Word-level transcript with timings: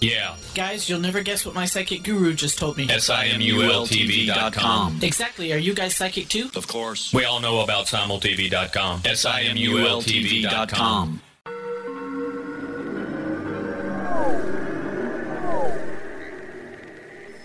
Yeah. 0.00 0.36
Guys, 0.54 0.88
you'll 0.88 1.00
never 1.00 1.22
guess 1.22 1.46
what 1.46 1.54
my 1.54 1.66
psychic 1.66 2.02
guru 2.02 2.34
just 2.34 2.58
told 2.58 2.76
me. 2.76 2.88
S-I-M-U-L-T-V.com. 2.90 4.98
Exactly. 5.02 5.52
Are 5.52 5.58
you 5.58 5.74
guys 5.74 5.94
psychic 5.96 6.28
too? 6.28 6.50
Of 6.54 6.66
course. 6.66 7.12
We 7.12 7.24
all 7.24 7.40
know 7.40 7.60
about 7.60 7.86
simultv.com. 7.86 9.02
S-I-M-U-L-T-V.com. 9.04 11.20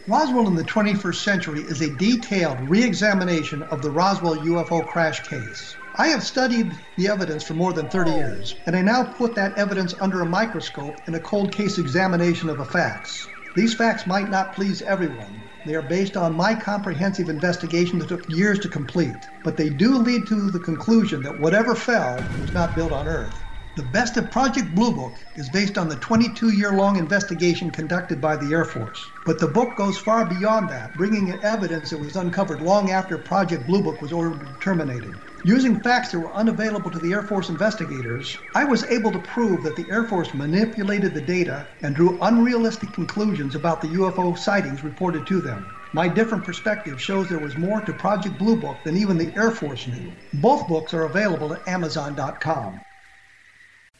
Roswell 0.08 0.48
in 0.48 0.56
the 0.56 0.64
21st 0.64 1.16
Century 1.16 1.62
is 1.62 1.82
a 1.82 1.96
detailed 1.96 2.60
re 2.68 2.84
examination 2.84 3.62
of 3.64 3.82
the 3.84 3.92
Roswell 3.92 4.36
UFO 4.38 4.86
crash 4.88 5.28
case. 5.28 5.76
I 6.00 6.08
have 6.08 6.24
studied 6.24 6.78
the 6.96 7.10
evidence 7.10 7.44
for 7.44 7.56
more 7.56 7.74
than 7.74 7.90
30 7.90 8.12
years, 8.12 8.56
and 8.66 8.74
I 8.74 8.82
now 8.82 9.04
put 9.04 9.36
that 9.36 9.58
evidence 9.58 9.94
under 10.00 10.22
a 10.22 10.26
microscope 10.26 11.02
in 11.10 11.14
a 11.14 11.20
cold 11.20 11.54
case 11.54 11.78
examination 11.78 12.48
of 12.48 12.58
the 12.58 12.64
facts. 12.64 13.28
These 13.54 13.74
facts 13.74 14.08
might 14.08 14.30
not 14.30 14.54
please 14.54 14.82
everyone. 14.82 15.50
They 15.66 15.76
are 15.76 15.82
based 15.82 16.16
on 16.16 16.38
my 16.38 16.56
comprehensive 16.56 17.28
investigation 17.28 18.00
that 18.00 18.08
took 18.08 18.24
years 18.30 18.60
to 18.60 18.70
complete, 18.70 19.28
but 19.44 19.58
they 19.58 19.72
do 19.72 19.98
lead 19.98 20.26
to 20.28 20.50
the 20.50 20.62
conclusion 20.62 21.24
that 21.24 21.38
whatever 21.38 21.76
fell 21.76 22.32
was 22.38 22.54
not 22.54 22.78
built 22.78 22.94
on 22.94 23.06
Earth. 23.06 23.44
The 23.80 23.86
best 23.86 24.18
of 24.18 24.30
Project 24.30 24.76
Blue 24.76 24.92
Book 24.92 25.16
is 25.38 25.48
based 25.48 25.78
on 25.78 25.88
the 25.88 25.96
22 25.96 26.50
year 26.50 26.74
long 26.74 26.98
investigation 26.98 27.72
conducted 27.72 28.20
by 28.20 28.36
the 28.36 28.52
Air 28.52 28.66
Force. 28.66 29.10
But 29.26 29.40
the 29.40 29.48
book 29.48 29.78
goes 29.78 29.98
far 29.98 30.26
beyond 30.26 30.68
that, 30.68 30.98
bringing 30.98 31.30
in 31.30 31.42
evidence 31.42 31.92
that 31.92 31.98
was 31.98 32.18
uncovered 32.18 32.62
long 32.62 32.92
after 32.92 33.18
Project 33.18 33.66
Blue 33.68 33.82
Book 33.82 34.02
was 34.02 34.12
ordered 34.12 34.60
terminated. 34.60 35.14
Using 35.46 35.80
facts 35.80 36.12
that 36.12 36.20
were 36.20 36.34
unavailable 36.34 36.92
to 36.92 37.00
the 37.00 37.14
Air 37.14 37.24
Force 37.24 37.48
investigators, 37.48 38.38
I 38.54 38.66
was 38.66 38.84
able 38.84 39.14
to 39.14 39.20
prove 39.20 39.64
that 39.64 39.78
the 39.78 39.90
Air 39.90 40.04
Force 40.04 40.34
manipulated 40.34 41.14
the 41.14 41.22
data 41.22 41.66
and 41.82 41.96
drew 41.96 42.20
unrealistic 42.22 42.92
conclusions 42.92 43.56
about 43.56 43.82
the 43.82 43.88
UFO 43.88 44.38
sightings 44.38 44.84
reported 44.84 45.26
to 45.28 45.40
them. 45.40 45.66
My 45.94 46.10
different 46.10 46.44
perspective 46.44 47.02
shows 47.02 47.30
there 47.30 47.40
was 47.40 47.56
more 47.56 47.80
to 47.80 47.94
Project 47.94 48.38
Blue 48.38 48.58
Book 48.58 48.84
than 48.84 48.98
even 48.98 49.18
the 49.18 49.32
Air 49.38 49.52
Force 49.52 49.88
knew. 49.88 50.12
Both 50.34 50.68
books 50.68 50.94
are 50.94 51.06
available 51.06 51.54
at 51.54 51.66
Amazon.com. 51.66 52.82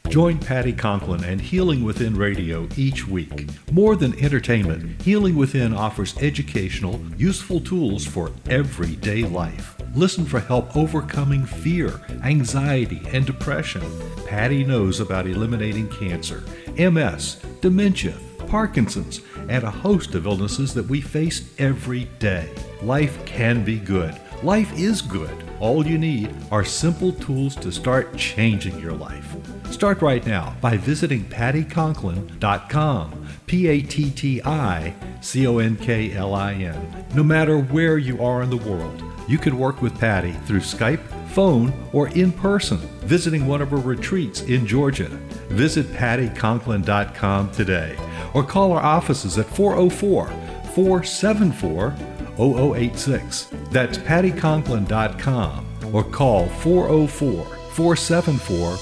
Join 0.08 0.38
Patti 0.38 0.72
Conklin 0.72 1.22
and 1.22 1.40
Healing 1.40 1.84
Within 1.84 2.16
Radio 2.16 2.68
each 2.76 3.06
week. 3.06 3.48
More 3.70 3.94
than 3.94 4.18
entertainment, 4.18 5.00
Healing 5.02 5.36
Within 5.36 5.72
offers 5.72 6.16
educational, 6.18 7.00
useful 7.16 7.60
tools 7.60 8.04
for 8.04 8.32
everyday 8.48 9.22
life. 9.22 9.76
Listen 9.94 10.24
for 10.24 10.40
help 10.40 10.76
overcoming 10.76 11.44
fear, 11.44 12.00
anxiety, 12.24 13.00
and 13.12 13.24
depression. 13.24 13.82
Patti 14.26 14.64
knows 14.64 14.98
about 14.98 15.26
eliminating 15.26 15.88
cancer, 15.88 16.42
MS, 16.76 17.40
dementia, 17.60 18.14
Parkinson's, 18.48 19.20
and 19.48 19.62
a 19.62 19.70
host 19.70 20.16
of 20.16 20.26
illnesses 20.26 20.74
that 20.74 20.86
we 20.86 21.00
face 21.00 21.52
every 21.58 22.04
day. 22.18 22.52
Life 22.82 23.24
can 23.26 23.64
be 23.64 23.78
good. 23.78 24.20
Life 24.42 24.76
is 24.76 25.02
good. 25.02 25.44
All 25.60 25.86
you 25.86 25.98
need 25.98 26.34
are 26.50 26.64
simple 26.64 27.12
tools 27.12 27.54
to 27.56 27.70
start 27.70 28.16
changing 28.16 28.78
your 28.80 28.92
life. 28.92 29.36
Start 29.70 30.02
right 30.02 30.26
now 30.26 30.54
by 30.60 30.76
visiting 30.76 31.24
patticonklin.com. 31.24 33.28
P 33.46 33.68
A 33.68 33.80
T 33.80 34.10
T 34.10 34.42
I 34.42 34.94
C 35.20 35.46
O 35.46 35.58
N 35.58 35.76
K 35.76 36.12
L 36.12 36.34
I 36.34 36.54
N. 36.54 37.06
No 37.14 37.22
matter 37.22 37.58
where 37.58 37.96
you 37.96 38.22
are 38.22 38.42
in 38.42 38.50
the 38.50 38.56
world, 38.56 39.02
you 39.28 39.38
can 39.38 39.58
work 39.58 39.80
with 39.80 39.98
Patti 39.98 40.32
through 40.44 40.60
Skype, 40.60 41.00
phone, 41.30 41.72
or 41.92 42.08
in 42.08 42.32
person, 42.32 42.78
visiting 43.06 43.46
one 43.46 43.62
of 43.62 43.70
her 43.70 43.78
retreats 43.78 44.42
in 44.42 44.66
Georgia. 44.66 45.08
Visit 45.48 45.86
patticonklin.com 45.86 47.52
today 47.52 47.96
or 48.34 48.44
call 48.44 48.72
our 48.72 48.82
offices 48.82 49.38
at 49.38 49.46
404 49.46 50.26
474 50.74 51.94
0086. 52.36 53.48
That's 53.70 53.98
patticonklin.com 53.98 55.94
or 55.94 56.04
call 56.04 56.46
404 56.46 57.59
474 57.80 58.76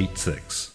0086. 0.00 0.70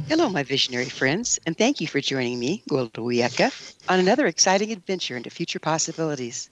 Hello, 0.09 0.31
my 0.31 0.43
visionary 0.43 0.89
friends, 0.89 1.39
and 1.45 1.59
thank 1.59 1.83
you 1.83 1.87
for 1.87 2.01
joining 2.01 2.39
me, 2.39 2.63
Gwilda 2.71 3.03
Wiyaka, 3.03 3.53
on 3.87 4.01
another 4.01 4.27
exciting 4.27 4.73
adventure 4.73 5.19
into 5.19 5.29
future 5.29 5.59
possibilities. 5.59 6.49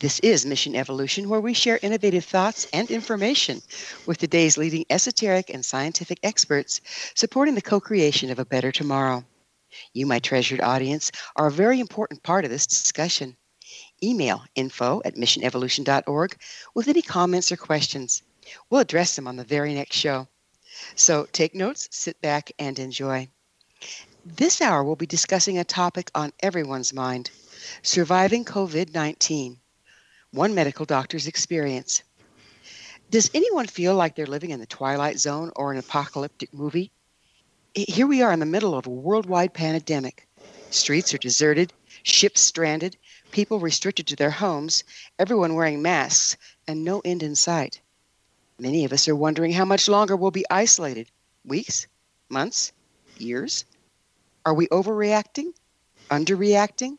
This 0.00 0.20
is 0.20 0.46
Mission 0.46 0.76
Evolution, 0.76 1.28
where 1.28 1.40
we 1.40 1.52
share 1.52 1.80
innovative 1.82 2.24
thoughts 2.24 2.68
and 2.72 2.88
information 2.88 3.62
with 4.06 4.18
today's 4.18 4.56
leading 4.56 4.84
esoteric 4.88 5.50
and 5.50 5.64
scientific 5.64 6.20
experts 6.22 6.80
supporting 7.16 7.56
the 7.56 7.62
co 7.62 7.80
creation 7.80 8.30
of 8.30 8.38
a 8.38 8.44
better 8.44 8.70
tomorrow. 8.70 9.24
You, 9.92 10.06
my 10.06 10.20
treasured 10.20 10.60
audience, 10.60 11.10
are 11.34 11.48
a 11.48 11.50
very 11.50 11.80
important 11.80 12.22
part 12.22 12.44
of 12.44 12.50
this 12.52 12.68
discussion. 12.68 13.36
Email 14.00 14.44
info 14.54 15.02
at 15.04 15.16
missionevolution.org 15.16 16.36
with 16.76 16.86
any 16.86 17.02
comments 17.02 17.50
or 17.50 17.56
questions. 17.56 18.22
We'll 18.70 18.82
address 18.82 19.16
them 19.16 19.26
on 19.26 19.34
the 19.34 19.42
very 19.42 19.74
next 19.74 19.96
show. 19.96 20.28
So 20.94 21.26
take 21.32 21.56
notes, 21.56 21.88
sit 21.90 22.20
back, 22.20 22.52
and 22.60 22.78
enjoy. 22.78 23.30
This 24.24 24.60
hour, 24.60 24.84
we'll 24.84 24.94
be 24.94 25.06
discussing 25.06 25.58
a 25.58 25.64
topic 25.64 26.12
on 26.14 26.32
everyone's 26.38 26.92
mind 26.92 27.32
surviving 27.82 28.44
COVID 28.44 28.94
19, 28.94 29.58
one 30.32 30.54
medical 30.54 30.84
doctor's 30.84 31.26
experience. 31.26 32.02
Does 33.10 33.30
anyone 33.32 33.66
feel 33.66 33.94
like 33.94 34.14
they're 34.14 34.26
living 34.26 34.50
in 34.50 34.60
the 34.60 34.66
Twilight 34.66 35.18
Zone 35.18 35.50
or 35.56 35.72
an 35.72 35.78
apocalyptic 35.78 36.52
movie? 36.52 36.90
Here 37.74 38.06
we 38.06 38.22
are 38.22 38.32
in 38.32 38.40
the 38.40 38.46
middle 38.46 38.76
of 38.76 38.86
a 38.86 38.90
worldwide 38.90 39.54
pandemic. 39.54 40.28
Streets 40.70 41.14
are 41.14 41.18
deserted, 41.18 41.72
ships 42.02 42.42
stranded, 42.42 42.96
people 43.30 43.60
restricted 43.60 44.06
to 44.08 44.16
their 44.16 44.30
homes, 44.30 44.84
everyone 45.18 45.54
wearing 45.54 45.80
masks, 45.80 46.36
and 46.66 46.84
no 46.84 47.00
end 47.04 47.22
in 47.22 47.34
sight. 47.34 47.80
Many 48.58 48.84
of 48.84 48.92
us 48.92 49.08
are 49.08 49.16
wondering 49.16 49.52
how 49.52 49.64
much 49.64 49.88
longer 49.88 50.16
we'll 50.16 50.30
be 50.30 50.44
isolated 50.50 51.10
weeks, 51.44 51.86
months, 52.28 52.72
years? 53.16 53.64
Are 54.44 54.54
we 54.54 54.66
overreacting? 54.68 55.52
Underreacting? 56.10 56.98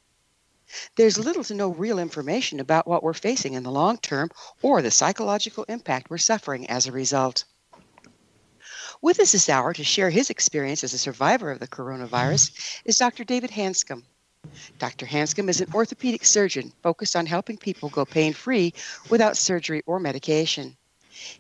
There's 0.96 1.18
little 1.18 1.44
to 1.46 1.54
no 1.54 1.70
real 1.70 2.00
information 2.00 2.60
about 2.60 2.88
what 2.88 3.04
we're 3.04 3.14
facing 3.14 3.54
in 3.54 3.64
the 3.64 3.72
long 3.72 3.98
term 3.98 4.30
or 4.62 4.82
the 4.82 4.92
psychological 4.92 5.64
impact 5.66 6.10
we're 6.10 6.18
suffering 6.18 6.70
as 6.70 6.88
a 6.88 6.92
result. 6.92 7.46
With 9.02 9.20
us 9.20 9.32
this 9.32 9.50
hour 9.50 9.74
to 9.74 9.84
share 9.84 10.10
his 10.10 10.30
experience 10.30 10.84
as 10.84 10.94
a 10.94 10.98
survivor 10.98 11.52
of 11.52 11.60
the 11.60 11.68
coronavirus 11.68 12.82
is 12.84 12.98
Dr. 12.98 13.24
David 13.24 13.52
Hanscom. 13.52 14.04
Dr. 14.78 15.06
Hanscom 15.06 15.50
is 15.50 15.62
an 15.62 15.72
orthopedic 15.74 16.26
surgeon 16.26 16.74
focused 16.82 17.16
on 17.16 17.26
helping 17.26 17.58
people 17.58 17.90
go 17.90 18.06
pain 18.06 18.34
free 18.34 18.74
without 19.10 19.38
surgery 19.38 19.84
or 19.86 20.00
medication. 20.00 20.76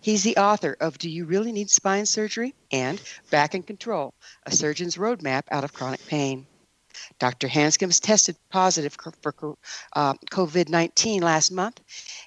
He's 0.01 0.23
the 0.23 0.37
author 0.37 0.75
of 0.79 0.97
Do 0.97 1.09
You 1.09 1.25
Really 1.25 1.51
Need 1.51 1.69
Spine 1.69 2.05
Surgery? 2.05 2.55
and 2.71 3.01
Back 3.29 3.55
in 3.55 3.63
Control, 3.63 4.13
a 4.45 4.51
surgeon's 4.51 4.97
roadmap 4.97 5.43
out 5.51 5.63
of 5.63 5.73
chronic 5.73 6.05
pain. 6.07 6.47
Dr. 7.19 7.48
Hanscom's 7.48 8.00
tested 8.00 8.36
positive 8.50 8.96
for 9.22 9.56
uh, 9.94 10.13
COVID 10.31 10.69
19 10.69 11.22
last 11.22 11.51
month, 11.51 11.80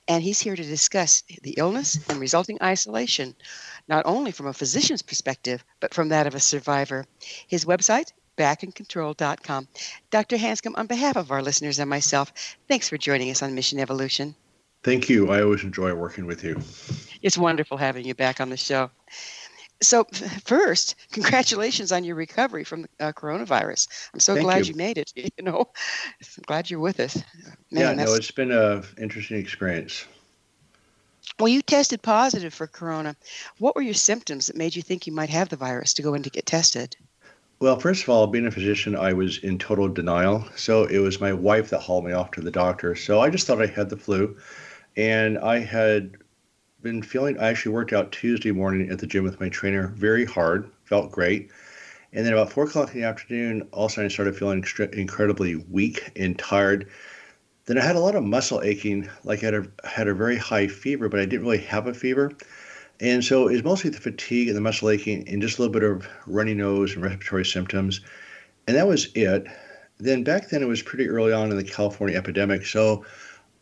and 0.09 0.23
he's 0.23 0.41
here 0.41 0.57
to 0.57 0.63
discuss 0.63 1.23
the 1.43 1.55
illness 1.57 1.99
and 2.09 2.21
resulting 2.21 2.59
isolation, 2.63 3.35
not 3.89 4.05
only 4.07 4.33
from 4.33 4.47
a 4.47 4.53
physician's 4.53 5.03
perspective, 5.03 5.65
but 5.81 5.95
from 5.95 6.09
that 6.09 6.27
of 6.27 6.35
a 6.35 6.41
survivor. 6.41 7.05
His 7.49 7.65
website, 7.65 8.13
backincontrol.com. 8.37 9.69
Dr. 10.11 10.37
Hanscom, 10.37 10.77
on 10.77 10.87
behalf 10.87 11.17
of 11.17 11.31
our 11.31 11.43
listeners 11.43 11.79
and 11.79 11.89
myself, 11.89 12.33
thanks 12.69 12.89
for 12.89 12.97
joining 12.97 13.31
us 13.31 13.43
on 13.43 13.55
Mission 13.55 13.79
Evolution. 13.79 14.35
Thank 14.83 15.09
you. 15.09 15.31
I 15.31 15.43
always 15.43 15.63
enjoy 15.63 15.95
working 15.95 16.27
with 16.27 16.43
you. 16.43 16.61
It's 17.23 17.39
wonderful 17.39 17.77
having 17.77 18.05
you 18.05 18.15
back 18.15 18.41
on 18.41 18.51
the 18.51 18.57
show. 18.57 18.91
So, 19.83 20.05
first, 20.45 20.95
congratulations 21.13 21.93
on 21.93 22.05
your 22.05 22.17
recovery 22.17 22.65
from 22.65 22.83
the 22.83 22.89
uh, 23.01 23.13
coronavirus. 23.13 23.89
I'm 24.15 24.21
so 24.21 24.35
Thank 24.35 24.47
glad 24.47 24.67
you. 24.67 24.73
you. 24.73 24.77
made 24.77 24.99
it. 24.99 25.13
You 25.39 25.45
know, 25.45 25.71
I'm 26.21 26.43
glad 26.47 26.71
you're 26.71 26.81
with 26.81 27.01
us. 27.01 27.23
yeah, 27.71 27.93
no, 27.95 28.15
it's 28.15 28.31
been 28.31 28.53
an 28.53 28.85
interesting 28.99 29.39
experience. 29.39 30.05
Well, 31.39 31.49
you 31.49 31.63
tested 31.63 32.03
positive 32.03 32.53
for 32.53 32.67
corona. 32.67 33.17
What 33.59 33.75
were 33.75 33.83
your 33.83 33.95
symptoms 33.95 34.47
that 34.47 34.57
made 34.57 34.77
you 34.77 34.83
think 34.83 35.07
you 35.07 35.13
might 35.13 35.31
have 35.31 35.49
the 35.49 35.57
virus 35.57 35.95
to 35.95 36.03
go 36.03 36.15
in 36.15 36.23
to 36.23 36.31
get 36.31 36.47
tested? 36.47 36.97
Well, 37.61 37.79
first 37.79 38.03
of 38.03 38.09
all, 38.09 38.27
being 38.27 38.47
a 38.47 38.51
physician, 38.51 38.97
I 38.97 39.13
was 39.13 39.39
in 39.39 39.59
total 39.59 39.89
denial. 39.89 40.45
So 40.57 40.85
it 40.85 40.99
was 40.99 41.21
my 41.21 41.33
wife 41.33 41.71
that 41.71 41.81
hauled 41.81 42.05
me 42.05 42.13
off 42.13 42.33
to 42.33 42.41
the 42.41 42.51
doctor. 42.51 42.95
So 42.95 43.21
I 43.21 43.31
just 43.31 43.47
thought 43.47 43.63
I 43.63 43.67
had 43.67 43.89
the 43.89 43.97
flu. 43.97 44.37
And 44.97 45.39
I 45.39 45.61
had 45.61 46.17
been 46.83 47.03
feeling, 47.03 47.39
I 47.39 47.49
actually 47.49 47.73
worked 47.73 47.93
out 47.93 48.13
Tuesday 48.13 48.53
morning 48.53 48.91
at 48.91 48.99
the 48.99 49.07
gym 49.07 49.25
with 49.25 49.41
my 49.41 49.49
trainer 49.49 49.89
very 49.89 50.25
hard, 50.25 50.71
felt 50.85 51.13
great. 51.13 51.51
And 52.13 52.27
then 52.27 52.33
about 52.33 52.53
four 52.53 52.65
o'clock 52.65 52.95
in 52.95 53.01
the 53.01 53.07
afternoon, 53.07 53.69
all 53.73 53.87
of 53.87 53.93
a 53.93 53.95
sudden 53.95 54.07
I 54.07 54.13
started 54.13 54.37
feeling 54.37 54.63
extre- 54.63 54.93
incredibly 54.93 55.57
weak 55.57 56.11
and 56.17 56.39
tired. 56.39 56.89
Then 57.67 57.79
I 57.79 57.85
had 57.85 57.97
a 57.97 58.01
lot 58.01 58.17
of 58.17 58.25
muscle 58.25 58.61
aching, 58.63 59.09
like 59.25 59.43
I 59.43 59.47
had 59.47 59.55
a, 59.55 59.67
had 59.89 60.09
a 60.09 60.15
very 60.15 60.37
high 60.37 60.67
fever, 60.67 61.09
but 61.09 61.21
I 61.21 61.25
didn't 61.25 61.47
really 61.47 61.59
have 61.59 61.87
a 61.87 61.95
fever. 61.95 62.33
And 63.01 63.25
so 63.25 63.49
it 63.49 63.53
was 63.53 63.65
mostly 63.65 63.91
the 63.91 64.01
fatigue 64.01 64.49
and 64.49 64.57
the 64.57 64.61
muscle 64.61 64.91
aching 64.91 65.27
and 65.29 65.41
just 65.41 65.59
a 65.59 65.63
little 65.63 65.73
bit 65.73 65.83
of 65.83 66.07
runny 66.27 66.55
nose 66.55 66.95
and 66.95 67.03
respiratory 67.03 67.45
symptoms. 67.45 68.01
And 68.67 68.77
that 68.77 68.87
was 68.87 69.09
it. 69.15 69.47
Then 69.99 70.25
back 70.25 70.51
then 70.51 70.63
it 70.63 70.69
was 70.69 70.83
pretty 70.83 71.09
early 71.09 71.33
on 71.33 71.51
in 71.51 71.57
the 71.57 71.65
California 71.65 72.17
epidemic. 72.17 72.67
So 72.67 73.05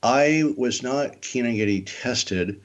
I 0.02 0.44
was 0.56 0.82
not 0.82 1.20
keen 1.20 1.46
on 1.46 1.54
getting 1.54 1.84
tested. 1.84 2.60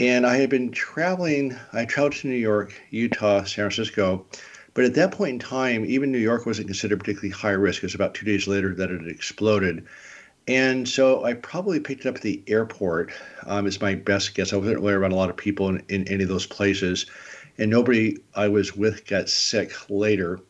And 0.00 0.26
I 0.26 0.36
had 0.36 0.50
been 0.50 0.70
traveling, 0.70 1.56
I 1.72 1.84
traveled 1.84 2.14
to 2.14 2.28
New 2.28 2.34
York, 2.34 2.72
Utah, 2.90 3.44
San 3.44 3.70
Francisco. 3.70 4.26
But 4.74 4.84
at 4.84 4.94
that 4.94 5.12
point 5.12 5.30
in 5.30 5.38
time, 5.38 5.86
even 5.86 6.12
New 6.12 6.18
York 6.18 6.44
wasn't 6.44 6.68
considered 6.68 7.00
particularly 7.00 7.30
high 7.30 7.52
risk. 7.52 7.82
It 7.82 7.86
was 7.86 7.94
about 7.94 8.14
two 8.14 8.26
days 8.26 8.46
later 8.46 8.74
that 8.74 8.90
it 8.90 9.08
exploded. 9.08 9.86
And 10.48 10.88
so 10.88 11.24
I 11.24 11.32
probably 11.32 11.80
picked 11.80 12.04
it 12.04 12.08
up 12.08 12.16
at 12.16 12.22
the 12.22 12.42
airport, 12.46 13.10
um, 13.46 13.66
is 13.66 13.80
my 13.80 13.94
best 13.94 14.34
guess. 14.34 14.52
I 14.52 14.56
wasn't 14.56 14.80
really 14.80 14.92
around 14.92 15.12
a 15.12 15.16
lot 15.16 15.30
of 15.30 15.36
people 15.36 15.68
in, 15.70 15.82
in 15.88 16.06
any 16.08 16.22
of 16.22 16.28
those 16.28 16.46
places. 16.46 17.06
And 17.58 17.70
nobody 17.70 18.18
I 18.34 18.48
was 18.48 18.76
with 18.76 19.06
got 19.06 19.28
sick 19.28 19.72
later. 19.88 20.40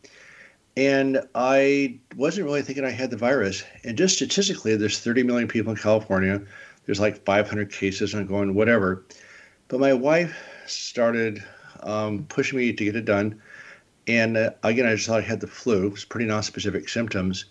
And 0.77 1.21
I 1.35 1.99
wasn't 2.17 2.47
really 2.47 2.63
thinking 2.63 2.85
I 2.85 2.91
had 2.91 3.11
the 3.11 3.17
virus. 3.17 3.63
And 3.85 3.97
just 3.97 4.17
statistically, 4.17 4.77
there's 4.77 4.99
30 4.99 5.23
million 5.23 5.49
people 5.49 5.71
in 5.71 5.79
California. 5.79 6.43
There's 6.85 7.01
like 7.01 7.25
500 7.25 7.73
cases. 7.73 8.13
And 8.13 8.29
going, 8.29 8.55
whatever. 8.55 9.07
But 9.69 9.81
my 9.81 9.93
wife 9.93 10.37
started 10.67 11.43
um, 11.83 12.25
pushing 12.29 12.59
me 12.59 12.73
to 12.73 12.85
get 12.85 12.97
it 12.97 13.05
done. 13.05 13.41
And 14.07 14.37
uh, 14.37 14.51
again, 14.63 14.87
I 14.87 14.95
just 14.95 15.09
thought 15.09 15.19
I 15.19 15.23
had 15.23 15.41
the 15.41 15.47
flu. 15.47 15.87
It 15.87 15.93
was 15.93 16.05
pretty 16.05 16.27
non-specific 16.27 16.89
symptoms. 16.89 17.47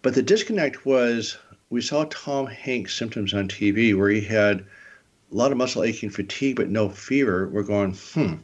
But 0.00 0.14
the 0.14 0.22
disconnect 0.22 0.86
was 0.86 1.36
we 1.70 1.80
saw 1.80 2.04
Tom 2.04 2.46
Hanks' 2.46 2.94
symptoms 2.94 3.34
on 3.34 3.48
TV 3.48 3.96
where 3.96 4.10
he 4.10 4.20
had 4.20 4.60
a 4.60 4.64
lot 5.34 5.52
of 5.52 5.58
muscle 5.58 5.84
aching, 5.84 6.10
fatigue, 6.10 6.56
but 6.56 6.68
no 6.68 6.88
fever. 6.88 7.48
We're 7.48 7.62
going, 7.62 7.94
hmm. 7.94 8.34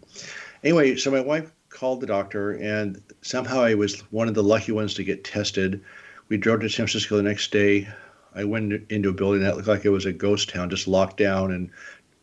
Anyway, 0.64 0.96
so 0.96 1.10
my 1.10 1.20
wife 1.20 1.52
called 1.68 2.00
the 2.00 2.06
doctor, 2.06 2.52
and 2.52 3.00
somehow 3.22 3.60
I 3.60 3.74
was 3.74 4.00
one 4.10 4.28
of 4.28 4.34
the 4.34 4.42
lucky 4.42 4.72
ones 4.72 4.94
to 4.94 5.04
get 5.04 5.24
tested. 5.24 5.80
We 6.28 6.36
drove 6.36 6.60
to 6.60 6.68
San 6.68 6.86
Francisco 6.86 7.16
the 7.16 7.22
next 7.22 7.50
day. 7.52 7.88
I 8.34 8.44
went 8.44 8.72
into 8.90 9.08
a 9.08 9.12
building 9.12 9.42
that 9.42 9.56
looked 9.56 9.68
like 9.68 9.84
it 9.84 9.90
was 9.90 10.06
a 10.06 10.12
ghost 10.12 10.48
town, 10.48 10.70
just 10.70 10.88
locked 10.88 11.16
down, 11.16 11.52
and 11.52 11.70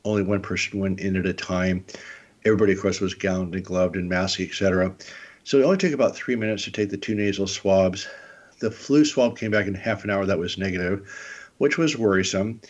only 0.05 0.21
one 0.21 0.41
person 0.41 0.79
went 0.79 0.99
in 0.99 1.15
at 1.17 1.25
a 1.25 1.33
time. 1.33 1.83
Everybody, 2.45 2.73
of 2.73 2.81
course, 2.81 3.01
was 3.01 3.15
gowned 3.15 3.55
and 3.55 3.65
gloved 3.65 3.95
and 3.95 4.07
masked, 4.07 4.39
etc. 4.39 4.95
So 5.43 5.59
it 5.59 5.63
only 5.63 5.77
took 5.77 5.93
about 5.93 6.15
three 6.15 6.35
minutes 6.35 6.63
to 6.63 6.71
take 6.71 6.89
the 6.89 6.97
two 6.97 7.15
nasal 7.15 7.47
swabs. 7.47 8.07
The 8.59 8.71
flu 8.71 9.03
swab 9.03 9.37
came 9.37 9.51
back 9.51 9.67
in 9.67 9.73
half 9.73 10.03
an 10.03 10.09
hour 10.09 10.25
that 10.25 10.39
was 10.39 10.57
negative, 10.57 11.09
which 11.57 11.77
was 11.77 11.97
worrisome. 11.97 12.61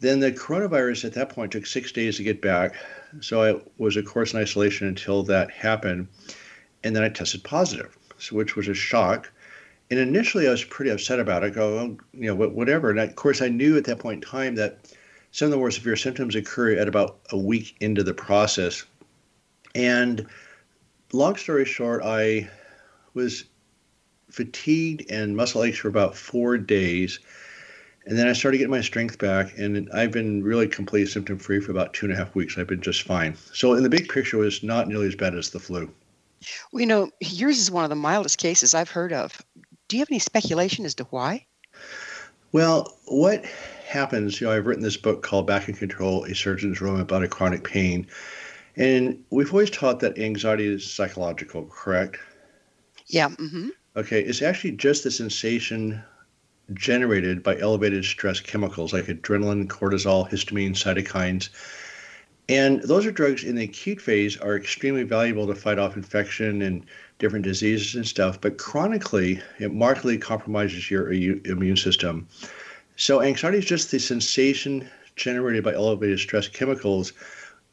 Then 0.00 0.20
the 0.20 0.30
coronavirus 0.30 1.06
at 1.06 1.14
that 1.14 1.30
point 1.30 1.52
took 1.52 1.66
six 1.66 1.90
days 1.90 2.16
to 2.18 2.22
get 2.22 2.40
back. 2.40 2.74
So 3.20 3.42
I 3.42 3.60
was, 3.78 3.96
of 3.96 4.04
course, 4.04 4.32
in 4.32 4.40
isolation 4.40 4.86
until 4.86 5.22
that 5.24 5.50
happened. 5.50 6.06
And 6.84 6.94
then 6.94 7.02
I 7.02 7.08
tested 7.08 7.42
positive, 7.42 7.98
which 8.30 8.54
was 8.54 8.68
a 8.68 8.74
shock. 8.74 9.32
And 9.90 9.98
initially, 9.98 10.46
I 10.46 10.50
was 10.50 10.64
pretty 10.64 10.90
upset 10.90 11.18
about 11.18 11.42
it. 11.42 11.54
Go, 11.54 11.78
oh, 11.78 11.98
you 12.12 12.32
know, 12.32 12.34
whatever. 12.34 12.90
And 12.90 13.00
of 13.00 13.16
course, 13.16 13.42
I 13.42 13.48
knew 13.48 13.76
at 13.76 13.84
that 13.84 13.98
point 13.98 14.22
in 14.22 14.30
time 14.30 14.54
that 14.56 14.78
some 15.30 15.46
of 15.46 15.52
the 15.52 15.58
more 15.58 15.70
severe 15.70 15.96
symptoms 15.96 16.34
occur 16.34 16.72
at 16.72 16.88
about 16.88 17.18
a 17.30 17.36
week 17.36 17.76
into 17.80 18.02
the 18.02 18.14
process. 18.14 18.84
And 19.74 20.26
long 21.12 21.36
story 21.36 21.64
short, 21.64 22.02
I 22.04 22.48
was 23.14 23.44
fatigued 24.30 25.10
and 25.10 25.36
muscle 25.36 25.64
aches 25.64 25.78
for 25.78 25.88
about 25.88 26.16
four 26.16 26.58
days. 26.58 27.18
And 28.06 28.18
then 28.18 28.26
I 28.26 28.32
started 28.32 28.58
getting 28.58 28.70
my 28.70 28.80
strength 28.80 29.18
back, 29.18 29.58
and 29.58 29.90
I've 29.92 30.12
been 30.12 30.42
really 30.42 30.66
completely 30.66 31.10
symptom 31.10 31.38
free 31.38 31.60
for 31.60 31.72
about 31.72 31.92
two 31.92 32.06
and 32.06 32.14
a 32.14 32.16
half 32.16 32.34
weeks. 32.34 32.56
I've 32.56 32.66
been 32.66 32.80
just 32.80 33.02
fine. 33.02 33.36
So, 33.52 33.74
in 33.74 33.82
the 33.82 33.90
big 33.90 34.08
picture, 34.08 34.38
it 34.38 34.40
was 34.40 34.62
not 34.62 34.88
nearly 34.88 35.08
as 35.08 35.14
bad 35.14 35.34
as 35.34 35.50
the 35.50 35.58
flu. 35.58 35.90
Well, 36.72 36.80
you 36.80 36.86
know, 36.86 37.10
yours 37.20 37.58
is 37.58 37.70
one 37.70 37.84
of 37.84 37.90
the 37.90 37.96
mildest 37.96 38.38
cases 38.38 38.74
I've 38.74 38.88
heard 38.88 39.12
of. 39.12 39.42
Do 39.88 39.96
you 39.96 40.00
have 40.00 40.08
any 40.10 40.20
speculation 40.20 40.86
as 40.86 40.94
to 40.96 41.04
why? 41.04 41.44
Well, 42.52 42.96
what 43.06 43.44
happens, 43.88 44.40
you 44.40 44.46
know, 44.46 44.52
I've 44.52 44.66
written 44.66 44.82
this 44.82 44.96
book 44.96 45.22
called 45.22 45.46
Back 45.46 45.68
in 45.68 45.74
Control 45.74 46.24
A 46.24 46.34
Surgeon's 46.34 46.78
Roadmap 46.78 47.10
Out 47.10 47.24
a 47.24 47.28
chronic 47.28 47.64
pain. 47.64 48.06
And 48.76 49.24
we've 49.30 49.52
always 49.52 49.70
taught 49.70 50.00
that 50.00 50.18
anxiety 50.18 50.66
is 50.66 50.88
psychological, 50.88 51.64
correct? 51.64 52.18
Yeah. 53.06 53.30
Mm-hmm. 53.30 53.70
Okay, 53.96 54.20
it's 54.20 54.42
actually 54.42 54.72
just 54.72 55.04
the 55.04 55.10
sensation 55.10 56.02
generated 56.74 57.42
by 57.42 57.58
elevated 57.58 58.04
stress 58.04 58.40
chemicals 58.40 58.92
like 58.92 59.06
adrenaline, 59.06 59.66
cortisol, 59.66 60.28
histamine, 60.30 60.72
cytokines. 60.72 61.48
And 62.50 62.82
those 62.82 63.06
are 63.06 63.10
drugs 63.10 63.42
in 63.42 63.56
the 63.56 63.64
acute 63.64 64.00
phase 64.00 64.36
are 64.36 64.56
extremely 64.56 65.02
valuable 65.02 65.46
to 65.46 65.54
fight 65.54 65.78
off 65.78 65.96
infection 65.96 66.62
and 66.62 66.84
different 67.18 67.44
diseases 67.44 67.94
and 67.94 68.06
stuff, 68.06 68.40
but 68.40 68.58
chronically 68.58 69.40
it 69.58 69.72
markedly 69.72 70.18
compromises 70.18 70.90
your 70.90 71.10
immune 71.10 71.76
system. 71.76 72.28
So 73.00 73.22
anxiety 73.22 73.58
is 73.58 73.64
just 73.64 73.92
the 73.92 74.00
sensation 74.00 74.90
generated 75.14 75.62
by 75.62 75.72
elevated 75.72 76.18
stress 76.18 76.48
chemicals. 76.48 77.12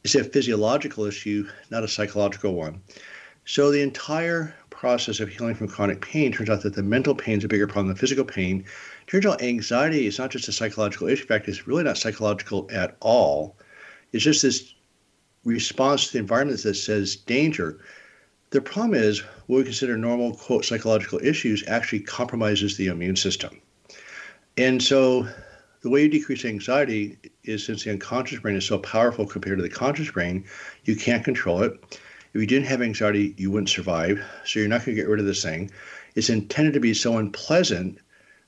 It's 0.03 0.13
a 0.13 0.23
physiological 0.23 1.05
issue, 1.05 1.49
not 1.71 1.83
a 1.83 1.87
psychological 1.87 2.53
one. 2.53 2.79
So 3.43 3.71
the 3.71 3.81
entire 3.81 4.53
process 4.69 5.19
of 5.19 5.29
healing 5.29 5.55
from 5.55 5.67
chronic 5.67 5.99
pain 6.01 6.31
turns 6.31 6.51
out 6.51 6.61
that 6.61 6.75
the 6.75 6.83
mental 6.83 7.15
pain 7.15 7.39
is 7.39 7.43
a 7.43 7.47
bigger 7.47 7.65
problem 7.65 7.87
than 7.87 7.95
physical 7.95 8.23
pain. 8.23 8.65
Turns 9.07 9.25
out 9.25 9.41
anxiety 9.41 10.05
is 10.05 10.19
not 10.19 10.29
just 10.29 10.47
a 10.47 10.51
psychological 10.51 11.07
issue. 11.07 11.23
In 11.23 11.27
fact, 11.27 11.47
it's 11.47 11.65
really 11.65 11.83
not 11.83 11.97
psychological 11.97 12.69
at 12.71 12.95
all. 12.99 13.57
It's 14.11 14.23
just 14.23 14.43
this 14.43 14.75
response 15.43 16.05
to 16.05 16.13
the 16.13 16.19
environment 16.19 16.61
that 16.61 16.75
says 16.75 17.15
danger. 17.15 17.79
The 18.51 18.61
problem 18.61 18.93
is 18.93 19.21
what 19.47 19.57
we 19.57 19.63
consider 19.63 19.97
normal, 19.97 20.35
quote, 20.35 20.65
psychological 20.65 21.19
issues 21.23 21.63
actually 21.65 22.01
compromises 22.01 22.77
the 22.77 22.87
immune 22.87 23.15
system. 23.15 23.59
And 24.57 24.81
so 24.81 25.27
the 25.81 25.89
way 25.89 26.03
you 26.03 26.09
decrease 26.09 26.45
anxiety 26.45 27.17
is 27.43 27.65
since 27.65 27.83
the 27.83 27.91
unconscious 27.91 28.39
brain 28.39 28.55
is 28.55 28.65
so 28.65 28.79
powerful 28.79 29.25
compared 29.25 29.57
to 29.57 29.63
the 29.63 29.69
conscious 29.69 30.09
brain, 30.09 30.45
you 30.85 30.95
can't 30.95 31.25
control 31.25 31.61
it. 31.61 31.99
If 32.33 32.41
you 32.41 32.47
didn't 32.47 32.67
have 32.67 32.81
anxiety, 32.81 33.33
you 33.37 33.51
wouldn't 33.51 33.69
survive. 33.69 34.23
So 34.45 34.59
you're 34.59 34.69
not 34.69 34.85
going 34.85 34.95
to 34.95 35.01
get 35.01 35.09
rid 35.09 35.19
of 35.19 35.25
this 35.25 35.43
thing. 35.43 35.71
It's 36.15 36.29
intended 36.29 36.73
to 36.73 36.79
be 36.79 36.93
so 36.93 37.17
unpleasant 37.17 37.99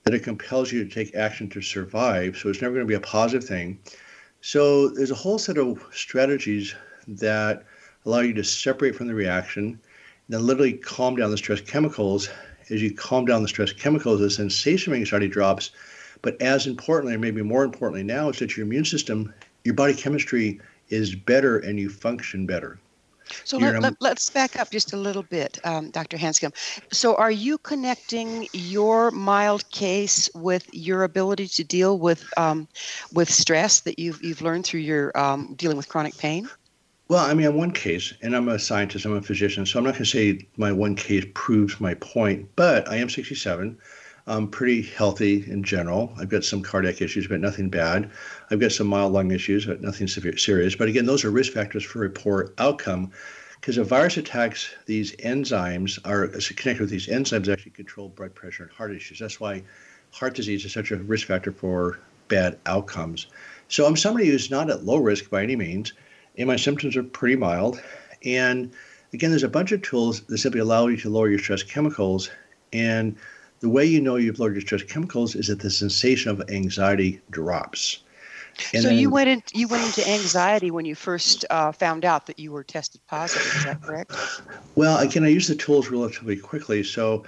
that 0.03 0.13
it 0.13 0.23
compels 0.23 0.71
you 0.71 0.85
to 0.85 0.89
take 0.89 1.13
action 1.15 1.49
to 1.49 1.61
survive. 1.61 2.37
So 2.37 2.49
it's 2.49 2.61
never 2.61 2.73
going 2.73 2.85
to 2.85 2.89
be 2.89 2.95
a 2.95 3.01
positive 3.01 3.47
thing. 3.47 3.79
So 4.39 4.87
there's 4.89 5.11
a 5.11 5.15
whole 5.15 5.37
set 5.37 5.57
of 5.57 5.85
strategies 5.91 6.73
that 7.07 7.65
allow 8.05 8.19
you 8.19 8.33
to 8.33 8.43
separate 8.43 8.95
from 8.95 9.07
the 9.07 9.13
reaction, 9.13 9.63
and 9.65 9.79
then 10.29 10.45
literally 10.45 10.73
calm 10.73 11.17
down 11.17 11.31
the 11.31 11.37
stress 11.37 11.59
chemicals. 11.59 12.29
As 12.69 12.81
you 12.81 12.93
calm 12.93 13.25
down 13.25 13.41
the 13.41 13.47
stress 13.49 13.73
chemicals, 13.73 14.21
the 14.21 14.29
sensation 14.29 14.93
of 14.93 14.99
anxiety 14.99 15.27
drops. 15.27 15.71
But 16.21 16.41
as 16.41 16.67
importantly, 16.67 17.15
or 17.15 17.19
maybe 17.19 17.41
more 17.41 17.63
importantly 17.63 18.03
now, 18.03 18.29
is 18.29 18.39
that 18.39 18.57
your 18.57 18.65
immune 18.65 18.85
system, 18.85 19.33
your 19.63 19.75
body 19.75 19.93
chemistry 19.93 20.59
is 20.89 21.15
better 21.15 21.59
and 21.59 21.79
you 21.79 21.89
function 21.89 22.45
better. 22.45 22.79
So 23.43 23.57
let, 23.57 24.01
let, 24.01 24.17
us 24.17 24.29
back 24.29 24.57
up 24.57 24.71
just 24.71 24.93
a 24.93 24.97
little 24.97 25.23
bit, 25.23 25.59
um, 25.65 25.91
Dr. 25.91 26.17
Hanscom. 26.17 26.53
So 26.93 27.15
are 27.15 27.31
you 27.31 27.57
connecting 27.57 28.47
your 28.53 29.11
mild 29.11 29.69
case 29.69 30.29
with 30.33 30.67
your 30.73 31.03
ability 31.03 31.47
to 31.49 31.63
deal 31.63 31.99
with 31.99 32.25
um, 32.37 32.67
with 33.13 33.29
stress 33.29 33.81
that 33.81 33.99
you've 33.99 34.23
you've 34.23 34.41
learned 34.41 34.65
through 34.65 34.81
your 34.81 35.17
um, 35.19 35.55
dealing 35.57 35.77
with 35.77 35.89
chronic 35.89 36.17
pain? 36.17 36.49
Well, 37.09 37.25
I 37.25 37.33
mean, 37.33 37.47
I'm 37.47 37.55
one 37.55 37.71
case, 37.71 38.13
and 38.21 38.35
I'm 38.35 38.49
a 38.49 38.59
scientist, 38.59 39.05
I'm 39.05 39.13
a 39.13 39.21
physician, 39.21 39.65
so 39.65 39.79
I'm 39.79 39.85
not 39.85 39.93
going 39.93 40.03
to 40.03 40.09
say 40.09 40.45
my 40.57 40.73
one 40.73 40.93
case 40.95 41.25
proves 41.33 41.79
my 41.79 41.93
point, 41.93 42.49
but 42.57 42.87
I 42.89 42.97
am 42.97 43.09
67. 43.09 43.77
I'm 44.27 44.49
pretty 44.49 44.81
healthy 44.81 45.49
in 45.49 45.63
general. 45.63 46.13
I've 46.19 46.29
got 46.29 46.43
some 46.43 46.61
cardiac 46.61 47.01
issues, 47.01 47.27
but 47.27 47.39
nothing 47.39 47.69
bad. 47.69 48.11
I've 48.51 48.59
got 48.59 48.73
some 48.73 48.87
mild 48.87 49.13
lung 49.13 49.31
issues, 49.31 49.65
but 49.65 49.81
nothing 49.81 50.07
severe, 50.07 50.37
serious. 50.37 50.75
But 50.75 50.89
again, 50.89 51.05
those 51.05 51.23
are 51.23 51.31
risk 51.31 51.53
factors 51.53 51.83
for 51.83 52.03
a 52.03 52.09
poor 52.09 52.51
outcome 52.57 53.11
because 53.59 53.77
a 53.77 53.83
virus 53.83 54.17
attacks 54.17 54.69
these 54.85 55.15
enzymes, 55.15 55.97
are 56.05 56.27
connected 56.27 56.81
with 56.81 56.89
these 56.89 57.07
enzymes 57.07 57.51
actually 57.51 57.71
control 57.71 58.09
blood 58.09 58.35
pressure 58.35 58.63
and 58.63 58.71
heart 58.71 58.93
issues. 58.93 59.19
That's 59.19 59.39
why 59.39 59.63
heart 60.11 60.35
disease 60.35 60.65
is 60.65 60.73
such 60.73 60.91
a 60.91 60.97
risk 60.97 61.27
factor 61.27 61.51
for 61.51 61.99
bad 62.27 62.59
outcomes. 62.65 63.27
So 63.69 63.85
I'm 63.85 63.95
somebody 63.95 64.27
who's 64.27 64.51
not 64.51 64.69
at 64.69 64.83
low 64.83 64.97
risk 64.97 65.29
by 65.29 65.43
any 65.43 65.55
means, 65.55 65.93
and 66.37 66.47
my 66.47 66.55
symptoms 66.55 66.95
are 66.97 67.03
pretty 67.03 67.35
mild. 67.35 67.81
And 68.23 68.71
again, 69.13 69.29
there's 69.29 69.43
a 69.43 69.49
bunch 69.49 69.71
of 69.71 69.81
tools 69.81 70.21
that 70.21 70.37
simply 70.37 70.59
allow 70.59 70.87
you 70.87 70.97
to 70.97 71.09
lower 71.09 71.29
your 71.29 71.39
stress 71.39 71.63
chemicals. 71.63 72.29
And 72.73 73.15
the 73.59 73.69
way 73.69 73.85
you 73.85 74.01
know 74.01 74.15
you've 74.15 74.39
lowered 74.39 74.53
your 74.53 74.61
stress 74.61 74.83
chemicals 74.83 75.35
is 75.35 75.47
that 75.47 75.59
the 75.59 75.69
sensation 75.69 76.31
of 76.31 76.49
anxiety 76.49 77.21
drops. 77.31 77.99
And 78.73 78.81
so 78.81 78.89
then, 78.89 78.97
you 78.97 79.09
went 79.09 79.29
in, 79.29 79.43
you 79.53 79.67
went 79.67 79.85
into 79.85 80.07
anxiety 80.09 80.71
when 80.71 80.85
you 80.85 80.95
first 80.95 81.45
uh, 81.49 81.71
found 81.71 82.05
out 82.05 82.25
that 82.25 82.39
you 82.39 82.51
were 82.51 82.63
tested 82.63 83.01
positive. 83.07 83.55
Is 83.55 83.63
that 83.65 83.81
correct? 83.81 84.15
Well, 84.75 84.97
again, 84.97 85.23
I 85.23 85.27
use 85.27 85.47
the 85.47 85.55
tools 85.55 85.89
relatively 85.89 86.37
quickly. 86.37 86.83
So 86.83 87.23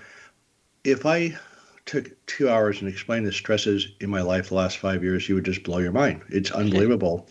if 0.83 1.05
I 1.05 1.37
took 1.85 2.11
two 2.25 2.49
hours 2.49 2.81
and 2.81 2.89
explained 2.89 3.25
the 3.25 3.31
stresses 3.31 3.87
in 3.99 4.09
my 4.09 4.21
life 4.21 4.49
the 4.49 4.55
last 4.55 4.77
five 4.77 5.03
years, 5.03 5.27
you 5.29 5.35
would 5.35 5.45
just 5.45 5.63
blow 5.63 5.79
your 5.79 5.91
mind. 5.91 6.21
It's 6.29 6.51
unbelievable. 6.51 7.27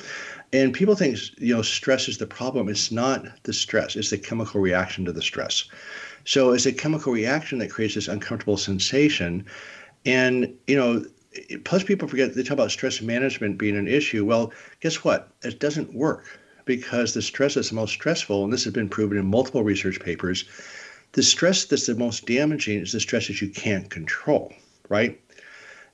and 0.53 0.73
people 0.73 0.95
think 0.95 1.19
you 1.39 1.55
know 1.55 1.63
stress 1.63 2.09
is 2.09 2.19
the 2.19 2.27
problem. 2.27 2.69
It's 2.69 2.91
not 2.91 3.25
the 3.45 3.53
stress; 3.53 3.97
it's 3.97 4.11
the 4.11 4.19
chemical 4.19 4.61
reaction 4.61 5.05
to 5.05 5.13
the 5.13 5.23
stress. 5.23 5.65
So 6.29 6.53
it's 6.53 6.67
a 6.67 6.73
chemical 6.73 7.11
reaction 7.11 7.59
that 7.61 7.71
creates 7.71 7.95
this 7.95 8.07
uncomfortable 8.07 8.59
sensation. 8.59 9.47
And, 10.05 10.55
you 10.67 10.77
know, 10.77 11.07
plus 11.65 11.83
people 11.83 12.07
forget 12.07 12.35
they 12.35 12.43
talk 12.43 12.53
about 12.53 12.71
stress 12.71 13.01
management 13.01 13.57
being 13.57 13.79
an 13.79 13.89
issue. 13.89 14.27
Well, 14.27 14.53
guess 14.81 15.03
what? 15.03 15.33
It 15.41 15.59
doesn't 15.59 15.95
work 15.95 16.27
because 16.67 17.15
the 17.15 17.23
stress 17.23 17.55
that's 17.55 17.71
the 17.71 17.77
most 17.77 17.93
stressful, 17.93 18.45
and 18.45 18.53
this 18.53 18.65
has 18.65 18.75
been 18.75 18.91
proven 18.91 19.17
in 19.17 19.25
multiple 19.25 19.65
research 19.65 20.01
papers, 20.01 20.45
the 21.13 21.23
stress 21.23 21.65
that's 21.65 21.87
the 21.87 21.95
most 21.95 22.27
damaging 22.27 22.81
is 22.81 22.93
the 22.93 23.01
stress 23.01 23.29
that 23.29 23.41
you 23.41 23.49
can't 23.49 23.89
control, 23.89 24.53
right? 24.91 25.19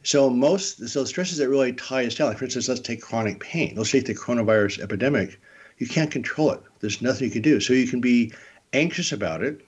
So 0.02 0.28
most 0.28 0.88
so 0.88 1.04
stresses 1.04 1.38
that 1.38 1.48
really 1.48 1.74
tie 1.74 2.06
us 2.06 2.16
down, 2.16 2.30
like 2.30 2.38
for 2.38 2.44
instance, 2.46 2.68
let's 2.68 2.80
take 2.80 3.02
chronic 3.02 3.38
pain. 3.38 3.74
Let's 3.76 3.92
take 3.92 4.06
the 4.06 4.16
coronavirus 4.16 4.80
epidemic. 4.80 5.38
You 5.78 5.86
can't 5.86 6.10
control 6.10 6.50
it. 6.50 6.60
There's 6.80 7.00
nothing 7.00 7.28
you 7.28 7.32
can 7.32 7.42
do. 7.42 7.60
So 7.60 7.72
you 7.72 7.86
can 7.86 8.00
be 8.00 8.32
anxious 8.72 9.12
about 9.12 9.40
it, 9.40 9.64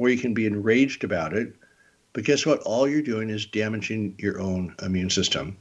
or 0.00 0.08
you 0.08 0.16
can 0.16 0.32
be 0.32 0.46
enraged 0.46 1.04
about 1.04 1.34
it. 1.34 1.54
But 2.14 2.24
guess 2.24 2.46
what? 2.46 2.60
All 2.60 2.88
you're 2.88 3.02
doing 3.02 3.28
is 3.28 3.44
damaging 3.44 4.14
your 4.16 4.40
own 4.40 4.74
immune 4.80 5.10
system. 5.10 5.58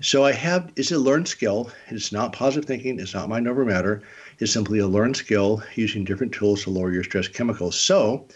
So 0.00 0.24
I 0.24 0.32
have 0.32 0.72
it's 0.74 0.90
a 0.90 0.98
learned 0.98 1.28
skill. 1.28 1.70
It's 1.88 2.10
not 2.10 2.32
positive 2.32 2.64
thinking. 2.64 2.98
It's 2.98 3.12
not 3.12 3.28
mind 3.28 3.46
over 3.46 3.62
matter. 3.62 4.02
It's 4.38 4.52
simply 4.52 4.78
a 4.78 4.86
learned 4.86 5.18
skill 5.18 5.62
using 5.74 6.02
different 6.02 6.32
tools 6.32 6.62
to 6.62 6.70
lower 6.70 6.94
your 6.94 7.04
stress 7.04 7.28
chemicals. 7.28 7.78
So 7.78 8.26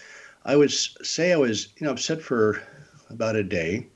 I 0.45 0.55
would 0.55 0.71
say 0.71 1.33
I 1.33 1.38
was 1.38 1.69
you 1.78 1.87
know 1.87 1.93
upset 1.93 2.21
for 2.21 2.62
about 3.09 3.35
a 3.35 3.43
day, 3.43 3.87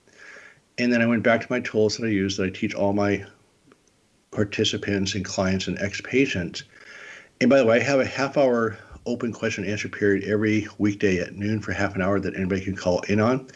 and 0.78 0.90
then 0.90 1.02
I 1.02 1.06
went 1.06 1.22
back 1.22 1.42
to 1.42 1.46
my 1.50 1.60
tools 1.60 1.98
that 1.98 2.06
I 2.06 2.10
use 2.10 2.38
that 2.38 2.46
I 2.46 2.50
teach 2.50 2.74
all 2.74 2.94
my 2.94 3.26
participants 4.30 5.14
and 5.14 5.22
clients 5.22 5.66
and 5.66 5.78
ex 5.80 6.00
patients. 6.00 6.64
And 7.42 7.50
by 7.50 7.58
the 7.58 7.66
way, 7.66 7.76
I 7.76 7.82
have 7.84 8.00
a 8.00 8.06
half 8.06 8.38
hour 8.38 8.78
open 9.06 9.32
question 9.32 9.64
and 9.64 9.72
answer 9.72 9.88
period 9.88 10.24
every 10.24 10.68
weekday 10.78 11.18
at 11.18 11.34
noon 11.34 11.60
for 11.60 11.72
half 11.72 11.94
an 11.94 12.02
hour 12.02 12.20
that 12.20 12.36
anybody 12.36 12.60
can 12.60 12.76
call 12.76 13.00
in 13.02 13.20
on. 13.20 13.48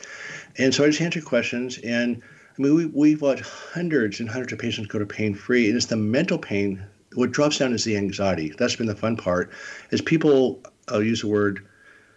And 0.58 0.74
so 0.74 0.84
I 0.84 0.88
just 0.88 1.00
answer 1.00 1.20
questions. 1.20 1.78
And 1.78 2.22
I 2.58 2.62
mean, 2.62 2.74
we, 2.74 2.86
we've 2.86 3.22
watched 3.22 3.44
hundreds 3.44 4.20
and 4.20 4.28
hundreds 4.28 4.52
of 4.52 4.58
patients 4.58 4.88
go 4.88 4.98
to 4.98 5.06
pain 5.06 5.34
free. 5.34 5.68
And 5.68 5.76
it's 5.76 5.86
the 5.86 5.96
mental 5.96 6.38
pain. 6.38 6.84
What 7.14 7.32
drops 7.32 7.58
down 7.58 7.72
is 7.72 7.84
the 7.84 7.96
anxiety. 7.96 8.52
That's 8.58 8.76
been 8.76 8.86
the 8.86 8.96
fun 8.96 9.16
part. 9.16 9.50
As 9.92 10.00
people, 10.00 10.62
I'll 10.88 11.02
use 11.02 11.20
the 11.20 11.28
word 11.28 11.66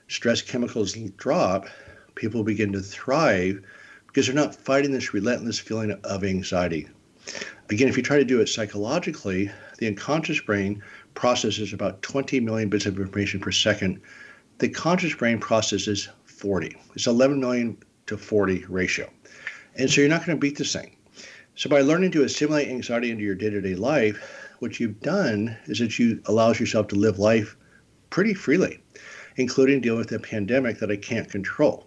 stress 0.08 0.42
chemicals 0.42 0.94
drop, 1.18 1.68
people 2.16 2.44
begin 2.44 2.74
to 2.74 2.82
thrive 2.82 3.62
because 4.08 4.26
they're 4.26 4.36
not 4.36 4.56
fighting 4.56 4.92
this 4.92 5.14
relentless 5.14 5.60
feeling 5.60 5.92
of 6.04 6.24
anxiety. 6.24 6.88
Again, 7.70 7.88
if 7.88 7.96
you 7.96 8.04
try 8.04 8.18
to 8.18 8.26
do 8.26 8.42
it 8.42 8.50
psychologically, 8.50 9.52
the 9.78 9.88
unconscious 9.88 10.40
brain 10.40 10.82
processes 11.20 11.74
about 11.74 12.02
20 12.02 12.40
million 12.40 12.70
bits 12.70 12.86
of 12.86 12.98
information 12.98 13.42
per 13.42 13.52
second. 13.52 14.00
The 14.60 14.70
conscious 14.70 15.14
brain 15.14 15.38
processes 15.38 16.08
40. 16.24 16.78
It's 16.96 17.08
11 17.08 17.42
million 17.42 17.78
to 18.06 18.18
40 18.18 18.64
ratio. 18.70 19.10
And 19.76 19.90
so 19.90 20.00
you're 20.00 20.10
not 20.10 20.26
going 20.26 20.38
to 20.38 20.40
beat 20.40 20.58
this 20.58 20.72
thing. 20.72 20.96
So 21.56 21.70
by 21.70 21.82
learning 21.82 22.12
to 22.12 22.24
assimilate 22.24 22.70
anxiety 22.70 23.12
into 23.12 23.26
your 23.26 23.36
day-to-day 23.36 23.76
life, 23.76 24.50
what 24.60 24.80
you've 24.80 25.02
done 25.02 25.58
is 25.66 25.80
that 25.80 26.00
you 26.00 26.22
allows 26.26 26.58
yourself 26.58 26.88
to 26.88 26.96
live 26.96 27.20
life 27.20 27.58
pretty 28.12 28.34
freely, 28.34 28.82
including 29.36 29.82
dealing 29.82 30.00
with 30.00 30.14
a 30.14 30.20
pandemic 30.20 30.80
that 30.80 30.90
I 30.90 30.96
can't 30.96 31.30
control 31.30 31.86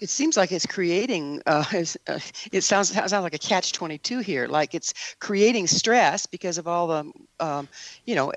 it 0.00 0.08
seems 0.08 0.36
like 0.36 0.52
it's 0.52 0.66
creating 0.66 1.42
uh, 1.46 1.64
uh, 2.08 2.18
it 2.52 2.62
sounds 2.62 2.90
sounds 2.90 3.12
like 3.12 3.34
a 3.34 3.38
catch 3.38 3.72
22 3.72 4.20
here 4.20 4.46
like 4.46 4.74
it's 4.74 5.16
creating 5.20 5.66
stress 5.66 6.26
because 6.26 6.58
of 6.58 6.68
all 6.68 6.86
the 6.86 7.12
um, 7.40 7.68
you 8.04 8.14
know 8.14 8.32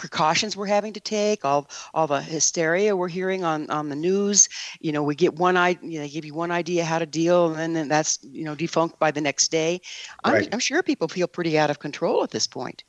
precautions 0.00 0.56
we're 0.56 0.66
having 0.66 0.94
to 0.94 1.00
take 1.00 1.44
all 1.44 1.68
all 1.92 2.06
the 2.06 2.22
hysteria 2.22 2.96
we're 2.96 3.06
hearing 3.06 3.44
on 3.44 3.68
on 3.70 3.90
the 3.90 3.94
news. 3.94 4.48
You 4.80 4.92
know 4.92 5.02
we 5.02 5.14
get 5.14 5.34
one 5.34 5.56
idea 5.58 5.90
you 5.90 5.98
know, 5.98 6.04
they 6.04 6.10
give 6.10 6.24
you 6.24 6.34
one 6.34 6.50
idea 6.50 6.84
how 6.84 6.98
to 6.98 7.06
deal 7.06 7.54
and 7.54 7.76
then 7.76 7.86
that's 7.88 8.18
you 8.22 8.44
know 8.44 8.54
defunct 8.54 8.98
by 8.98 9.10
the 9.10 9.20
next 9.20 9.48
day. 9.48 9.80
I'm, 10.24 10.32
right. 10.32 10.48
I'm 10.52 10.58
sure 10.58 10.82
people 10.82 11.06
feel 11.06 11.28
pretty 11.28 11.58
out 11.58 11.70
of 11.70 11.78
control 11.78 12.24
at 12.24 12.30
this 12.30 12.46
point. 12.46 12.82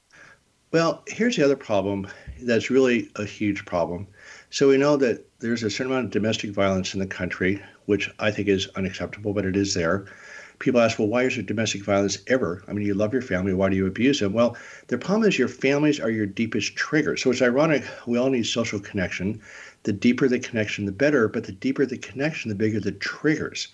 Well 0.72 1.04
here's 1.08 1.36
the 1.36 1.44
other 1.44 1.58
problem 1.58 2.08
that's 2.44 2.70
really 2.70 3.12
a 3.18 3.26
huge 3.26 3.66
problem. 3.66 4.08
So 4.50 4.70
we 4.70 4.78
know 4.78 4.96
that 4.98 5.26
there's 5.40 5.64
a 5.64 5.70
certain 5.70 5.92
amount 5.92 6.06
of 6.06 6.12
domestic 6.12 6.52
violence 6.52 6.94
in 6.94 7.00
the 7.00 7.08
country, 7.08 7.62
which 7.92 8.10
I 8.20 8.32
think 8.32 8.48
is 8.48 8.70
unacceptable, 8.78 9.34
but 9.34 9.46
it 9.46 9.58
is 9.58 9.74
there. 9.74 10.06
People 10.60 10.80
ask, 10.80 10.98
well, 10.98 11.10
why 11.10 11.24
is 11.24 11.36
there 11.36 11.44
domestic 11.44 11.84
violence 11.84 12.20
ever? 12.28 12.64
I 12.68 12.72
mean, 12.72 12.86
you 12.86 12.94
love 12.94 13.12
your 13.12 13.22
family. 13.22 13.54
Why 13.54 13.68
do 13.68 13.76
you 13.76 13.86
abuse 13.86 14.22
them? 14.22 14.32
Well, 14.32 14.56
the 14.88 14.98
problem 14.98 15.28
is 15.28 15.38
your 15.38 15.50
families 15.50 16.00
are 16.00 16.10
your 16.10 16.26
deepest 16.26 16.78
trigger. 16.78 17.18
So 17.18 17.32
it's 17.32 17.42
ironic. 17.42 17.84
We 18.08 18.18
all 18.18 18.30
need 18.30 18.46
social 18.46 18.80
connection. 18.80 19.42
The 19.84 19.92
deeper 19.92 20.30
the 20.30 20.40
connection, 20.40 20.86
the 20.86 20.94
better. 20.94 21.28
But 21.28 21.44
the 21.44 21.52
deeper 21.52 21.86
the 21.86 21.98
connection, 21.98 22.48
the 22.48 22.56
bigger 22.56 22.80
the 22.80 22.94
triggers. 22.94 23.68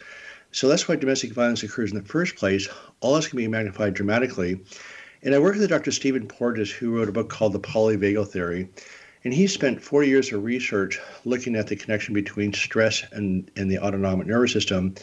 So 0.51 0.67
that's 0.67 0.87
why 0.87 0.95
domestic 0.95 1.33
violence 1.33 1.61
occurs 1.61 1.91
in 1.91 1.97
the 1.99 2.03
first 2.03 2.37
place. 2.37 2.67
All 3.01 3.13
this 3.15 3.27
can 3.27 3.37
be 3.37 3.47
magnified 3.47 3.93
dramatically. 3.93 4.59
And 5.21 5.35
I 5.35 5.39
work 5.39 5.57
with 5.57 5.69
Dr. 5.69 5.91
Stephen 5.91 6.27
Porges, 6.27 6.71
who 6.71 6.95
wrote 6.95 7.09
a 7.09 7.11
book 7.11 7.29
called 7.29 7.53
The 7.53 7.59
Polyvagal 7.59 8.29
Theory. 8.29 8.69
And 9.23 9.33
he 9.33 9.47
spent 9.47 9.81
four 9.81 10.03
years 10.03 10.31
of 10.31 10.43
research 10.43 10.99
looking 11.25 11.55
at 11.55 11.67
the 11.67 11.75
connection 11.75 12.13
between 12.13 12.53
stress 12.53 13.03
and, 13.11 13.49
and 13.55 13.69
the 13.69 13.79
autonomic 13.79 14.27
nervous 14.27 14.53
system. 14.53 14.95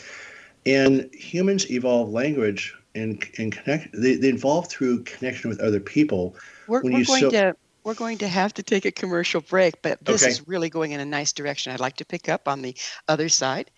And 0.66 1.12
humans 1.12 1.70
evolve 1.70 2.10
language 2.10 2.74
and, 2.94 3.22
and 3.38 3.52
connect, 3.52 3.88
they, 3.92 4.14
they 4.14 4.28
evolve 4.28 4.68
through 4.68 5.02
connection 5.04 5.50
with 5.50 5.60
other 5.60 5.80
people. 5.80 6.36
We're, 6.68 6.82
we're 6.82 7.04
going 7.04 7.04
so, 7.04 7.30
to 7.30 7.56
we're 7.84 7.94
going 7.94 8.18
to 8.18 8.28
have 8.28 8.54
to 8.54 8.62
take 8.62 8.86
a 8.86 8.90
commercial 8.90 9.42
break, 9.42 9.82
but 9.82 10.02
this 10.02 10.22
okay. 10.22 10.30
is 10.30 10.48
really 10.48 10.70
going 10.70 10.92
in 10.92 11.00
a 11.00 11.04
nice 11.04 11.34
direction. 11.34 11.72
I'd 11.72 11.80
like 11.80 11.96
to 11.96 12.04
pick 12.06 12.30
up 12.30 12.48
on 12.48 12.62
the 12.62 12.74
other 13.08 13.28
side. 13.28 13.70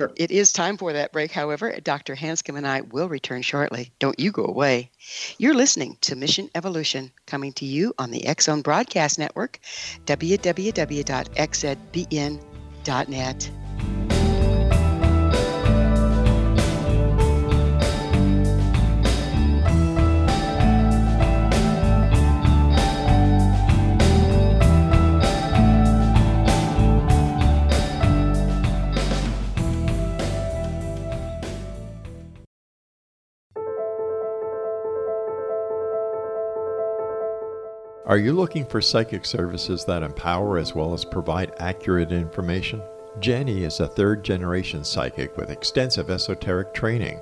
Sure. 0.00 0.10
It 0.16 0.30
is 0.30 0.50
time 0.50 0.78
for 0.78 0.94
that 0.94 1.12
break. 1.12 1.30
However, 1.30 1.78
Dr. 1.78 2.16
Hanscom 2.16 2.56
and 2.56 2.66
I 2.66 2.80
will 2.80 3.10
return 3.10 3.42
shortly. 3.42 3.92
Don't 3.98 4.18
you 4.18 4.32
go 4.32 4.46
away. 4.46 4.90
You're 5.36 5.52
listening 5.52 5.98
to 6.00 6.16
Mission 6.16 6.48
Evolution, 6.54 7.12
coming 7.26 7.52
to 7.54 7.66
you 7.66 7.92
on 7.98 8.10
the 8.10 8.24
Zone 8.40 8.62
Broadcast 8.62 9.18
Network, 9.18 9.60
www.xzbn.net. 10.06 10.80
Are 38.10 38.18
you 38.18 38.32
looking 38.32 38.66
for 38.66 38.80
psychic 38.80 39.24
services 39.24 39.84
that 39.84 40.02
empower 40.02 40.58
as 40.58 40.74
well 40.74 40.94
as 40.94 41.04
provide 41.04 41.52
accurate 41.60 42.10
information? 42.10 42.82
Jenny 43.20 43.62
is 43.62 43.78
a 43.78 43.86
third 43.86 44.24
generation 44.24 44.82
psychic 44.82 45.36
with 45.36 45.48
extensive 45.48 46.10
esoteric 46.10 46.74
training. 46.74 47.20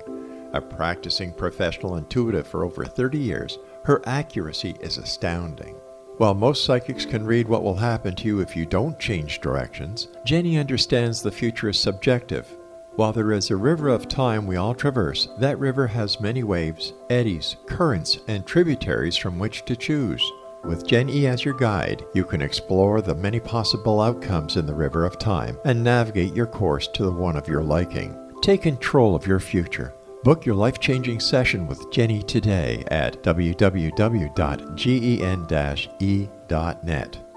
A 0.53 0.59
practicing 0.59 1.31
professional 1.31 1.97
intuitive 1.97 2.47
for 2.47 2.63
over 2.63 2.85
30 2.85 3.19
years, 3.19 3.59
her 3.83 4.01
accuracy 4.07 4.77
is 4.81 4.97
astounding. 4.97 5.75
While 6.17 6.33
most 6.33 6.65
psychics 6.65 7.05
can 7.05 7.23
read 7.23 7.47
what 7.47 7.61
will 7.61 7.75
happen 7.75 8.15
to 8.15 8.27
you 8.27 8.39
if 8.39 8.55
you 8.55 8.65
don't 8.65 8.97
change 8.97 9.41
directions, 9.41 10.07
Jenny 10.25 10.57
understands 10.57 11.21
the 11.21 11.29
future 11.29 11.69
is 11.69 11.79
subjective. 11.79 12.47
While 12.95 13.13
there 13.13 13.31
is 13.31 13.51
a 13.51 13.55
river 13.55 13.89
of 13.89 14.07
time 14.07 14.47
we 14.47 14.55
all 14.55 14.73
traverse, 14.73 15.29
that 15.37 15.59
river 15.59 15.85
has 15.85 16.19
many 16.19 16.41
waves, 16.41 16.93
eddies, 17.11 17.57
currents, 17.67 18.17
and 18.27 18.43
tributaries 18.43 19.17
from 19.17 19.37
which 19.37 19.65
to 19.65 19.75
choose. 19.75 20.23
With 20.63 20.85
Gen 20.85 21.09
E 21.09 21.25
as 21.27 21.45
your 21.45 21.53
guide, 21.53 22.05
you 22.13 22.25
can 22.25 22.41
explore 22.41 23.01
the 23.01 23.15
many 23.15 23.39
possible 23.39 24.01
outcomes 24.01 24.57
in 24.57 24.65
the 24.65 24.73
river 24.73 25.05
of 25.05 25.17
time 25.17 25.57
and 25.65 25.83
navigate 25.83 26.33
your 26.33 26.47
course 26.47 26.87
to 26.89 27.03
the 27.03 27.11
one 27.11 27.37
of 27.37 27.47
your 27.47 27.63
liking. 27.63 28.15
Take 28.41 28.63
control 28.63 29.15
of 29.15 29.25
your 29.25 29.39
future. 29.39 29.93
Book 30.23 30.45
your 30.45 30.55
life 30.55 30.79
changing 30.79 31.21
session 31.21 31.65
with 31.65 31.89
Jenny 31.91 32.21
today 32.21 32.83
at 32.87 33.23
www.gen-e.net. 33.23 33.59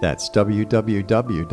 That's 0.01 0.29
www.gen-e.net. 0.31 1.53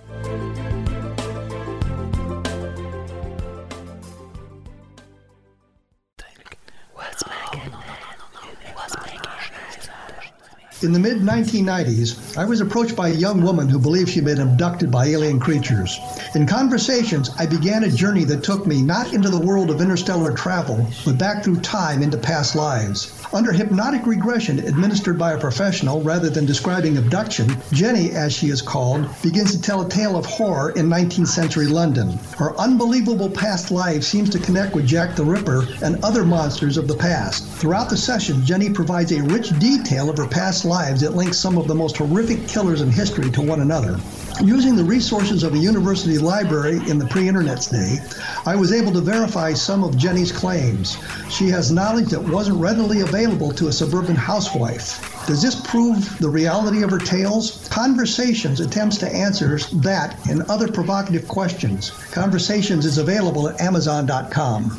In 10.83 10.93
the 10.93 10.99
mid 10.99 11.17
1990s, 11.17 12.35
I 12.35 12.43
was 12.43 12.59
approached 12.59 12.95
by 12.95 13.09
a 13.09 13.13
young 13.13 13.43
woman 13.43 13.69
who 13.69 13.77
believed 13.77 14.09
she'd 14.09 14.25
been 14.25 14.41
abducted 14.41 14.89
by 14.89 15.05
alien 15.05 15.39
creatures. 15.39 15.99
In 16.33 16.47
conversations, 16.47 17.29
I 17.37 17.45
began 17.45 17.83
a 17.83 17.91
journey 17.91 18.23
that 18.23 18.43
took 18.43 18.65
me 18.65 18.81
not 18.81 19.13
into 19.13 19.29
the 19.29 19.39
world 19.39 19.69
of 19.69 19.79
interstellar 19.79 20.33
travel, 20.33 20.87
but 21.05 21.19
back 21.19 21.43
through 21.43 21.57
time 21.57 22.01
into 22.01 22.17
past 22.17 22.55
lives. 22.55 23.13
Under 23.31 23.51
hypnotic 23.51 24.07
regression 24.07 24.59
administered 24.59 25.19
by 25.19 25.33
a 25.33 25.39
professional 25.39 26.01
rather 26.01 26.29
than 26.29 26.45
describing 26.45 26.97
abduction, 26.97 27.55
Jenny, 27.71 28.11
as 28.11 28.33
she 28.33 28.49
is 28.49 28.61
called, 28.61 29.07
begins 29.21 29.51
to 29.51 29.61
tell 29.61 29.85
a 29.85 29.89
tale 29.89 30.17
of 30.17 30.25
horror 30.25 30.71
in 30.71 30.87
19th 30.87 31.27
century 31.27 31.67
London. 31.67 32.17
Her 32.37 32.59
unbelievable 32.59 33.29
past 33.29 33.69
life 33.69 34.03
seems 34.03 34.31
to 34.31 34.39
connect 34.39 34.73
with 34.73 34.87
Jack 34.87 35.15
the 35.15 35.23
Ripper 35.23 35.67
and 35.83 36.03
other 36.03 36.25
monsters 36.25 36.77
of 36.77 36.87
the 36.87 36.97
past. 36.97 37.45
Throughout 37.47 37.89
the 37.89 37.97
session, 37.97 38.43
Jenny 38.43 38.69
provides 38.69 39.11
a 39.11 39.21
rich 39.21 39.57
detail 39.59 40.09
of 40.09 40.17
her 40.17 40.27
past 40.27 40.65
lives 40.71 41.01
that 41.01 41.15
links 41.15 41.37
some 41.37 41.57
of 41.57 41.67
the 41.67 41.75
most 41.75 41.97
horrific 41.97 42.47
killers 42.47 42.79
in 42.79 42.89
history 42.89 43.29
to 43.29 43.41
one 43.41 43.59
another. 43.59 43.99
Using 44.41 44.77
the 44.77 44.83
resources 44.85 45.43
of 45.43 45.53
a 45.53 45.57
university 45.57 46.17
library 46.17 46.77
in 46.89 46.97
the 46.97 47.05
pre 47.07 47.27
internet's 47.27 47.67
day, 47.67 47.97
I 48.45 48.55
was 48.55 48.71
able 48.71 48.93
to 48.93 49.01
verify 49.01 49.51
some 49.51 49.83
of 49.83 49.97
Jenny's 49.97 50.31
claims. 50.31 50.97
She 51.29 51.49
has 51.49 51.73
knowledge 51.73 52.09
that 52.11 52.23
wasn't 52.23 52.61
readily 52.61 53.01
available 53.01 53.51
to 53.51 53.67
a 53.67 53.73
suburban 53.73 54.15
housewife. 54.15 55.25
Does 55.27 55.41
this 55.41 55.59
prove 55.59 56.17
the 56.19 56.29
reality 56.29 56.83
of 56.83 56.91
her 56.91 56.99
tales? 56.99 57.67
Conversations 57.69 58.61
attempts 58.61 58.97
to 58.99 59.13
answer 59.13 59.59
that 59.83 60.17
and 60.29 60.41
other 60.43 60.69
provocative 60.69 61.27
questions. 61.27 61.91
Conversations 62.11 62.85
is 62.85 62.97
available 62.97 63.49
at 63.49 63.59
Amazon.com. 63.59 64.71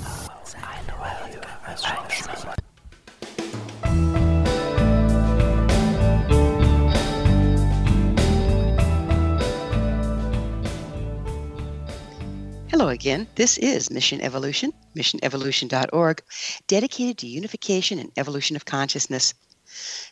Hello 12.83 12.91
again. 12.91 13.29
This 13.37 13.59
is 13.59 13.93
Mission 13.93 14.21
Evolution, 14.21 14.73
missionevolution.org, 14.97 16.21
dedicated 16.67 17.19
to 17.19 17.29
unification 17.29 18.01
and 18.01 18.11
evolution 18.17 18.57
of 18.57 18.65
consciousness. 18.65 19.35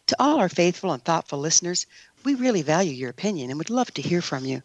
To 0.06 0.16
all 0.20 0.38
our 0.38 0.48
faithful 0.48 0.92
and 0.92 1.04
thoughtful 1.04 1.40
listeners, 1.40 1.86
we 2.22 2.36
really 2.36 2.62
value 2.62 2.92
your 2.92 3.10
opinion 3.10 3.50
and 3.50 3.58
would 3.58 3.70
love 3.70 3.92
to 3.94 4.02
hear 4.02 4.22
from 4.22 4.44
you. 4.44 4.62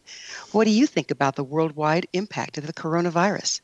What 0.51 0.65
do 0.65 0.69
you 0.69 0.85
think 0.85 1.09
about 1.09 1.35
the 1.35 1.43
worldwide 1.43 2.05
impact 2.13 2.59
of 2.59 2.67
the 2.67 2.73
coronavirus? 2.73 3.61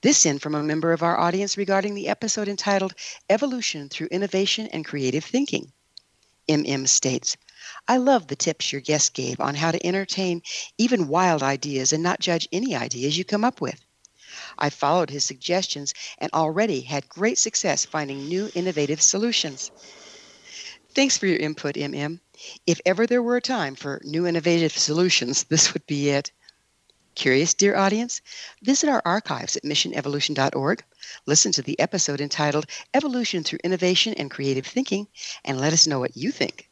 This 0.00 0.26
in 0.26 0.40
from 0.40 0.56
a 0.56 0.62
member 0.64 0.92
of 0.92 1.04
our 1.04 1.16
audience 1.16 1.56
regarding 1.56 1.94
the 1.94 2.08
episode 2.08 2.48
entitled 2.48 2.94
Evolution 3.28 3.88
Through 3.88 4.08
Innovation 4.08 4.66
and 4.72 4.84
Creative 4.84 5.24
Thinking. 5.24 5.70
MM 6.48 6.88
states, 6.88 7.36
I 7.90 7.96
love 7.96 8.28
the 8.28 8.36
tips 8.36 8.70
your 8.70 8.80
guest 8.80 9.14
gave 9.14 9.40
on 9.40 9.56
how 9.56 9.72
to 9.72 9.84
entertain 9.84 10.42
even 10.78 11.08
wild 11.08 11.42
ideas 11.42 11.92
and 11.92 12.04
not 12.04 12.20
judge 12.20 12.46
any 12.52 12.76
ideas 12.76 13.18
you 13.18 13.24
come 13.24 13.42
up 13.42 13.60
with. 13.60 13.84
I 14.56 14.70
followed 14.70 15.10
his 15.10 15.24
suggestions 15.24 15.92
and 16.18 16.30
already 16.32 16.82
had 16.82 17.08
great 17.08 17.36
success 17.36 17.84
finding 17.84 18.28
new 18.28 18.48
innovative 18.54 19.02
solutions. 19.02 19.72
Thanks 20.94 21.18
for 21.18 21.26
your 21.26 21.38
input, 21.38 21.74
MM. 21.74 22.20
If 22.64 22.80
ever 22.86 23.08
there 23.08 23.24
were 23.24 23.38
a 23.38 23.42
time 23.42 23.74
for 23.74 24.00
new 24.04 24.24
innovative 24.24 24.78
solutions, 24.78 25.42
this 25.48 25.74
would 25.74 25.84
be 25.88 26.10
it. 26.10 26.30
Curious, 27.16 27.54
dear 27.54 27.74
audience? 27.74 28.20
Visit 28.62 28.88
our 28.88 29.02
archives 29.04 29.56
at 29.56 29.64
missionevolution.org, 29.64 30.84
listen 31.26 31.50
to 31.50 31.62
the 31.62 31.80
episode 31.80 32.20
entitled 32.20 32.66
Evolution 32.94 33.42
Through 33.42 33.58
Innovation 33.64 34.14
and 34.14 34.30
Creative 34.30 34.64
Thinking, 34.64 35.08
and 35.44 35.60
let 35.60 35.72
us 35.72 35.88
know 35.88 35.98
what 35.98 36.16
you 36.16 36.30
think. 36.30 36.69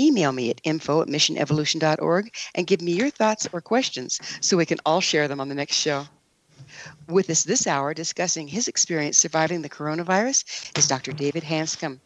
Email 0.00 0.32
me 0.32 0.50
at 0.50 0.60
info 0.64 1.02
at 1.02 1.08
missionevolution.org 1.08 2.34
and 2.54 2.66
give 2.66 2.80
me 2.82 2.92
your 2.92 3.10
thoughts 3.10 3.48
or 3.52 3.60
questions 3.60 4.20
so 4.40 4.56
we 4.56 4.66
can 4.66 4.78
all 4.84 5.00
share 5.00 5.28
them 5.28 5.40
on 5.40 5.48
the 5.48 5.54
next 5.54 5.76
show. 5.76 6.06
With 7.08 7.28
us 7.30 7.42
this 7.42 7.66
hour 7.66 7.94
discussing 7.94 8.48
his 8.48 8.68
experience 8.68 9.18
surviving 9.18 9.62
the 9.62 9.68
coronavirus 9.68 10.76
is 10.78 10.88
Dr. 10.88 11.12
David 11.12 11.42
Hanscom. 11.42 11.98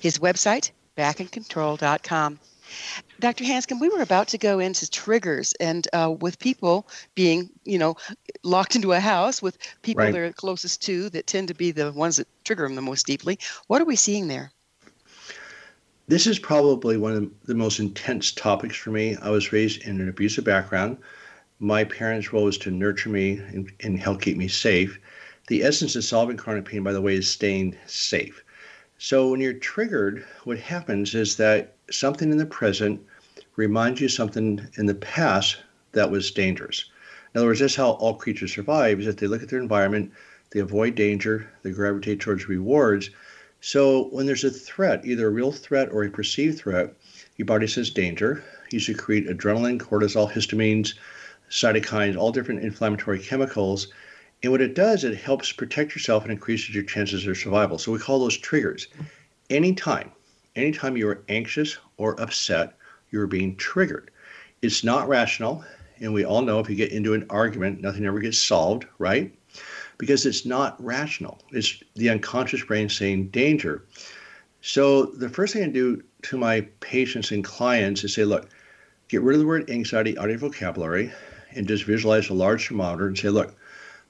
His 0.00 0.18
website, 0.18 0.70
backincontrol.com. 0.96 2.38
Dr. 3.20 3.44
Hanscom, 3.44 3.80
we 3.80 3.88
were 3.88 4.02
about 4.02 4.28
to 4.28 4.38
go 4.38 4.58
into 4.58 4.90
triggers 4.90 5.52
and 5.60 5.86
uh, 5.92 6.14
with 6.20 6.38
people 6.38 6.88
being, 7.14 7.50
you 7.64 7.78
know, 7.78 7.96
locked 8.42 8.74
into 8.74 8.92
a 8.92 9.00
house 9.00 9.40
with 9.40 9.58
people 9.82 10.04
Right. 10.04 10.12
they're 10.12 10.32
closest 10.32 10.82
to 10.82 11.08
that 11.10 11.26
tend 11.26 11.48
to 11.48 11.54
be 11.54 11.70
the 11.70 11.92
ones 11.92 12.16
that 12.16 12.28
trigger 12.44 12.64
them 12.64 12.74
the 12.74 12.82
most 12.82 13.06
deeply. 13.06 13.38
What 13.68 13.80
are 13.80 13.86
we 13.86 13.96
seeing 13.96 14.28
there? 14.28 14.50
This 16.06 16.26
is 16.26 16.38
probably 16.38 16.98
one 16.98 17.14
of 17.14 17.30
the 17.44 17.54
most 17.54 17.80
intense 17.80 18.30
topics 18.30 18.76
for 18.76 18.90
me. 18.90 19.16
I 19.16 19.30
was 19.30 19.52
raised 19.52 19.82
in 19.84 20.02
an 20.02 20.08
abusive 20.08 20.44
background. 20.44 20.98
My 21.58 21.84
parents' 21.84 22.30
role 22.30 22.44
was 22.44 22.58
to 22.58 22.70
nurture 22.70 23.08
me 23.08 23.38
and, 23.38 23.72
and 23.80 23.98
help 23.98 24.20
keep 24.20 24.36
me 24.36 24.46
safe. 24.46 24.98
The 25.46 25.62
essence 25.62 25.96
of 25.96 26.04
solving 26.04 26.36
chronic 26.36 26.66
pain, 26.66 26.82
by 26.82 26.92
the 26.92 27.00
way, 27.00 27.14
is 27.14 27.30
staying 27.30 27.76
safe. 27.86 28.44
So 28.98 29.30
when 29.30 29.40
you're 29.40 29.54
triggered, 29.54 30.26
what 30.44 30.58
happens 30.58 31.14
is 31.14 31.36
that 31.36 31.74
something 31.90 32.30
in 32.30 32.36
the 32.36 32.44
present 32.44 33.00
reminds 33.56 34.02
you 34.02 34.08
something 34.08 34.68
in 34.76 34.84
the 34.84 34.94
past 34.94 35.56
that 35.92 36.10
was 36.10 36.30
dangerous. 36.30 36.84
In 37.34 37.38
other 37.38 37.48
words, 37.48 37.60
that's 37.60 37.76
how 37.76 37.92
all 37.92 38.14
creatures 38.16 38.52
survive 38.52 39.00
is 39.00 39.06
that 39.06 39.16
they 39.16 39.26
look 39.26 39.42
at 39.42 39.48
their 39.48 39.58
environment, 39.60 40.12
they 40.50 40.60
avoid 40.60 40.96
danger, 40.96 41.50
they 41.62 41.70
gravitate 41.70 42.20
towards 42.20 42.46
rewards. 42.46 43.08
So 43.66 44.08
when 44.08 44.26
there's 44.26 44.44
a 44.44 44.50
threat, 44.50 45.06
either 45.06 45.26
a 45.26 45.30
real 45.30 45.50
threat 45.50 45.88
or 45.90 46.04
a 46.04 46.10
perceived 46.10 46.58
threat, 46.58 46.92
your 47.38 47.46
body 47.46 47.66
says 47.66 47.88
danger. 47.88 48.44
You 48.70 48.78
secrete 48.78 49.26
adrenaline, 49.26 49.80
cortisol, 49.80 50.30
histamines, 50.30 50.92
cytokines, 51.48 52.14
all 52.14 52.30
different 52.30 52.62
inflammatory 52.62 53.20
chemicals. 53.20 53.88
And 54.42 54.52
what 54.52 54.60
it 54.60 54.74
does, 54.74 55.02
it 55.02 55.16
helps 55.16 55.50
protect 55.50 55.94
yourself 55.94 56.24
and 56.24 56.30
increases 56.32 56.74
your 56.74 56.84
chances 56.84 57.26
of 57.26 57.38
survival. 57.38 57.78
So 57.78 57.90
we 57.90 57.98
call 57.98 58.20
those 58.20 58.36
triggers. 58.36 58.88
Anytime, 59.48 60.12
anytime 60.56 60.98
you 60.98 61.08
are 61.08 61.24
anxious 61.30 61.78
or 61.96 62.20
upset, 62.20 62.74
you're 63.12 63.26
being 63.26 63.56
triggered. 63.56 64.10
It's 64.60 64.84
not 64.84 65.08
rational. 65.08 65.64
And 66.00 66.12
we 66.12 66.26
all 66.26 66.42
know 66.42 66.60
if 66.60 66.68
you 66.68 66.76
get 66.76 66.92
into 66.92 67.14
an 67.14 67.24
argument, 67.30 67.80
nothing 67.80 68.04
ever 68.04 68.20
gets 68.20 68.36
solved, 68.36 68.84
right? 68.98 69.34
Because 69.98 70.26
it's 70.26 70.44
not 70.44 70.82
rational. 70.82 71.40
It's 71.50 71.82
the 71.94 72.10
unconscious 72.10 72.62
brain 72.64 72.88
saying 72.88 73.28
danger. 73.28 73.84
So 74.60 75.06
the 75.06 75.28
first 75.28 75.52
thing 75.52 75.62
I 75.64 75.68
do 75.68 76.02
to 76.22 76.38
my 76.38 76.62
patients 76.80 77.30
and 77.30 77.44
clients 77.44 78.02
is 78.04 78.14
say, 78.14 78.24
look, 78.24 78.48
get 79.08 79.22
rid 79.22 79.34
of 79.34 79.40
the 79.40 79.46
word 79.46 79.70
anxiety 79.70 80.16
out 80.18 80.24
of 80.24 80.30
your 80.30 80.38
vocabulary 80.38 81.12
and 81.54 81.68
just 81.68 81.84
visualize 81.84 82.30
a 82.30 82.34
large 82.34 82.68
thermometer 82.68 83.06
and 83.06 83.18
say, 83.18 83.28
look, 83.28 83.54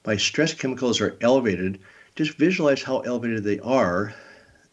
my 0.05 0.15
stress 0.15 0.53
chemicals 0.53 1.01
are 1.01 1.17
elevated. 1.21 1.79
Just 2.15 2.37
visualize 2.37 2.81
how 2.81 2.99
elevated 2.99 3.43
they 3.43 3.59
are. 3.59 4.13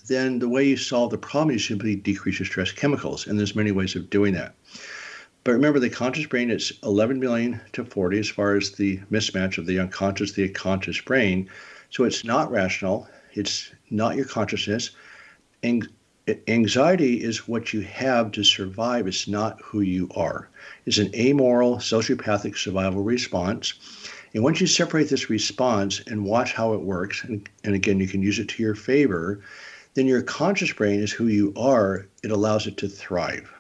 Then 0.07 0.39
the 0.39 0.49
way 0.49 0.67
you 0.67 0.77
solve 0.77 1.11
the 1.11 1.19
problem 1.19 1.57
is 1.57 1.67
simply 1.67 1.97
decrease 1.97 2.39
your 2.39 2.47
stress 2.47 2.71
chemicals. 2.71 3.27
And 3.27 3.39
there's 3.39 3.57
many 3.57 3.73
ways 3.73 3.97
of 3.97 4.11
doing 4.11 4.35
that. 4.35 4.55
But 5.45 5.53
remember, 5.53 5.81
the 5.81 5.91
conscious 5.91 6.27
brain 6.27 6.51
is 6.51 6.73
11 6.85 7.19
million 7.19 7.61
to 7.73 7.85
40 7.85 8.19
as 8.19 8.29
far 8.29 8.55
as 8.55 8.71
the 8.71 8.99
mismatch 9.11 9.59
of 9.59 9.67
the 9.67 9.81
unconscious, 9.81 10.33
the 10.33 10.49
conscious 10.49 11.01
brain. 11.01 11.51
So 11.91 12.05
it's 12.05 12.25
not 12.25 12.51
rational. 12.53 13.09
It's 13.33 13.73
not 13.91 14.15
your 14.15 14.25
consciousness. 14.25 14.91
And 15.65 15.89
anxiety 16.47 17.23
is 17.23 17.49
what 17.49 17.73
you 17.73 17.81
have 17.81 18.31
to 18.33 18.45
survive. 18.45 19.09
It's 19.09 19.27
not 19.27 19.61
who 19.61 19.81
you 19.81 20.09
are. 20.15 20.49
It's 20.87 20.99
an 20.99 21.13
amoral, 21.15 21.79
sociopathic 21.79 22.57
survival 22.57 23.03
response. 23.03 23.75
And 24.35 24.45
once 24.45 24.61
you 24.61 24.69
separate 24.69 25.09
this 25.09 25.29
response 25.29 26.01
and 26.07 26.25
watch 26.25 26.53
how 26.53 26.73
it 26.75 26.81
works, 26.81 27.25
and, 27.25 27.49
and 27.65 27.75
again, 27.75 27.99
you 27.99 28.07
can 28.07 28.23
use 28.23 28.39
it 28.39 28.49
to 28.51 28.63
your 28.63 28.77
favor, 28.77 29.41
then 29.95 30.07
your 30.07 30.23
conscious 30.23 30.73
brain 30.73 31.01
is 31.01 31.11
who 31.11 31.27
you 31.27 31.53
are. 31.57 32.07
It 32.23 32.31
allows 32.31 32.69
it 32.69 32.77
to 32.79 32.89
thrive. 32.89 33.53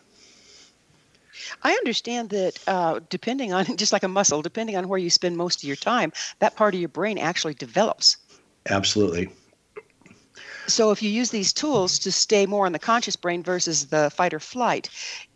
I 1.62 1.72
understand 1.72 2.30
that 2.30 2.58
uh, 2.66 3.00
depending 3.08 3.52
on, 3.52 3.64
just 3.76 3.92
like 3.92 4.02
a 4.02 4.08
muscle, 4.08 4.42
depending 4.42 4.76
on 4.76 4.88
where 4.88 4.98
you 4.98 5.10
spend 5.10 5.36
most 5.36 5.62
of 5.62 5.64
your 5.64 5.76
time, 5.76 6.12
that 6.38 6.56
part 6.56 6.74
of 6.74 6.80
your 6.80 6.88
brain 6.88 7.18
actually 7.18 7.54
develops. 7.54 8.16
Absolutely. 8.68 9.28
So 10.68 10.90
if 10.90 11.02
you 11.02 11.10
use 11.10 11.30
these 11.30 11.52
tools 11.52 11.98
to 12.00 12.12
stay 12.12 12.46
more 12.46 12.66
in 12.66 12.72
the 12.72 12.78
conscious 12.78 13.16
brain 13.16 13.42
versus 13.42 13.86
the 13.86 14.10
fight 14.10 14.32
or 14.32 14.40
flight, 14.40 14.88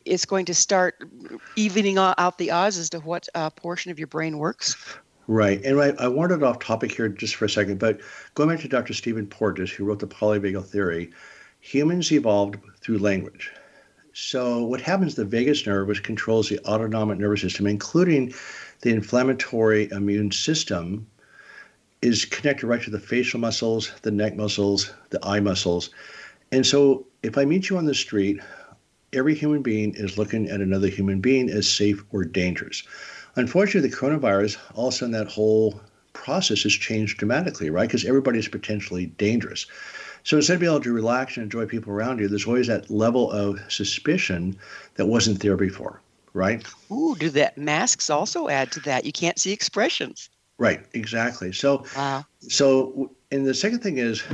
it's 0.05 0.25
going 0.25 0.47
to 0.47 0.55
start 0.55 1.03
evening 1.57 1.99
out 1.99 2.39
the 2.39 2.51
odds 2.53 2.79
as 2.79 2.91
to 2.91 3.01
what 3.01 3.29
uh, 3.35 3.51
portion 3.51 3.91
of 3.91 3.99
your 3.99 4.07
brain 4.07 4.39
works. 4.39 4.77
Right. 5.27 5.63
And 5.65 5.81
I, 5.81 5.89
I 5.99 6.07
wandered 6.07 6.45
off 6.45 6.61
topic 6.61 6.93
here 6.93 7.09
just 7.09 7.35
for 7.35 7.47
a 7.47 7.51
second, 7.51 7.81
but 7.81 8.01
going 8.35 8.49
back 8.49 8.61
to 8.61 8.69
Dr. 8.69 8.95
Stephen 8.95 9.27
Porges, 9.27 9.71
who 9.71 9.85
wrote 9.85 9.99
the 9.99 10.07
polyvagal 10.07 10.65
theory, 10.67 11.11
humans 11.61 12.13
evolved 12.13 12.59
through 12.81 12.99
language. 12.99 13.53
So, 14.19 14.65
what 14.65 14.81
happens, 14.81 15.15
the 15.15 15.27
vagus 15.27 15.67
nerve, 15.67 15.89
which 15.89 16.03
controls 16.03 16.49
the 16.49 16.59
autonomic 16.61 17.19
nervous 17.19 17.43
system, 17.43 17.67
including 17.67 18.33
the 18.81 18.89
inflammatory 18.89 19.91
immune 19.91 20.31
system, 20.31 21.07
is 22.01 22.25
connected 22.25 22.67
right 22.67 22.81
to 22.81 22.89
the 22.89 22.99
facial 22.99 23.41
muscles, 23.41 23.93
the 24.01 24.11
neck 24.11 24.35
muscles, 24.35 24.91
the 25.11 25.23
eye 25.23 25.41
muscles. 25.41 25.91
And 26.51 26.65
so, 26.65 27.07
if 27.23 27.37
I 27.37 27.45
meet 27.45 27.69
you 27.69 27.77
on 27.77 27.85
the 27.85 27.95
street, 27.95 28.41
every 29.13 29.35
human 29.35 29.61
being 29.61 29.95
is 29.95 30.17
looking 30.17 30.49
at 30.49 30.63
another 30.63 30.89
human 30.89 31.21
being 31.21 31.51
as 31.51 31.69
safe 31.69 32.03
or 32.11 32.25
dangerous. 32.25 32.85
Unfortunately, 33.35 33.91
the 33.91 33.97
coronavirus, 33.97 34.57
all 34.75 34.89
of 34.89 34.95
a 34.95 34.97
sudden, 34.97 35.13
that 35.13 35.29
whole 35.29 35.79
process 36.15 36.63
has 36.63 36.73
changed 36.73 37.19
dramatically, 37.19 37.69
right? 37.69 37.87
Because 37.87 38.07
everybody 38.07 38.39
is 38.39 38.49
potentially 38.49 39.09
dangerous. 39.19 39.67
So 40.27 40.39
instead 40.39 40.55
of 40.55 40.61
being 40.61 40.73
able 40.73 40.83
to 40.83 40.93
relax 40.93 41.37
and 41.37 41.45
enjoy 41.45 41.67
people 41.67 41.93
around 41.93 42.19
you, 42.19 42.27
there's 42.27 42.49
always 42.49 42.67
that 42.67 42.91
level 42.91 43.31
of 43.31 43.61
suspicion 43.69 44.59
that 44.97 45.07
wasn't 45.07 45.39
there 45.39 45.57
before, 45.57 46.01
right? 46.35 46.67
Ooh, 46.91 47.15
do 47.15 47.31
that 47.31 47.57
masks 47.57 48.11
also 48.11 48.49
add 48.49 48.73
to 48.73 48.81
that? 48.81 49.05
You 49.05 49.13
can't 49.13 49.39
see 49.39 49.53
expressions. 49.53 50.29
Right, 50.59 50.85
exactly. 50.95 51.53
So, 51.53 51.85
wow. 51.97 52.25
so, 52.41 53.13
and 53.31 53.47
the 53.47 53.55
second 53.55 53.85
thing 53.85 53.99
is 53.99 54.25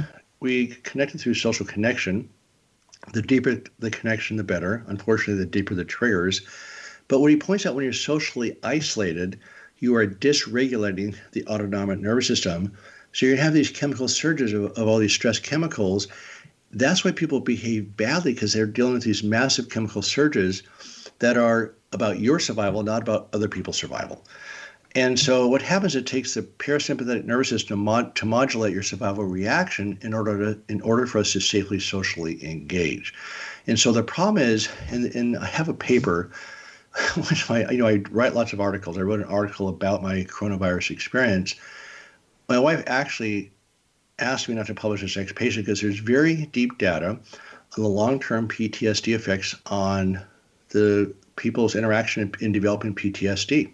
we 0.40 0.68
connected 0.68 1.20
through 1.20 1.34
social 1.34 1.66
connection. 1.66 2.26
The 3.12 3.20
deeper 3.20 3.62
the 3.78 3.90
connection, 3.90 4.38
the 4.38 4.44
better. 4.44 4.84
Unfortunately, 4.86 5.44
the 5.44 5.50
deeper 5.50 5.74
the 5.74 5.84
triggers. 5.84 6.40
But 7.08 7.20
what 7.20 7.30
he 7.30 7.36
points 7.36 7.66
out 7.66 7.74
when 7.74 7.84
you're 7.84 7.92
socially 7.92 8.56
isolated, 8.62 9.38
you 9.80 9.94
are 9.96 10.06
dysregulating 10.06 11.16
the 11.32 11.46
autonomic 11.48 11.98
nervous 11.98 12.28
system, 12.28 12.72
so 13.12 13.26
you're 13.26 13.34
going 13.34 13.38
to 13.40 13.44
have 13.44 13.54
these 13.54 13.70
chemical 13.70 14.08
surges 14.08 14.52
of, 14.52 14.72
of 14.72 14.88
all 14.88 14.98
these 14.98 15.12
stress 15.12 15.38
chemicals. 15.38 16.08
That's 16.72 17.04
why 17.04 17.12
people 17.12 17.40
behave 17.40 17.96
badly 17.96 18.32
because 18.32 18.52
they're 18.52 18.66
dealing 18.66 18.94
with 18.94 19.04
these 19.04 19.22
massive 19.22 19.68
chemical 19.68 20.02
surges 20.02 20.62
that 21.18 21.36
are 21.36 21.74
about 21.92 22.18
your 22.18 22.38
survival, 22.38 22.82
not 22.82 23.02
about 23.02 23.28
other 23.32 23.48
people's 23.48 23.76
survival. 23.76 24.24
And 24.94 25.18
so 25.18 25.46
what 25.46 25.62
happens? 25.62 25.96
It 25.96 26.06
takes 26.06 26.34
the 26.34 26.42
parasympathetic 26.42 27.24
nervous 27.24 27.48
system 27.48 27.78
mod, 27.78 28.14
to 28.16 28.26
modulate 28.26 28.74
your 28.74 28.82
survival 28.82 29.24
reaction 29.24 29.98
in 30.02 30.12
order 30.12 30.54
to 30.54 30.60
in 30.68 30.82
order 30.82 31.06
for 31.06 31.18
us 31.18 31.32
to 31.32 31.40
safely 31.40 31.80
socially 31.80 32.44
engage. 32.44 33.14
And 33.66 33.78
so 33.78 33.92
the 33.92 34.02
problem 34.02 34.42
is, 34.42 34.68
and, 34.88 35.06
and 35.14 35.38
I 35.38 35.46
have 35.46 35.68
a 35.68 35.74
paper, 35.74 36.30
which 37.28 37.48
you 37.48 37.78
know 37.78 37.86
I 37.86 38.02
write 38.10 38.34
lots 38.34 38.52
of 38.52 38.60
articles. 38.60 38.98
I 38.98 39.02
wrote 39.02 39.20
an 39.20 39.26
article 39.26 39.68
about 39.68 40.02
my 40.02 40.24
coronavirus 40.24 40.90
experience, 40.90 41.54
my 42.52 42.58
wife 42.58 42.84
actually 42.86 43.50
asked 44.18 44.46
me 44.46 44.54
not 44.54 44.66
to 44.66 44.74
publish 44.74 45.00
this 45.00 45.16
next 45.16 45.34
patient 45.34 45.64
because 45.64 45.80
there's 45.80 45.98
very 45.98 46.46
deep 46.52 46.76
data 46.76 47.18
on 47.76 47.82
the 47.82 47.88
long-term 47.88 48.46
PTSD 48.46 49.14
effects 49.14 49.56
on 49.66 50.20
the 50.68 51.14
people's 51.36 51.74
interaction 51.74 52.22
in, 52.22 52.44
in 52.44 52.52
developing 52.52 52.94
PTSD. 52.94 53.72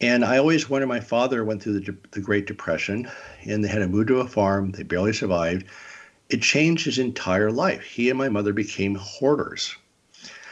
And 0.00 0.24
I 0.24 0.38
always 0.38 0.70
wonder. 0.70 0.86
My 0.86 1.00
father 1.00 1.44
went 1.44 1.60
through 1.60 1.80
the, 1.80 1.96
the 2.12 2.20
Great 2.20 2.46
Depression, 2.46 3.10
and 3.44 3.64
they 3.64 3.68
had 3.68 3.80
to 3.80 3.88
move 3.88 4.06
to 4.08 4.20
a 4.20 4.28
farm. 4.28 4.70
They 4.70 4.84
barely 4.84 5.12
survived. 5.12 5.66
It 6.28 6.42
changed 6.42 6.84
his 6.84 6.98
entire 6.98 7.50
life. 7.50 7.82
He 7.82 8.10
and 8.10 8.18
my 8.18 8.28
mother 8.28 8.52
became 8.52 8.94
hoarders, 8.94 9.74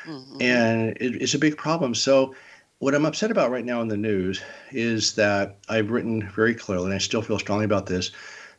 mm-hmm. 0.04 0.40
and 0.40 0.96
it, 0.98 1.22
it's 1.22 1.34
a 1.34 1.38
big 1.38 1.56
problem. 1.58 1.94
So 1.94 2.34
what 2.84 2.94
I'm 2.94 3.06
upset 3.06 3.30
about 3.30 3.50
right 3.50 3.64
now 3.64 3.80
in 3.80 3.88
the 3.88 3.96
news 3.96 4.42
is 4.70 5.14
that 5.14 5.56
I've 5.70 5.90
written 5.90 6.28
very 6.28 6.54
clearly, 6.54 6.84
and 6.84 6.94
I 6.94 6.98
still 6.98 7.22
feel 7.22 7.38
strongly 7.38 7.64
about 7.64 7.86
this, 7.86 8.10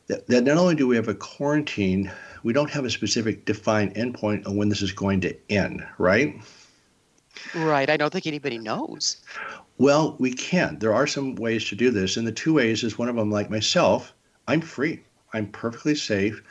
that, 0.08 0.25
that 0.28 0.43
not 0.43 0.58
only 0.58 0.73
do 0.73 0.88
we 0.88 0.95
have 0.95 1.08
a 1.08 1.13
quarantine, 1.13 2.12
we 2.41 2.51
don't 2.51 2.71
have 2.71 2.86
a 2.86 2.89
specific 2.89 3.45
defined 3.45 3.93
endpoint 3.93 4.47
on 4.47 4.56
when 4.56 4.69
this 4.69 4.82
is 4.82 4.91
going 4.91 5.21
to 5.21 5.36
end, 5.51 5.86
right? 5.99 6.36
Right. 7.54 7.89
I 7.89 7.97
don't 7.97 8.12
think 8.12 8.25
anybody 8.25 8.58
knows. 8.58 9.17
Well, 9.78 10.15
we 10.19 10.34
can. 10.34 10.80
There 10.80 10.93
are 10.93 11.06
some 11.06 11.36
ways 11.36 11.67
to 11.69 11.75
do 11.75 11.91
this. 11.91 12.17
And 12.17 12.25
the 12.25 12.32
two 12.32 12.54
ways 12.54 12.84
is 12.84 12.97
one 12.97 13.10
of 13.10 13.15
them, 13.15 13.30
like 13.30 13.49
myself, 13.49 14.13
I'm 14.47 14.62
free. 14.62 15.04
I'm 15.34 15.47
perfectly 15.47 15.95
safe. 15.95 16.41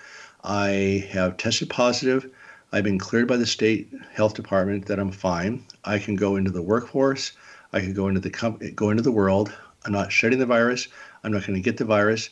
I 0.45 1.09
have 1.11 1.39
tested 1.39 1.71
positive. 1.71 2.31
I've 2.73 2.85
been 2.85 2.99
cleared 2.99 3.29
by 3.29 3.37
the 3.37 3.47
state 3.47 3.91
health 4.13 4.35
department 4.35 4.87
that 4.87 4.99
I'm 4.99 5.11
fine. 5.11 5.65
I 5.85 5.99
can 5.99 6.17
go 6.17 6.37
into 6.37 6.51
the 6.51 6.63
workforce. 6.63 7.33
I 7.75 7.81
can 7.81 7.93
go 7.93 8.07
into 8.07 8.21
the 8.21 8.31
go 8.75 8.91
into 8.91 9.03
the 9.03 9.11
world. 9.11 9.53
I'm 9.85 9.93
not 9.93 10.13
shedding 10.13 10.39
the 10.39 10.47
virus. 10.47 10.87
I'm 11.25 11.33
not 11.33 11.45
going 11.45 11.57
to 11.57 11.61
get 11.61 11.77
the 11.77 11.85
virus. 11.85 12.31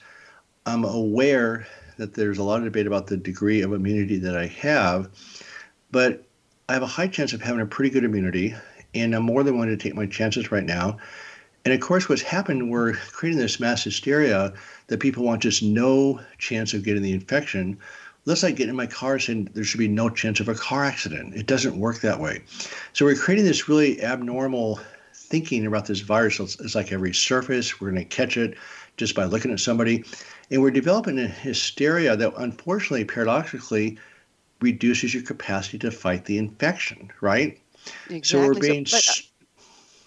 I'm 0.67 0.85
aware 0.85 1.67
that 1.97 2.15
there's 2.15 2.39
a 2.39 2.45
lot 2.45 2.59
of 2.59 2.65
debate 2.65 2.87
about 2.87 3.09
the 3.09 3.17
degree 3.17 3.61
of 3.61 3.73
immunity 3.73 4.19
that 4.19 4.37
I 4.37 4.47
have, 4.47 5.11
but 5.91 6.25
I 6.69 6.75
have 6.75 6.85
a 6.85 6.87
high 6.87 7.09
chance 7.09 7.33
of 7.33 7.43
having 7.43 7.61
a 7.61 7.67
pretty 7.67 7.91
good 7.91 8.05
immunity, 8.05 8.55
and 8.95 9.15
I'm 9.15 9.25
more 9.25 9.43
than 9.43 9.55
willing 9.55 9.77
to 9.77 9.77
take 9.77 9.97
my 9.97 10.07
chances 10.07 10.53
right 10.53 10.65
now. 10.65 10.99
And 11.65 11.75
of 11.75 11.81
course, 11.81 12.09
what's 12.09 12.23
happened, 12.23 12.71
we're 12.71 12.95
creating 12.95 13.41
this 13.41 13.59
mass 13.59 13.83
hysteria 13.83 14.53
that 14.87 15.01
people 15.01 15.25
want 15.25 15.43
just 15.43 15.63
no 15.63 16.21
chance 16.39 16.73
of 16.73 16.85
getting 16.85 17.03
the 17.03 17.13
infection. 17.13 17.79
Let's 18.27 18.45
like 18.45 18.55
get 18.55 18.69
in 18.69 18.77
my 18.77 18.87
car 18.87 19.19
saying 19.19 19.51
there 19.55 19.65
should 19.65 19.79
be 19.79 19.89
no 19.89 20.09
chance 20.09 20.39
of 20.39 20.49
a 20.49 20.55
car 20.55 20.85
accident. 20.85 21.35
It 21.35 21.47
doesn't 21.47 21.77
work 21.77 22.01
that 22.01 22.21
way. 22.21 22.45
So 22.93 23.05
we're 23.05 23.17
creating 23.17 23.45
this 23.45 23.69
really 23.69 24.01
abnormal 24.03 24.81
thinking 25.33 25.65
about 25.65 25.87
this 25.87 26.01
virus 26.01 26.39
it's 26.39 26.75
like 26.75 26.93
every 26.93 27.15
surface. 27.15 27.81
We're 27.81 27.91
going 27.91 28.03
to 28.03 28.17
catch 28.17 28.37
it 28.37 28.55
just 28.99 29.15
by 29.15 29.25
looking 29.25 29.51
at 29.51 29.61
somebody. 29.61 30.05
And 30.51 30.61
we're 30.61 30.71
developing 30.71 31.19
a 31.19 31.27
hysteria 31.27 32.15
that 32.15 32.35
unfortunately, 32.37 33.07
paradoxically, 33.07 33.99
reduces 34.61 35.15
your 35.15 35.23
capacity 35.23 35.79
to 35.79 35.91
fight 35.91 36.27
the 36.27 36.37
infection, 36.37 37.11
right? 37.23 37.59
Exactly. 38.11 38.23
So 38.25 38.47
we're 38.47 38.61
being. 38.61 38.85
So, 38.85 39.23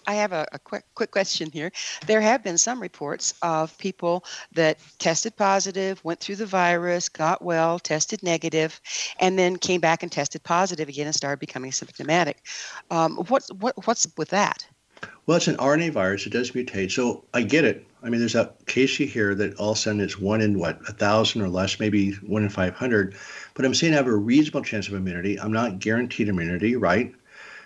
I 0.06 0.14
have 0.14 0.30
a, 0.30 0.46
a, 0.52 0.60
quick 0.60 0.84
quick 0.94 1.10
question 1.10 1.50
here. 1.50 1.72
There 2.06 2.20
have 2.20 2.44
been 2.44 2.56
some 2.56 2.80
reports 2.80 3.34
of 3.42 3.76
people 3.78 4.24
that 4.52 4.78
tested 5.00 5.34
positive, 5.34 6.02
went 6.04 6.20
through 6.20 6.36
the 6.36 6.46
virus, 6.46 7.08
got 7.08 7.42
well, 7.42 7.80
tested 7.80 8.22
negative, 8.22 8.80
and 9.18 9.36
then 9.36 9.56
came 9.56 9.80
back 9.80 10.04
and 10.04 10.12
tested 10.12 10.44
positive 10.44 10.88
again 10.88 11.06
and 11.06 11.14
started 11.16 11.40
becoming 11.40 11.72
symptomatic. 11.72 12.46
Um, 12.92 13.16
what's 13.26 13.52
what, 13.54 13.74
what's 13.88 14.06
with 14.16 14.28
that? 14.28 14.64
Well, 15.26 15.36
it's 15.36 15.48
an 15.48 15.56
RNA 15.56 15.92
virus. 15.92 16.26
It 16.26 16.32
does 16.32 16.52
mutate. 16.52 16.92
So 16.92 17.24
I 17.34 17.42
get 17.42 17.64
it. 17.64 17.84
I 18.02 18.08
mean, 18.08 18.20
there's 18.20 18.36
a 18.36 18.52
case 18.66 19.00
you 19.00 19.06
hear 19.06 19.34
that 19.34 19.56
all 19.56 19.72
of 19.72 19.76
a 19.76 19.80
sudden 19.80 20.00
it's 20.00 20.18
one 20.18 20.40
in 20.40 20.58
what, 20.58 20.78
a 20.88 20.92
thousand 20.92 21.42
or 21.42 21.48
less, 21.48 21.80
maybe 21.80 22.12
one 22.12 22.44
in 22.44 22.48
500. 22.48 23.16
But 23.54 23.64
I'm 23.64 23.74
saying 23.74 23.94
I 23.94 23.96
have 23.96 24.06
a 24.06 24.14
reasonable 24.14 24.62
chance 24.62 24.86
of 24.86 24.94
immunity. 24.94 25.40
I'm 25.40 25.52
not 25.52 25.80
guaranteed 25.80 26.28
immunity, 26.28 26.76
right? 26.76 27.12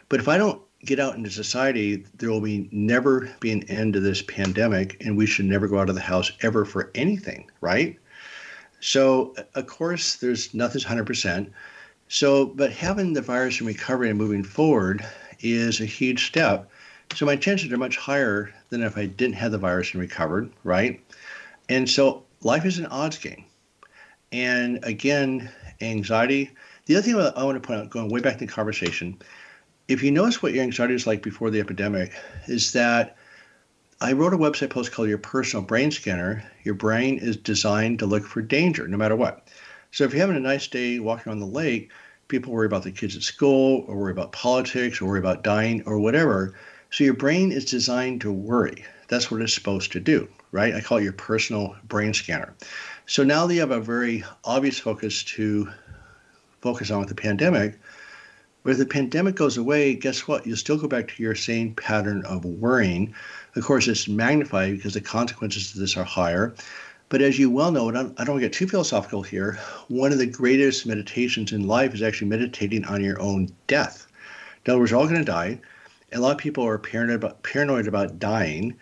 But 0.08 0.20
if 0.20 0.28
I 0.28 0.38
don't 0.38 0.62
get 0.86 0.98
out 0.98 1.16
into 1.16 1.30
society, 1.30 2.06
there 2.16 2.30
will 2.30 2.40
be 2.40 2.68
never 2.72 3.30
be 3.40 3.52
an 3.52 3.64
end 3.64 3.92
to 3.92 4.00
this 4.00 4.22
pandemic, 4.22 4.96
and 5.04 5.16
we 5.16 5.26
should 5.26 5.44
never 5.44 5.68
go 5.68 5.78
out 5.78 5.90
of 5.90 5.94
the 5.94 6.00
house 6.00 6.32
ever 6.40 6.64
for 6.64 6.90
anything, 6.94 7.50
right? 7.60 7.98
So, 8.80 9.34
of 9.54 9.66
course, 9.66 10.16
there's 10.16 10.54
nothing's 10.54 10.86
100%. 10.86 11.50
So, 12.08 12.46
but 12.46 12.72
having 12.72 13.12
the 13.12 13.20
virus 13.20 13.58
and 13.58 13.68
recovery 13.68 14.08
and 14.08 14.18
moving 14.18 14.42
forward 14.42 15.04
is 15.40 15.80
a 15.80 15.84
huge 15.84 16.26
step. 16.26 16.69
So 17.14 17.26
my 17.26 17.36
chances 17.36 17.72
are 17.72 17.76
much 17.76 17.96
higher 17.96 18.52
than 18.70 18.82
if 18.82 18.96
I 18.96 19.06
didn't 19.06 19.34
have 19.34 19.52
the 19.52 19.58
virus 19.58 19.92
and 19.92 20.00
recovered, 20.00 20.50
right? 20.64 21.02
And 21.68 21.88
so 21.88 22.24
life 22.42 22.64
is 22.64 22.78
an 22.78 22.86
odds 22.86 23.18
game. 23.18 23.44
And 24.32 24.82
again, 24.84 25.50
anxiety. 25.80 26.50
The 26.86 26.96
other 26.96 27.02
thing 27.02 27.16
I 27.16 27.44
want 27.44 27.60
to 27.60 27.66
point 27.66 27.80
out, 27.80 27.90
going 27.90 28.08
way 28.10 28.20
back 28.20 28.34
to 28.34 28.46
the 28.46 28.52
conversation, 28.52 29.18
if 29.88 30.02
you 30.02 30.10
notice 30.12 30.42
what 30.42 30.54
your 30.54 30.62
anxiety 30.62 30.94
is 30.94 31.06
like 31.06 31.22
before 31.22 31.50
the 31.50 31.60
epidemic, 31.60 32.12
is 32.46 32.72
that 32.72 33.16
I 34.00 34.12
wrote 34.12 34.32
a 34.32 34.38
website 34.38 34.70
post 34.70 34.92
called 34.92 35.08
Your 35.08 35.18
Personal 35.18 35.64
Brain 35.64 35.90
Scanner. 35.90 36.44
Your 36.64 36.74
brain 36.74 37.18
is 37.18 37.36
designed 37.36 37.98
to 37.98 38.06
look 38.06 38.24
for 38.24 38.40
danger 38.40 38.88
no 38.88 38.96
matter 38.96 39.16
what. 39.16 39.48
So 39.90 40.04
if 40.04 40.12
you're 40.12 40.20
having 40.20 40.36
a 40.36 40.40
nice 40.40 40.68
day 40.68 41.00
walking 41.00 41.32
on 41.32 41.40
the 41.40 41.46
lake, 41.46 41.90
people 42.28 42.52
worry 42.52 42.66
about 42.66 42.84
the 42.84 42.92
kids 42.92 43.16
at 43.16 43.22
school, 43.22 43.84
or 43.88 43.96
worry 43.96 44.12
about 44.12 44.32
politics, 44.32 45.00
or 45.00 45.06
worry 45.06 45.18
about 45.18 45.42
dying, 45.42 45.82
or 45.84 45.98
whatever. 45.98 46.54
So 46.90 47.04
your 47.04 47.14
brain 47.14 47.52
is 47.52 47.64
designed 47.64 48.20
to 48.22 48.32
worry. 48.32 48.84
That's 49.06 49.30
what 49.30 49.40
it's 49.40 49.54
supposed 49.54 49.92
to 49.92 50.00
do, 50.00 50.28
right? 50.50 50.74
I 50.74 50.80
call 50.80 50.98
it 50.98 51.04
your 51.04 51.12
personal 51.12 51.76
brain 51.84 52.12
scanner. 52.12 52.52
So 53.06 53.22
now 53.22 53.46
that 53.46 53.54
you 53.54 53.60
have 53.60 53.70
a 53.70 53.80
very 53.80 54.24
obvious 54.44 54.80
focus 54.80 55.22
to 55.24 55.68
focus 56.60 56.90
on 56.90 56.98
with 56.98 57.08
the 57.08 57.14
pandemic, 57.14 57.78
but 58.64 58.72
if 58.72 58.78
the 58.78 58.86
pandemic 58.86 59.36
goes 59.36 59.56
away, 59.56 59.94
guess 59.94 60.26
what? 60.26 60.46
You'll 60.46 60.56
still 60.56 60.76
go 60.76 60.88
back 60.88 61.08
to 61.08 61.22
your 61.22 61.36
same 61.36 61.74
pattern 61.74 62.24
of 62.26 62.44
worrying. 62.44 63.14
Of 63.54 63.64
course, 63.64 63.86
it's 63.86 64.08
magnified 64.08 64.76
because 64.76 64.94
the 64.94 65.00
consequences 65.00 65.72
of 65.72 65.80
this 65.80 65.96
are 65.96 66.04
higher. 66.04 66.54
But 67.08 67.22
as 67.22 67.38
you 67.38 67.50
well 67.50 67.70
know, 67.70 67.88
and 67.88 67.96
I 67.96 68.02
don't 68.02 68.16
want 68.16 68.40
to 68.42 68.48
get 68.48 68.52
too 68.52 68.68
philosophical 68.68 69.22
here, 69.22 69.58
one 69.88 70.12
of 70.12 70.18
the 70.18 70.26
greatest 70.26 70.86
meditations 70.86 71.52
in 71.52 71.68
life 71.68 71.94
is 71.94 72.02
actually 72.02 72.28
meditating 72.28 72.84
on 72.84 73.02
your 73.02 73.20
own 73.20 73.48
death. 73.68 74.08
In 74.64 74.72
other 74.72 74.80
words, 74.80 74.92
we're 74.92 74.98
all 74.98 75.06
going 75.06 75.20
to 75.20 75.24
die 75.24 75.60
a 76.12 76.20
lot 76.20 76.32
of 76.32 76.38
people 76.38 76.66
are 76.66 76.78
paranoid 76.78 77.16
about, 77.16 77.42
paranoid 77.42 77.86
about 77.86 78.18
dying. 78.18 78.76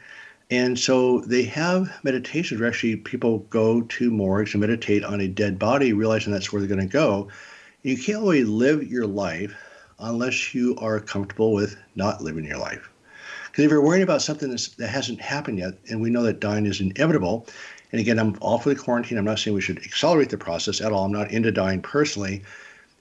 And 0.50 0.78
so 0.78 1.20
they 1.20 1.42
have 1.44 1.92
meditations 2.02 2.60
where 2.60 2.68
actually 2.68 2.96
people 2.96 3.40
go 3.50 3.82
to 3.82 4.10
morgues 4.10 4.54
and 4.54 4.60
meditate 4.60 5.04
on 5.04 5.20
a 5.20 5.28
dead 5.28 5.58
body, 5.58 5.92
realizing 5.92 6.32
that's 6.32 6.52
where 6.52 6.60
they're 6.60 6.74
going 6.74 6.88
to 6.88 6.92
go. 6.92 7.28
You 7.82 7.96
can't 7.96 8.22
really 8.22 8.44
live 8.44 8.90
your 8.90 9.06
life 9.06 9.54
unless 9.98 10.54
you 10.54 10.76
are 10.78 11.00
comfortable 11.00 11.52
with 11.52 11.76
not 11.96 12.22
living 12.22 12.44
your 12.44 12.58
life. 12.58 12.88
Because 13.46 13.64
if 13.64 13.70
you're 13.70 13.82
worrying 13.82 14.04
about 14.04 14.22
something 14.22 14.50
that 14.50 14.88
hasn't 14.88 15.20
happened 15.20 15.58
yet, 15.58 15.74
and 15.90 16.00
we 16.00 16.10
know 16.10 16.22
that 16.22 16.40
dying 16.40 16.64
is 16.64 16.80
inevitable, 16.80 17.46
and 17.92 18.00
again, 18.00 18.18
I'm 18.18 18.36
all 18.40 18.58
for 18.58 18.68
the 18.68 18.76
quarantine. 18.76 19.18
I'm 19.18 19.24
not 19.24 19.38
saying 19.38 19.54
we 19.54 19.60
should 19.60 19.78
accelerate 19.78 20.30
the 20.30 20.38
process 20.38 20.80
at 20.80 20.92
all. 20.92 21.04
I'm 21.04 21.12
not 21.12 21.30
into 21.30 21.50
dying 21.50 21.80
personally. 21.80 22.42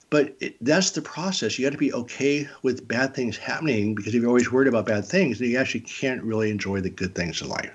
But 0.09 0.35
it, 0.39 0.55
that's 0.61 0.91
the 0.91 1.01
process. 1.01 1.59
You 1.59 1.65
got 1.65 1.73
to 1.73 1.77
be 1.77 1.93
okay 1.93 2.47
with 2.63 2.87
bad 2.87 3.13
things 3.13 3.37
happening 3.37 3.93
because 3.93 4.15
if 4.15 4.21
you're 4.21 4.29
always 4.29 4.51
worried 4.51 4.69
about 4.69 4.85
bad 4.85 5.05
things, 5.05 5.39
then 5.39 5.49
you 5.49 5.57
actually 5.57 5.81
can't 5.81 6.23
really 6.23 6.49
enjoy 6.49 6.79
the 6.79 6.89
good 6.89 7.13
things 7.13 7.41
in 7.41 7.49
life. 7.49 7.71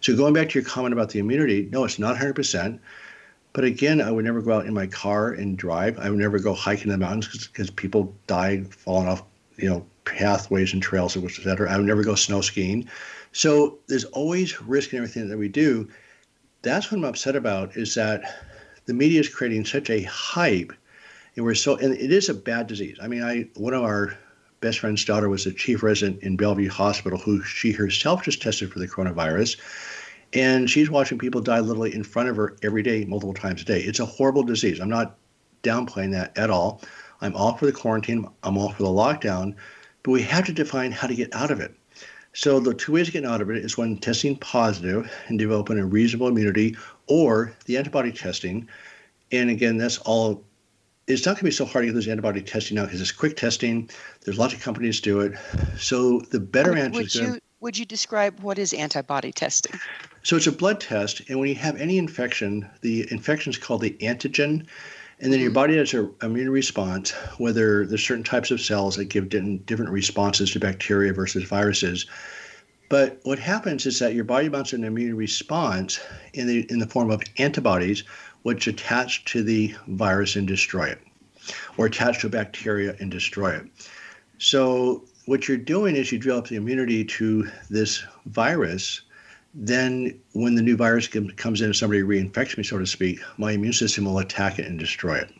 So 0.00 0.16
going 0.16 0.34
back 0.34 0.50
to 0.50 0.58
your 0.58 0.68
comment 0.68 0.92
about 0.92 1.10
the 1.10 1.18
immunity, 1.18 1.68
no, 1.72 1.84
it's 1.84 1.98
not 1.98 2.16
100%. 2.16 2.78
But 3.52 3.64
again, 3.64 4.00
I 4.00 4.10
would 4.10 4.24
never 4.24 4.42
go 4.42 4.52
out 4.52 4.66
in 4.66 4.74
my 4.74 4.86
car 4.86 5.32
and 5.32 5.56
drive. 5.56 5.98
I 5.98 6.10
would 6.10 6.18
never 6.18 6.38
go 6.38 6.54
hiking 6.54 6.84
in 6.84 6.90
the 6.90 6.98
mountains 6.98 7.48
because 7.48 7.70
people 7.70 8.14
die 8.26 8.62
falling 8.64 9.08
off, 9.08 9.24
you 9.56 9.68
know, 9.68 9.84
pathways 10.04 10.72
and 10.72 10.82
trails, 10.82 11.16
et 11.16 11.30
cetera. 11.30 11.72
I 11.72 11.76
would 11.78 11.86
never 11.86 12.04
go 12.04 12.14
snow 12.14 12.42
skiing. 12.42 12.88
So 13.32 13.78
there's 13.88 14.04
always 14.04 14.60
risk 14.62 14.92
in 14.92 14.98
everything 14.98 15.28
that 15.30 15.38
we 15.38 15.48
do. 15.48 15.88
That's 16.62 16.92
what 16.92 16.98
I'm 16.98 17.04
upset 17.04 17.34
about 17.34 17.76
is 17.76 17.94
that 17.94 18.22
the 18.84 18.94
media 18.94 19.20
is 19.20 19.28
creating 19.28 19.64
such 19.64 19.90
a 19.90 20.02
hype– 20.02 20.72
and 21.36 21.44
we're 21.44 21.54
so 21.54 21.76
and 21.76 21.94
it 21.94 22.12
is 22.12 22.28
a 22.28 22.34
bad 22.34 22.66
disease. 22.66 22.98
I 23.00 23.08
mean, 23.08 23.22
I 23.22 23.48
one 23.54 23.74
of 23.74 23.82
our 23.82 24.16
best 24.60 24.80
friend's 24.80 25.04
daughter 25.04 25.28
was 25.28 25.46
a 25.46 25.52
chief 25.52 25.82
resident 25.82 26.22
in 26.22 26.36
Bellevue 26.36 26.70
Hospital, 26.70 27.18
who 27.18 27.42
she 27.42 27.72
herself 27.72 28.22
just 28.22 28.42
tested 28.42 28.72
for 28.72 28.78
the 28.78 28.88
coronavirus, 28.88 29.58
and 30.32 30.68
she's 30.68 30.90
watching 30.90 31.18
people 31.18 31.40
die 31.40 31.60
literally 31.60 31.94
in 31.94 32.02
front 32.02 32.28
of 32.28 32.36
her 32.36 32.56
every 32.62 32.82
day, 32.82 33.04
multiple 33.04 33.34
times 33.34 33.62
a 33.62 33.64
day. 33.64 33.80
It's 33.80 34.00
a 34.00 34.06
horrible 34.06 34.42
disease. 34.42 34.80
I'm 34.80 34.88
not 34.88 35.16
downplaying 35.62 36.12
that 36.12 36.36
at 36.38 36.50
all. 36.50 36.82
I'm 37.20 37.34
all 37.34 37.56
for 37.56 37.66
the 37.66 37.72
quarantine. 37.72 38.26
I'm 38.42 38.56
all 38.56 38.72
for 38.72 38.82
the 38.82 38.88
lockdown, 38.88 39.54
but 40.02 40.10
we 40.10 40.22
have 40.22 40.44
to 40.46 40.52
define 40.52 40.92
how 40.92 41.06
to 41.06 41.14
get 41.14 41.34
out 41.34 41.50
of 41.50 41.60
it. 41.60 41.74
So 42.32 42.60
the 42.60 42.74
two 42.74 42.92
ways 42.92 43.06
to 43.06 43.12
get 43.12 43.24
out 43.24 43.40
of 43.40 43.50
it 43.50 43.64
is 43.64 43.78
when 43.78 43.96
testing 43.96 44.36
positive 44.36 45.10
and 45.28 45.38
developing 45.38 45.78
a 45.78 45.86
reasonable 45.86 46.28
immunity, 46.28 46.76
or 47.06 47.54
the 47.64 47.78
antibody 47.78 48.12
testing. 48.12 48.68
And 49.32 49.48
again, 49.48 49.78
that's 49.78 49.98
all 49.98 50.44
it's 51.06 51.24
not 51.24 51.32
going 51.32 51.40
to 51.40 51.44
be 51.44 51.50
so 51.52 51.64
hard 51.64 51.84
to 51.84 51.86
get 51.86 51.94
those 51.94 52.08
antibody 52.08 52.42
testing 52.42 52.76
now 52.76 52.84
because 52.84 53.00
it's 53.00 53.12
quick 53.12 53.36
testing. 53.36 53.88
There's 54.24 54.38
lots 54.38 54.54
of 54.54 54.60
companies 54.60 55.00
do 55.00 55.20
it. 55.20 55.38
So 55.78 56.20
the 56.20 56.40
better 56.40 56.70
would, 56.70 56.78
answer 56.78 56.98
would 56.98 57.06
is 57.06 57.14
you, 57.14 57.34
to, 57.34 57.40
would 57.60 57.78
you 57.78 57.84
describe 57.84 58.40
what 58.40 58.58
is 58.58 58.72
antibody 58.72 59.32
testing? 59.32 59.78
So 60.22 60.36
it's 60.36 60.48
a 60.48 60.52
blood 60.52 60.80
test, 60.80 61.22
and 61.28 61.38
when 61.38 61.48
you 61.48 61.54
have 61.54 61.76
any 61.76 61.98
infection, 61.98 62.68
the 62.80 63.06
infection 63.12 63.50
is 63.50 63.58
called 63.58 63.82
the 63.82 63.96
antigen, 64.00 64.66
and 65.20 65.32
then 65.32 65.38
your 65.38 65.50
mm-hmm. 65.50 65.54
body 65.54 65.76
has 65.76 65.94
an 65.94 66.12
immune 66.22 66.50
response. 66.50 67.12
Whether 67.38 67.86
there's 67.86 68.04
certain 68.04 68.24
types 68.24 68.50
of 68.50 68.60
cells 68.60 68.96
that 68.96 69.04
give 69.04 69.28
different 69.28 69.92
responses 69.92 70.50
to 70.52 70.60
bacteria 70.60 71.12
versus 71.12 71.44
viruses. 71.44 72.06
But 72.88 73.20
what 73.24 73.38
happens 73.38 73.86
is 73.86 73.98
that 73.98 74.14
your 74.14 74.24
body 74.24 74.48
mounts 74.48 74.72
an 74.72 74.84
immune 74.84 75.16
response 75.16 76.00
in 76.34 76.46
the 76.46 76.66
in 76.70 76.78
the 76.78 76.86
form 76.86 77.10
of 77.10 77.22
antibodies 77.38 78.04
which 78.46 78.68
attach 78.68 79.24
to 79.24 79.42
the 79.42 79.74
virus 79.88 80.36
and 80.36 80.46
destroy 80.46 80.84
it, 80.84 81.00
or 81.76 81.86
attach 81.86 82.20
to 82.20 82.28
bacteria 82.28 82.94
and 83.00 83.10
destroy 83.10 83.50
it. 83.50 83.66
So, 84.38 85.02
what 85.24 85.48
you're 85.48 85.56
doing 85.56 85.96
is 85.96 86.12
you 86.12 86.20
develop 86.20 86.46
the 86.46 86.54
immunity 86.54 87.04
to 87.06 87.50
this 87.70 88.04
virus. 88.26 89.00
Then, 89.52 90.16
when 90.34 90.54
the 90.54 90.62
new 90.62 90.76
virus 90.76 91.08
comes 91.08 91.60
in 91.60 91.66
and 91.66 91.74
somebody 91.74 92.02
reinfects 92.02 92.56
me, 92.56 92.62
so 92.62 92.78
to 92.78 92.86
speak, 92.86 93.18
my 93.36 93.50
immune 93.50 93.72
system 93.72 94.04
will 94.04 94.20
attack 94.20 94.60
it 94.60 94.66
and 94.66 94.78
destroy 94.78 95.16
it. 95.16 95.34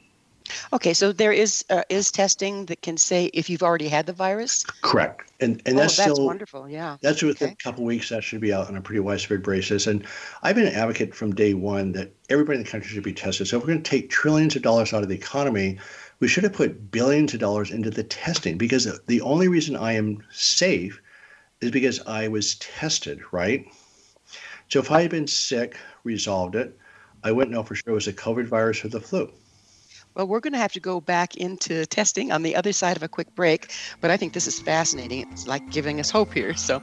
Okay, 0.73 0.93
so 0.93 1.13
there 1.13 1.33
is 1.33 1.65
uh, 1.71 1.83
is 1.89 2.11
testing 2.11 2.67
that 2.67 2.83
can 2.83 2.97
say 2.97 3.27
if 3.35 3.49
you've 3.51 3.63
already 3.63 3.89
had 3.89 4.07
the 4.07 4.13
virus. 4.13 4.65
Correct, 4.65 5.33
and 5.41 5.63
and 5.67 5.77
oh, 5.77 5.81
that's, 5.81 5.97
that's 5.97 6.13
still 6.13 6.27
wonderful. 6.27 6.69
Yeah, 6.69 6.97
that's 7.01 7.23
within 7.23 7.49
okay. 7.49 7.57
a 7.59 7.63
couple 7.63 7.85
weeks. 7.85 8.09
That 8.09 8.25
should 8.25 8.41
be 8.41 8.53
out 8.53 8.69
on 8.69 8.77
a 8.77 8.81
pretty 8.81 9.01
widespread 9.01 9.43
basis. 9.43 9.87
And 9.87 10.07
I've 10.43 10.57
been 10.57 10.67
an 10.67 10.75
advocate 10.75 11.15
from 11.15 11.35
day 11.35 11.55
one 11.55 11.93
that 11.93 12.13
everybody 12.29 12.59
in 12.59 12.65
the 12.65 12.71
country 12.71 12.91
should 12.91 13.05
be 13.05 13.13
tested. 13.13 13.49
So 13.49 13.57
if 13.57 13.63
we're 13.63 13.69
going 13.69 13.83
to 13.83 13.91
take 13.91 14.11
trillions 14.11 14.57
of 14.57 14.63
dollars 14.63 14.93
out 14.93 15.03
of 15.03 15.09
the 15.09 15.15
economy, 15.15 15.79
we 16.21 16.29
should 16.29 16.45
have 16.45 16.53
put 16.53 16.91
billions 16.91 17.35
of 17.35 17.41
dollars 17.41 17.71
into 17.71 17.91
the 17.91 18.05
testing 18.05 18.59
because 18.59 19.01
the 19.07 19.21
only 19.21 19.49
reason 19.49 19.77
I 19.77 19.93
am 19.93 20.23
safe 20.31 21.01
is 21.61 21.71
because 21.71 22.01
I 22.07 22.29
was 22.29 22.57
tested, 22.57 23.21
right? 23.33 23.67
So 24.69 24.81
if 24.81 24.91
I 24.91 25.03
had 25.03 25.11
been 25.11 25.27
sick, 25.27 25.77
resolved 26.05 26.55
it, 26.57 26.79
I 27.23 27.33
wouldn't 27.33 27.53
know 27.53 27.63
for 27.63 27.75
sure 27.75 27.93
it 27.93 27.95
was 27.95 28.09
a 28.09 28.13
COVID 28.13 28.47
virus 28.47 28.85
or 28.85 28.89
the 28.89 29.01
flu. 29.01 29.33
Well, 30.17 30.27
we're 30.27 30.41
going 30.41 30.55
to 30.55 30.59
have 30.59 30.73
to 30.73 30.81
go 30.81 30.99
back 31.03 31.37
into 31.37 31.85
testing 31.85 32.33
on 32.33 32.43
the 32.43 32.57
other 32.57 32.73
side 32.73 32.97
of 32.97 33.03
a 33.03 33.09
quick 33.09 33.35
break, 33.35 33.71
but 34.01 34.11
I 34.11 34.17
think 34.17 34.33
this 34.33 34.47
is 34.47 34.59
fascinating. 34.59 35.27
It's 35.31 35.47
like 35.47 35.71
giving 35.71 36.01
us 36.01 36.11
hope 36.11 36.33
here. 36.33 36.55
So, 36.55 36.83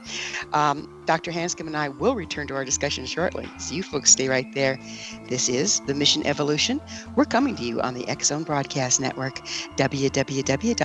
um, 0.52 0.88
Dr. 1.04 1.32
Hanscom 1.32 1.66
and 1.66 1.76
I 1.76 1.88
will 1.88 2.14
return 2.14 2.46
to 2.46 2.54
our 2.54 2.64
discussion 2.64 3.06
shortly. 3.06 3.48
So, 3.58 3.74
you 3.74 3.82
folks 3.82 4.12
stay 4.12 4.28
right 4.28 4.46
there. 4.54 4.78
This 5.28 5.48
is 5.48 5.80
the 5.80 5.94
Mission 5.94 6.24
Evolution. 6.24 6.80
We're 7.16 7.24
coming 7.24 7.56
to 7.56 7.64
you 7.64 7.80
on 7.80 7.94
the 7.94 8.06
Zone 8.22 8.44
Broadcast 8.44 9.00
Network, 9.00 9.40
www.xzbn.net. 9.76 10.84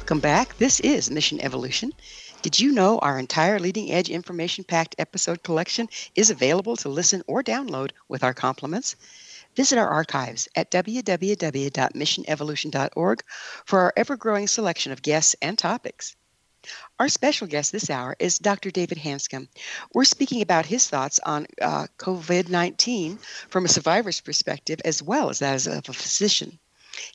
Welcome 0.09 0.21
back. 0.21 0.57
This 0.57 0.81
is 0.81 1.11
Mission 1.11 1.39
Evolution. 1.43 1.93
Did 2.41 2.59
you 2.59 2.73
know 2.73 2.99
our 3.01 3.19
entire 3.19 3.59
leading 3.59 3.93
edge 3.93 4.09
information 4.09 4.65
packed 4.65 4.95
episode 4.97 5.43
collection 5.43 5.87
is 6.15 6.31
available 6.31 6.77
to 6.77 6.89
listen 6.89 7.23
or 7.27 7.43
download 7.43 7.91
with 8.09 8.25
our 8.25 8.33
compliments? 8.33 8.97
Visit 9.55 9.77
our 9.77 9.91
archives 9.91 10.49
at 10.57 10.71
www.missionevolution.org 10.71 13.23
for 13.67 13.81
our 13.81 13.93
ever 13.99 14.17
growing 14.17 14.49
selection 14.49 14.93
of 14.93 15.03
guests 15.03 15.37
and 15.43 15.59
topics. 15.59 16.17
Our 16.99 17.11
special 17.11 17.47
guest 17.47 17.73
this 17.73 17.91
hour 17.91 18.17
is 18.19 18.39
Dr. 18.39 18.71
David 18.71 18.97
Hanscom. 18.97 19.49
We're 19.93 20.05
speaking 20.05 20.41
about 20.41 20.65
his 20.65 20.89
thoughts 20.89 21.21
on 21.27 21.47
uh, 21.61 21.87
COVID 21.99 22.49
19 22.49 23.19
from 23.51 23.67
a 23.67 23.69
survivor's 23.69 24.23
perspective 24.23 24.81
as 24.87 25.03
well 25.03 25.29
as 25.29 25.41
that 25.41 25.67
of 25.67 25.87
a 25.87 25.93
physician. 25.93 26.59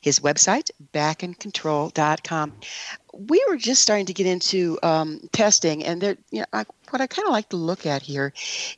His 0.02 0.20
website, 0.20 0.70
backincontrol.com. 0.92 2.52
We 3.12 3.44
were 3.48 3.56
just 3.56 3.82
starting 3.82 4.06
to 4.06 4.14
get 4.14 4.26
into 4.26 4.78
um, 4.82 5.20
testing, 5.32 5.84
and 5.84 6.00
there, 6.00 6.16
you 6.30 6.40
know, 6.40 6.46
I, 6.52 6.64
what 6.90 7.00
I 7.00 7.06
kind 7.06 7.26
of 7.26 7.32
like 7.32 7.48
to 7.50 7.56
look 7.56 7.86
at 7.86 8.02
here 8.02 8.32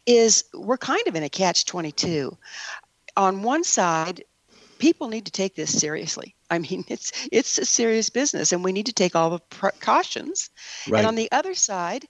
is 0.05 0.45
we're 0.55 0.79
kind 0.79 1.07
of 1.07 1.15
in 1.15 1.23
a 1.23 1.29
catch 1.29 1.65
22. 1.67 2.37
On 3.17 3.43
one 3.43 3.65
side, 3.65 4.25
people 4.79 5.09
need 5.09 5.25
to 5.27 5.33
take 5.33 5.55
this 5.55 5.79
seriously. 5.79 6.35
I 6.51 6.59
mean, 6.59 6.85
it's 6.89 7.29
it's 7.33 7.59
a 7.59 7.65
serious 7.65 8.09
business, 8.09 8.53
and 8.53 8.63
we 8.63 8.73
need 8.73 8.87
to 8.87 8.93
take 8.93 9.17
all 9.17 9.31
the 9.31 9.39
precautions. 9.39 10.51
Right. 10.89 10.99
And 10.99 11.09
on 11.09 11.15
the 11.17 11.31
other 11.33 11.55
side, 11.55 12.07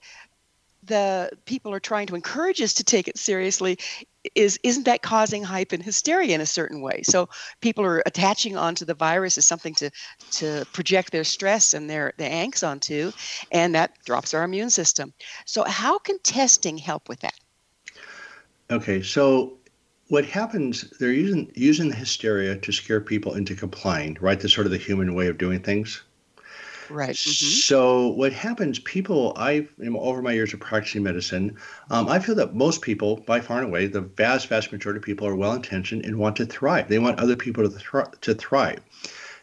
the 0.87 1.29
people 1.45 1.73
are 1.73 1.79
trying 1.79 2.07
to 2.07 2.15
encourage 2.15 2.61
us 2.61 2.73
to 2.75 2.83
take 2.83 3.07
it 3.07 3.17
seriously 3.17 3.77
is 4.35 4.59
isn't 4.63 4.83
that 4.83 5.01
causing 5.01 5.43
hype 5.43 5.71
and 5.71 5.83
hysteria 5.83 6.33
in 6.33 6.41
a 6.41 6.45
certain 6.45 6.81
way? 6.81 7.01
So 7.03 7.29
people 7.61 7.85
are 7.85 8.03
attaching 8.05 8.57
onto 8.57 8.85
the 8.85 8.93
virus 8.93 9.37
as 9.37 9.45
something 9.45 9.73
to 9.75 9.91
to 10.31 10.65
project 10.73 11.11
their 11.11 11.23
stress 11.23 11.73
and 11.73 11.89
their 11.89 12.13
their 12.17 12.29
angst 12.29 12.67
onto 12.67 13.11
and 13.51 13.75
that 13.75 13.93
drops 14.05 14.33
our 14.33 14.43
immune 14.43 14.69
system. 14.69 15.13
So 15.45 15.63
how 15.63 15.99
can 15.99 16.19
testing 16.19 16.77
help 16.77 17.09
with 17.09 17.19
that? 17.21 17.35
Okay 18.69 19.01
so 19.01 19.57
what 20.09 20.25
happens 20.25 20.89
they're 20.99 21.11
using 21.11 21.51
using 21.55 21.89
the 21.89 21.95
hysteria 21.95 22.57
to 22.57 22.71
scare 22.71 23.01
people 23.01 23.35
into 23.35 23.55
complying 23.55 24.17
right? 24.19 24.39
The 24.39 24.49
sort 24.49 24.67
of 24.67 24.71
the 24.71 24.77
human 24.77 25.13
way 25.13 25.27
of 25.27 25.37
doing 25.37 25.61
things 25.61 26.01
Right. 26.89 27.15
Mm-hmm. 27.15 27.45
So 27.59 28.07
what 28.09 28.33
happens? 28.33 28.79
People, 28.79 29.33
I 29.35 29.67
am 29.83 29.95
over 29.97 30.21
my 30.21 30.33
years 30.33 30.53
of 30.53 30.59
practicing 30.59 31.03
medicine, 31.03 31.57
um, 31.89 32.07
I 32.07 32.19
feel 32.19 32.35
that 32.35 32.55
most 32.55 32.81
people, 32.81 33.17
by 33.27 33.41
far 33.41 33.59
and 33.59 33.67
away, 33.67 33.87
the 33.87 34.01
vast, 34.01 34.47
vast 34.47 34.71
majority 34.71 34.97
of 34.97 35.03
people 35.03 35.27
are 35.27 35.35
well 35.35 35.53
intentioned 35.53 36.05
and 36.05 36.17
want 36.17 36.35
to 36.37 36.45
thrive. 36.45 36.87
They 36.87 36.99
want 36.99 37.19
other 37.19 37.35
people 37.35 37.69
to 37.69 38.11
to 38.21 38.33
thrive. 38.35 38.79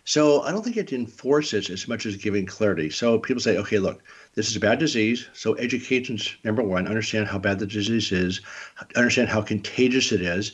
So 0.06 0.42
I 0.42 0.52
don't 0.52 0.62
think 0.62 0.76
it 0.76 0.92
enforces 0.92 1.70
as 1.70 1.88
much 1.88 2.04
as 2.04 2.16
giving 2.16 2.44
clarity. 2.44 2.90
So 2.90 3.18
people 3.18 3.40
say, 3.40 3.56
okay, 3.56 3.78
look, 3.78 4.02
this 4.34 4.50
is 4.50 4.56
a 4.56 4.60
bad 4.60 4.78
disease. 4.78 5.28
So 5.32 5.56
education's 5.56 6.36
number 6.44 6.62
one. 6.62 6.86
Understand 6.86 7.26
how 7.26 7.38
bad 7.38 7.58
the 7.58 7.66
disease 7.66 8.12
is. 8.12 8.42
Understand 8.96 9.30
how 9.30 9.40
contagious 9.40 10.12
it 10.12 10.20
is, 10.20 10.52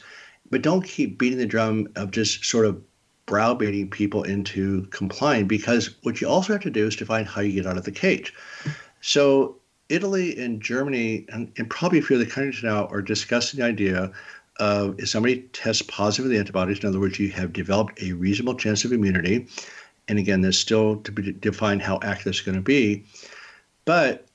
but 0.51 0.63
don't 0.63 0.85
keep 0.85 1.19
beating 1.19 1.39
the 1.39 1.47
drum 1.47 1.89
of 1.97 2.13
just 2.13 2.45
sort 2.45 2.65
of 2.65 2.81
browbeating 3.27 3.91
people 3.91 4.23
into 4.23 4.87
complying 4.87 5.47
because 5.47 5.95
what 6.03 6.21
you 6.21 6.29
also 6.29 6.53
have 6.53 6.63
to 6.63 6.71
do 6.71 6.87
is 6.87 6.97
define 6.97 7.25
how 7.25 7.41
you 7.41 7.53
get 7.53 7.67
out 7.67 7.77
of 7.77 7.85
the 7.85 7.93
cage. 7.93 8.35
So 9.01 9.57
Italy 9.89 10.39
and 10.39 10.61
Germany 10.61 11.27
and, 11.29 11.53
and 11.57 11.69
probably 11.69 11.99
a 11.99 12.03
few 12.03 12.17
other 12.17 12.27
countries 12.27 12.63
now 12.63 12.87
are 12.87 13.03
discussing 13.03 13.61
the 13.61 13.67
idea 13.67 14.13
of 14.59 14.99
if 14.99 15.09
somebody 15.09 15.43
tests 15.53 15.83
positive 15.83 16.31
the 16.31 16.39
antibodies, 16.39 16.81
in 16.81 16.89
other 16.89 17.01
words, 17.01 17.19
you 17.19 17.31
have 17.31 17.53
developed 17.53 18.01
a 18.03 18.13
reasonable 18.13 18.55
chance 18.55 18.85
of 18.85 18.93
immunity. 18.93 19.47
And 20.07 20.19
again, 20.19 20.43
there's 20.43 20.59
still 20.59 20.97
to 20.99 21.13
be 21.13 21.33
defined 21.33 21.83
how 21.83 21.99
active 22.03 22.29
it's 22.29 22.41
going 22.41 22.57
to 22.57 22.61
be. 22.61 23.05
But 23.85 24.27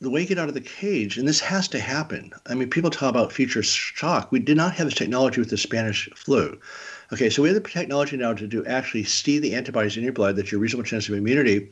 the 0.00 0.10
way 0.10 0.20
you 0.20 0.26
get 0.26 0.38
out 0.38 0.48
of 0.48 0.54
the 0.54 0.60
cage, 0.60 1.18
and 1.18 1.26
this 1.26 1.40
has 1.40 1.66
to 1.68 1.80
happen. 1.80 2.32
I 2.46 2.54
mean, 2.54 2.70
people 2.70 2.90
talk 2.90 3.10
about 3.10 3.32
future 3.32 3.62
shock. 3.62 4.30
We 4.30 4.38
did 4.38 4.56
not 4.56 4.74
have 4.74 4.86
this 4.86 4.94
technology 4.94 5.40
with 5.40 5.50
the 5.50 5.56
Spanish 5.56 6.08
flu. 6.14 6.58
Okay, 7.10 7.30
so 7.30 7.42
we 7.42 7.48
have 7.48 7.62
the 7.62 7.68
technology 7.68 8.18
now 8.18 8.34
to 8.34 8.46
do 8.46 8.64
actually 8.66 9.04
see 9.04 9.38
the 9.38 9.54
antibodies 9.54 9.96
in 9.96 10.04
your 10.04 10.12
blood 10.12 10.36
that's 10.36 10.52
your 10.52 10.60
reasonable 10.60 10.84
chance 10.84 11.08
of 11.08 11.14
immunity. 11.14 11.70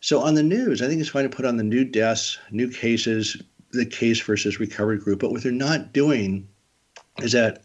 So 0.00 0.20
on 0.20 0.34
the 0.34 0.42
news, 0.42 0.82
I 0.82 0.86
think 0.86 1.00
it's 1.00 1.08
fine 1.08 1.24
to 1.24 1.30
put 1.30 1.46
on 1.46 1.56
the 1.56 1.64
new 1.64 1.84
deaths, 1.84 2.38
new 2.50 2.68
cases, 2.70 3.40
the 3.70 3.86
case 3.86 4.20
versus 4.20 4.60
recovery 4.60 4.98
group. 4.98 5.20
But 5.20 5.30
what 5.30 5.42
they're 5.42 5.52
not 5.52 5.94
doing 5.94 6.46
is 7.22 7.32
that 7.32 7.62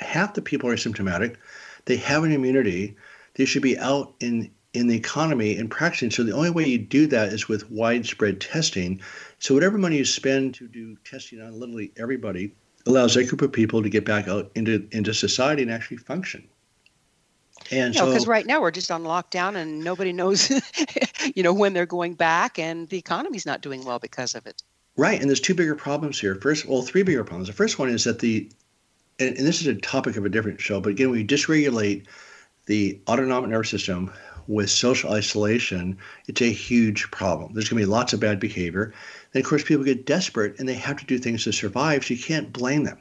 half 0.00 0.34
the 0.34 0.42
people 0.42 0.68
are 0.68 0.74
asymptomatic, 0.74 1.36
they 1.84 1.96
have 1.96 2.24
an 2.24 2.32
immunity, 2.32 2.96
they 3.34 3.44
should 3.44 3.62
be 3.62 3.78
out 3.78 4.14
in 4.20 4.50
in 4.72 4.86
the 4.86 4.96
economy 4.96 5.56
and 5.56 5.68
practicing. 5.68 6.12
So 6.12 6.22
the 6.22 6.32
only 6.32 6.50
way 6.50 6.64
you 6.64 6.78
do 6.78 7.08
that 7.08 7.32
is 7.32 7.48
with 7.48 7.70
widespread 7.72 8.40
testing. 8.40 9.00
So 9.40 9.52
whatever 9.52 9.78
money 9.78 9.96
you 9.96 10.04
spend 10.04 10.54
to 10.54 10.68
do 10.68 10.96
testing 11.04 11.40
on 11.40 11.58
literally 11.58 11.90
everybody 11.96 12.54
allows 12.86 13.14
that 13.14 13.24
group 13.28 13.42
of 13.42 13.52
people 13.52 13.82
to 13.82 13.88
get 13.88 14.04
back 14.04 14.28
out 14.28 14.50
into 14.54 14.86
into 14.92 15.14
society 15.14 15.62
and 15.62 15.70
actually 15.70 15.98
function. 15.98 16.46
And 17.70 17.94
you 17.94 18.04
because 18.04 18.24
so, 18.24 18.30
right 18.30 18.46
now 18.46 18.60
we're 18.60 18.70
just 18.70 18.90
on 18.90 19.04
lockdown 19.04 19.56
and 19.56 19.84
nobody 19.84 20.12
knows, 20.12 20.50
you 21.34 21.42
know, 21.42 21.52
when 21.52 21.72
they're 21.72 21.86
going 21.86 22.14
back, 22.14 22.58
and 22.58 22.88
the 22.88 22.98
economy's 22.98 23.46
not 23.46 23.60
doing 23.60 23.84
well 23.84 23.98
because 23.98 24.34
of 24.34 24.46
it. 24.46 24.62
Right, 24.96 25.20
and 25.20 25.30
there's 25.30 25.40
two 25.40 25.54
bigger 25.54 25.74
problems 25.74 26.18
here. 26.18 26.34
First, 26.36 26.66
well, 26.66 26.82
three 26.82 27.02
bigger 27.02 27.24
problems. 27.24 27.48
The 27.48 27.54
first 27.54 27.78
one 27.78 27.88
is 27.88 28.04
that 28.04 28.18
the, 28.18 28.50
and, 29.18 29.36
and 29.36 29.46
this 29.46 29.60
is 29.60 29.66
a 29.66 29.74
topic 29.74 30.16
of 30.16 30.24
a 30.24 30.28
different 30.28 30.60
show, 30.60 30.80
but 30.80 30.90
again, 30.90 31.10
when 31.10 31.20
you 31.20 31.24
dysregulate 31.24 32.06
the 32.66 33.00
autonomic 33.08 33.50
nervous 33.50 33.70
system 33.70 34.12
with 34.46 34.70
social 34.70 35.12
isolation, 35.12 35.98
it's 36.26 36.42
a 36.42 36.52
huge 36.52 37.10
problem. 37.10 37.52
There's 37.52 37.68
going 37.68 37.80
to 37.80 37.86
be 37.86 37.90
lots 37.90 38.12
of 38.12 38.20
bad 38.20 38.40
behavior. 38.40 38.92
Then, 39.32 39.42
of 39.42 39.48
course, 39.48 39.62
people 39.62 39.84
get 39.84 40.06
desperate 40.06 40.58
and 40.58 40.68
they 40.68 40.74
have 40.74 40.98
to 40.98 41.06
do 41.06 41.18
things 41.18 41.44
to 41.44 41.52
survive, 41.52 42.04
so 42.04 42.14
you 42.14 42.20
can't 42.20 42.52
blame 42.52 42.84
them. 42.84 42.98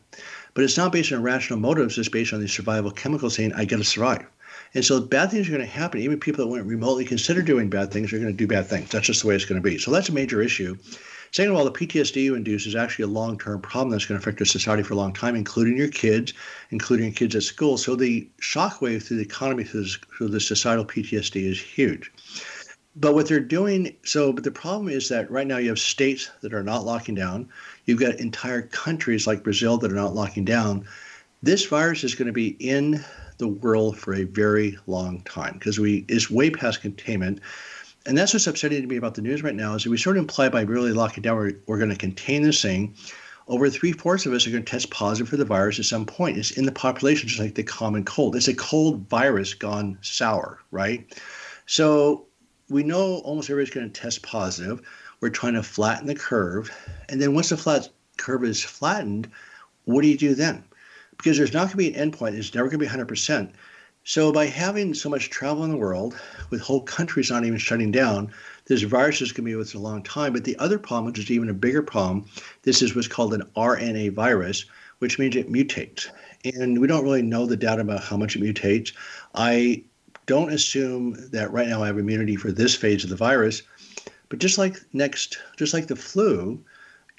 But 0.53 0.63
it's 0.63 0.77
not 0.77 0.91
based 0.91 1.11
on 1.11 1.23
rational 1.23 1.59
motives, 1.59 1.97
it's 1.97 2.09
based 2.09 2.33
on 2.33 2.41
the 2.41 2.47
survival 2.47 2.91
chemicals 2.91 3.35
saying, 3.35 3.53
I 3.53 3.65
got 3.65 3.77
to 3.77 3.83
survive. 3.83 4.25
And 4.73 4.85
so 4.85 4.99
bad 4.99 5.31
things 5.31 5.47
are 5.47 5.51
going 5.51 5.61
to 5.61 5.67
happen. 5.67 6.01
Even 6.01 6.19
people 6.19 6.43
that 6.43 6.49
wouldn't 6.49 6.69
remotely 6.69 7.05
consider 7.05 7.41
doing 7.41 7.69
bad 7.69 7.91
things 7.91 8.13
are 8.13 8.19
going 8.19 8.31
to 8.31 8.37
do 8.37 8.47
bad 8.47 8.67
things. 8.67 8.89
That's 8.89 9.07
just 9.07 9.21
the 9.21 9.27
way 9.27 9.35
it's 9.35 9.45
going 9.45 9.61
to 9.61 9.67
be. 9.67 9.77
So 9.77 9.91
that's 9.91 10.09
a 10.09 10.13
major 10.13 10.41
issue. 10.41 10.77
Second 11.31 11.51
of 11.51 11.57
all, 11.57 11.65
the 11.65 11.71
PTSD 11.71 12.23
you 12.23 12.35
induce 12.35 12.65
is 12.65 12.75
actually 12.75 13.03
a 13.03 13.09
long 13.09 13.37
term 13.37 13.61
problem 13.61 13.91
that's 13.91 14.05
going 14.05 14.19
to 14.19 14.23
affect 14.23 14.41
our 14.41 14.45
society 14.45 14.83
for 14.83 14.93
a 14.93 14.97
long 14.97 15.13
time, 15.13 15.35
including 15.35 15.77
your 15.77 15.89
kids, 15.89 16.33
including 16.71 17.07
your 17.07 17.15
kids 17.15 17.35
at 17.35 17.43
school. 17.43 17.77
So 17.77 17.95
the 17.95 18.27
shockwave 18.41 19.03
through 19.03 19.17
the 19.17 19.23
economy 19.23 19.63
through, 19.63 19.85
through 19.85 20.29
the 20.29 20.39
societal 20.39 20.85
PTSD 20.85 21.43
is 21.49 21.59
huge. 21.61 22.11
But 22.95 23.13
what 23.13 23.27
they're 23.27 23.39
doing, 23.39 23.95
so, 24.03 24.33
but 24.33 24.43
the 24.43 24.51
problem 24.51 24.89
is 24.89 25.07
that 25.09 25.29
right 25.29 25.47
now 25.47 25.57
you 25.57 25.69
have 25.69 25.79
states 25.79 26.29
that 26.41 26.53
are 26.53 26.63
not 26.63 26.85
locking 26.85 27.15
down. 27.15 27.47
You've 27.85 27.99
got 27.99 28.15
entire 28.15 28.63
countries 28.63 29.27
like 29.27 29.43
Brazil 29.43 29.77
that 29.77 29.91
are 29.91 29.95
not 29.95 30.15
locking 30.15 30.43
down. 30.43 30.85
This 31.41 31.65
virus 31.65 32.03
is 32.03 32.15
going 32.15 32.27
to 32.27 32.33
be 32.33 32.57
in 32.59 33.03
the 33.37 33.47
world 33.47 33.97
for 33.97 34.13
a 34.13 34.25
very 34.25 34.77
long 34.85 35.21
time 35.21 35.53
because 35.53 35.79
we 35.79 36.05
is 36.09 36.29
way 36.29 36.49
past 36.49 36.81
containment. 36.81 37.39
And 38.05 38.17
that's 38.17 38.33
what's 38.33 38.47
upsetting 38.47 38.81
to 38.81 38.87
me 38.87 38.97
about 38.97 39.15
the 39.15 39.21
news 39.21 39.43
right 39.43 39.55
now 39.55 39.75
is 39.75 39.83
that 39.83 39.89
we 39.89 39.97
sort 39.97 40.17
of 40.17 40.21
imply 40.21 40.49
by 40.49 40.61
really 40.61 40.93
locking 40.93 41.21
down 41.21 41.37
we're, 41.37 41.53
we're 41.67 41.77
going 41.77 41.89
to 41.89 41.95
contain 41.95 42.43
this 42.43 42.61
thing. 42.61 42.95
Over 43.47 43.69
three 43.69 43.91
fourths 43.91 44.25
of 44.25 44.33
us 44.33 44.45
are 44.45 44.51
going 44.51 44.63
to 44.63 44.69
test 44.69 44.91
positive 44.91 45.27
for 45.27 45.37
the 45.37 45.45
virus 45.45 45.79
at 45.79 45.85
some 45.85 46.05
point. 46.05 46.37
It's 46.37 46.51
in 46.51 46.65
the 46.65 46.71
population, 46.71 47.27
just 47.27 47.41
like 47.41 47.55
the 47.55 47.63
common 47.63 48.05
cold. 48.05 48.35
It's 48.35 48.47
a 48.47 48.53
cold 48.53 49.09
virus 49.09 49.53
gone 49.53 49.97
sour, 50.01 50.59
right? 50.71 51.19
So 51.65 52.25
we 52.69 52.83
know 52.83 53.17
almost 53.25 53.49
everybody's 53.49 53.73
going 53.73 53.91
to 53.91 54.01
test 54.01 54.21
positive. 54.21 54.81
We're 55.19 55.29
trying 55.29 55.55
to 55.55 55.63
flatten 55.63 56.07
the 56.07 56.15
curve. 56.15 56.71
And 57.09 57.21
then 57.21 57.33
once 57.33 57.49
the 57.49 57.57
flat 57.57 57.89
curve 58.17 58.43
is 58.43 58.63
flattened, 58.63 59.29
what 59.85 60.03
do 60.03 60.07
you 60.07 60.17
do 60.17 60.35
then? 60.35 60.63
because 61.19 61.37
there's 61.37 61.53
not 61.53 61.65
going 61.65 61.71
to 61.71 61.77
be 61.77 61.93
an 61.93 62.11
endpoint. 62.11 62.33
It's 62.33 62.55
never 62.55 62.69
going 62.69 62.79
to 62.79 62.85
be 62.85 62.87
100%. 62.87 63.51
So 64.09 64.31
by 64.31 64.47
having 64.47 64.95
so 64.95 65.07
much 65.07 65.29
travel 65.29 65.63
in 65.63 65.69
the 65.69 65.77
world, 65.77 66.19
with 66.49 66.61
whole 66.61 66.81
countries 66.81 67.29
not 67.29 67.45
even 67.45 67.59
shutting 67.59 67.91
down, 67.91 68.33
this 68.65 68.81
virus 68.81 69.21
is 69.21 69.31
going 69.31 69.45
to 69.45 69.51
be 69.51 69.53
with 69.53 69.67
us 69.67 69.73
a 69.75 69.77
long 69.79 70.01
time. 70.01 70.33
But 70.33 70.45
the 70.45 70.57
other 70.57 70.79
problem, 70.79 71.05
which 71.05 71.19
is 71.19 71.29
even 71.29 71.47
a 71.47 71.53
bigger 71.53 71.83
problem, 71.83 72.25
this 72.63 72.81
is 72.81 72.95
what's 72.95 73.07
called 73.07 73.35
an 73.35 73.43
RNA 73.55 74.13
virus, 74.13 74.65
which 74.97 75.19
means 75.19 75.35
it 75.35 75.51
mutates. 75.51 76.07
And 76.43 76.81
we 76.81 76.87
don't 76.87 77.03
really 77.03 77.21
know 77.21 77.45
the 77.45 77.55
data 77.55 77.81
about 77.81 78.03
how 78.03 78.17
much 78.17 78.35
it 78.35 78.41
mutates. 78.41 78.93
I 79.35 79.83
don't 80.25 80.51
assume 80.51 81.29
that 81.29 81.51
right 81.51 81.67
now 81.67 81.83
I 81.83 81.85
have 81.85 81.99
immunity 81.99 82.35
for 82.35 82.51
this 82.51 82.73
phase 82.73 83.03
of 83.03 83.11
the 83.11 83.15
virus. 83.15 83.61
But 84.29 84.39
just 84.39 84.57
like 84.57 84.77
next, 84.91 85.37
just 85.55 85.75
like 85.75 85.85
the 85.85 85.95
flu, 85.95 86.59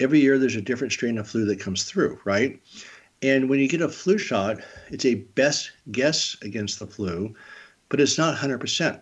every 0.01 0.18
year 0.18 0.41
there's 0.41 0.57
a 0.57 0.61
different 0.61 0.93
strain 0.93 1.18
of 1.18 1.28
flu 1.28 1.45
that 1.45 1.61
comes 1.61 1.84
through, 1.84 2.18
right? 2.24 2.61
And 3.23 3.51
when 3.51 3.61
you 3.61 3.68
get 3.68 3.83
a 3.83 3.89
flu 3.89 4.16
shot, 4.16 4.61
it's 4.89 5.05
a 5.05 5.16
best 5.16 5.73
guess 5.91 6.37
against 6.43 6.79
the 6.79 6.87
flu, 6.87 7.35
but 7.89 8.01
it's 8.01 8.16
not 8.16 8.37
100%. 8.37 9.01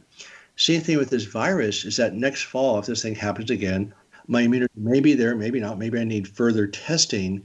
Same 0.57 0.81
thing 0.81 0.99
with 0.99 1.11
this 1.11 1.25
virus 1.25 1.85
is 1.85 1.97
that 1.99 2.14
next 2.14 2.43
fall, 2.43 2.79
if 2.79 2.87
this 2.87 3.03
thing 3.03 3.14
happens 3.14 3.51
again, 3.51 3.95
my 4.27 4.43
immunity 4.43 4.73
may 4.77 4.99
be 4.99 5.14
there, 5.14 5.37
maybe 5.37 5.61
not, 5.61 5.79
maybe 5.79 6.01
I 6.01 6.05
need 6.05 6.27
further 6.27 6.66
testing, 6.66 7.45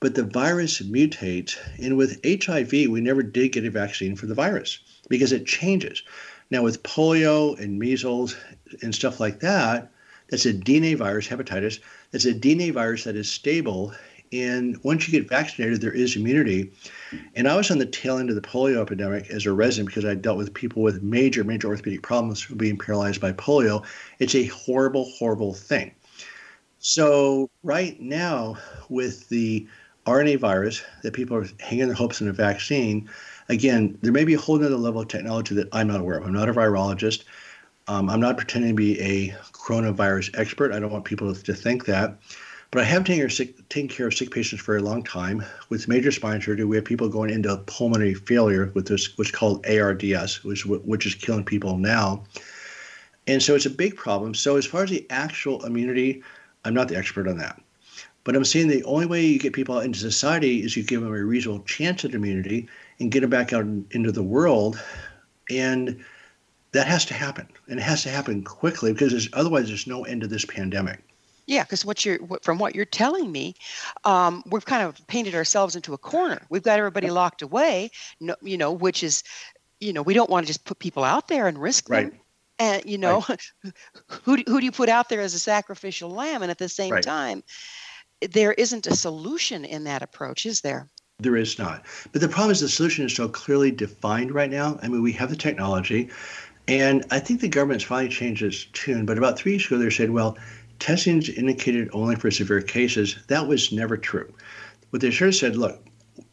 but 0.00 0.14
the 0.14 0.24
virus 0.24 0.80
mutates. 0.80 1.56
And 1.78 1.98
with 1.98 2.20
HIV, 2.24 2.72
we 2.90 3.00
never 3.00 3.22
did 3.22 3.52
get 3.52 3.66
a 3.66 3.70
vaccine 3.70 4.16
for 4.16 4.26
the 4.26 4.34
virus 4.34 4.78
because 5.08 5.32
it 5.32 5.46
changes. 5.46 6.02
Now, 6.50 6.62
with 6.62 6.82
polio 6.82 7.58
and 7.60 7.78
measles 7.78 8.36
and 8.82 8.94
stuff 8.94 9.20
like 9.20 9.40
that, 9.40 9.92
that's 10.30 10.46
a 10.46 10.54
DNA 10.54 10.96
virus, 10.96 11.28
hepatitis, 11.28 11.80
that's 12.10 12.24
a 12.24 12.34
DNA 12.34 12.72
virus 12.72 13.04
that 13.04 13.16
is 13.16 13.30
stable 13.30 13.94
and 14.32 14.82
once 14.82 15.06
you 15.06 15.18
get 15.18 15.28
vaccinated, 15.28 15.80
there 15.80 15.92
is 15.92 16.16
immunity. 16.16 16.72
And 17.34 17.48
I 17.48 17.56
was 17.56 17.70
on 17.70 17.78
the 17.78 17.86
tail 17.86 18.18
end 18.18 18.30
of 18.30 18.36
the 18.36 18.42
polio 18.42 18.80
epidemic 18.82 19.30
as 19.30 19.46
a 19.46 19.52
resident 19.52 19.88
because 19.88 20.04
I 20.04 20.14
dealt 20.14 20.38
with 20.38 20.52
people 20.52 20.82
with 20.82 21.02
major, 21.02 21.44
major 21.44 21.68
orthopedic 21.68 22.02
problems 22.02 22.46
being 22.46 22.78
paralyzed 22.78 23.20
by 23.20 23.32
polio. 23.32 23.84
It's 24.18 24.34
a 24.34 24.46
horrible, 24.46 25.10
horrible 25.18 25.54
thing. 25.54 25.92
So, 26.78 27.50
right 27.62 28.00
now, 28.00 28.58
with 28.88 29.28
the 29.28 29.66
RNA 30.06 30.38
virus 30.38 30.82
that 31.02 31.14
people 31.14 31.36
are 31.36 31.46
hanging 31.58 31.86
their 31.86 31.96
hopes 31.96 32.20
in 32.20 32.28
a 32.28 32.32
vaccine, 32.32 33.08
again, 33.48 33.98
there 34.02 34.12
may 34.12 34.24
be 34.24 34.34
a 34.34 34.38
whole 34.38 34.56
other 34.56 34.76
level 34.76 35.00
of 35.00 35.08
technology 35.08 35.54
that 35.56 35.68
I'm 35.72 35.88
not 35.88 36.00
aware 36.00 36.18
of. 36.18 36.24
I'm 36.24 36.32
not 36.32 36.48
a 36.48 36.54
virologist. 36.54 37.24
Um, 37.88 38.10
I'm 38.10 38.20
not 38.20 38.36
pretending 38.36 38.70
to 38.70 38.76
be 38.76 39.00
a 39.00 39.30
coronavirus 39.52 40.38
expert. 40.38 40.72
I 40.72 40.80
don't 40.80 40.92
want 40.92 41.04
people 41.04 41.34
to 41.34 41.54
think 41.54 41.86
that. 41.86 42.18
But 42.70 42.82
I 42.82 42.84
have 42.84 43.04
taken, 43.04 43.30
sick, 43.30 43.68
taken 43.68 43.88
care 43.88 44.08
of 44.08 44.14
sick 44.14 44.30
patients 44.30 44.60
for 44.60 44.76
a 44.76 44.82
long 44.82 45.02
time. 45.02 45.44
With 45.68 45.88
major 45.88 46.10
spine 46.10 46.40
surgery, 46.40 46.64
we 46.64 46.76
have 46.76 46.84
people 46.84 47.08
going 47.08 47.30
into 47.30 47.56
pulmonary 47.66 48.14
failure 48.14 48.70
with 48.74 48.88
this, 48.88 49.16
what's 49.16 49.30
called 49.30 49.64
ARDS, 49.66 50.42
which, 50.44 50.66
which 50.66 51.06
is 51.06 51.14
killing 51.14 51.44
people 51.44 51.78
now. 51.78 52.24
And 53.26 53.42
so 53.42 53.54
it's 53.54 53.66
a 53.66 53.70
big 53.70 53.96
problem. 53.96 54.34
So, 54.34 54.56
as 54.56 54.66
far 54.66 54.82
as 54.82 54.90
the 54.90 55.06
actual 55.10 55.64
immunity, 55.64 56.22
I'm 56.64 56.74
not 56.74 56.88
the 56.88 56.96
expert 56.96 57.28
on 57.28 57.38
that. 57.38 57.60
But 58.24 58.34
I'm 58.34 58.44
saying 58.44 58.68
the 58.68 58.82
only 58.84 59.06
way 59.06 59.24
you 59.24 59.38
get 59.38 59.52
people 59.52 59.76
out 59.76 59.84
into 59.84 60.00
society 60.00 60.64
is 60.64 60.76
you 60.76 60.82
give 60.82 61.00
them 61.00 61.14
a 61.14 61.24
reasonable 61.24 61.64
chance 61.64 62.04
at 62.04 62.14
immunity 62.14 62.68
and 62.98 63.12
get 63.12 63.20
them 63.20 63.30
back 63.30 63.52
out 63.52 63.64
into 63.92 64.10
the 64.10 64.22
world. 64.22 64.82
And 65.48 66.04
that 66.72 66.88
has 66.88 67.04
to 67.06 67.14
happen. 67.14 67.46
And 67.68 67.78
it 67.78 67.82
has 67.84 68.02
to 68.02 68.08
happen 68.08 68.42
quickly 68.42 68.92
because 68.92 69.12
there's, 69.12 69.28
otherwise 69.32 69.68
there's 69.68 69.86
no 69.86 70.04
end 70.04 70.22
to 70.22 70.26
this 70.26 70.44
pandemic. 70.44 71.05
Yeah, 71.46 71.62
because 71.62 71.84
what 71.84 72.04
you're 72.04 72.18
from 72.42 72.58
what 72.58 72.74
you're 72.74 72.84
telling 72.84 73.30
me, 73.30 73.54
um, 74.04 74.42
we've 74.46 74.64
kind 74.64 74.82
of 74.82 75.06
painted 75.06 75.34
ourselves 75.34 75.76
into 75.76 75.94
a 75.94 75.98
corner. 75.98 76.42
We've 76.50 76.62
got 76.62 76.78
everybody 76.78 77.10
locked 77.10 77.42
away, 77.42 77.90
no, 78.20 78.34
you 78.42 78.58
know, 78.58 78.72
which 78.72 79.04
is, 79.04 79.22
you 79.80 79.92
know, 79.92 80.02
we 80.02 80.12
don't 80.12 80.28
want 80.28 80.44
to 80.44 80.48
just 80.48 80.64
put 80.64 80.80
people 80.80 81.04
out 81.04 81.28
there 81.28 81.46
and 81.46 81.56
risk 81.56 81.88
right. 81.88 82.10
them. 82.10 82.20
And 82.58 82.82
you 82.84 82.98
know, 82.98 83.24
right. 83.28 83.40
who 84.24 84.36
who 84.46 84.60
do 84.60 84.64
you 84.64 84.72
put 84.72 84.88
out 84.88 85.08
there 85.08 85.20
as 85.20 85.34
a 85.34 85.38
sacrificial 85.38 86.10
lamb? 86.10 86.42
And 86.42 86.50
at 86.50 86.58
the 86.58 86.68
same 86.68 86.94
right. 86.94 87.02
time, 87.02 87.44
there 88.32 88.52
isn't 88.52 88.88
a 88.88 88.96
solution 88.96 89.64
in 89.64 89.84
that 89.84 90.02
approach, 90.02 90.46
is 90.46 90.62
there? 90.62 90.88
There 91.18 91.36
is 91.36 91.58
not. 91.58 91.84
But 92.12 92.22
the 92.22 92.28
problem 92.28 92.50
is 92.50 92.60
the 92.60 92.68
solution 92.68 93.06
is 93.06 93.14
so 93.14 93.28
clearly 93.28 93.70
defined 93.70 94.32
right 94.32 94.50
now. 94.50 94.78
I 94.82 94.88
mean, 94.88 95.02
we 95.02 95.12
have 95.12 95.30
the 95.30 95.36
technology, 95.36 96.10
and 96.66 97.04
I 97.10 97.20
think 97.20 97.40
the 97.40 97.48
government's 97.48 97.84
finally 97.84 98.08
changed 98.08 98.42
its 98.42 98.64
tune. 98.72 99.06
But 99.06 99.16
about 99.16 99.38
three 99.38 99.52
years 99.52 99.66
ago, 99.66 99.78
they 99.78 99.90
said, 99.90 100.10
well 100.10 100.36
testing 100.78 101.18
is 101.18 101.28
indicated 101.28 101.88
only 101.92 102.16
for 102.16 102.30
severe 102.30 102.62
cases. 102.62 103.16
That 103.28 103.46
was 103.46 103.72
never 103.72 103.96
true. 103.96 104.32
What 104.90 105.02
they 105.02 105.10
have 105.10 105.34
said, 105.34 105.56
look, 105.56 105.84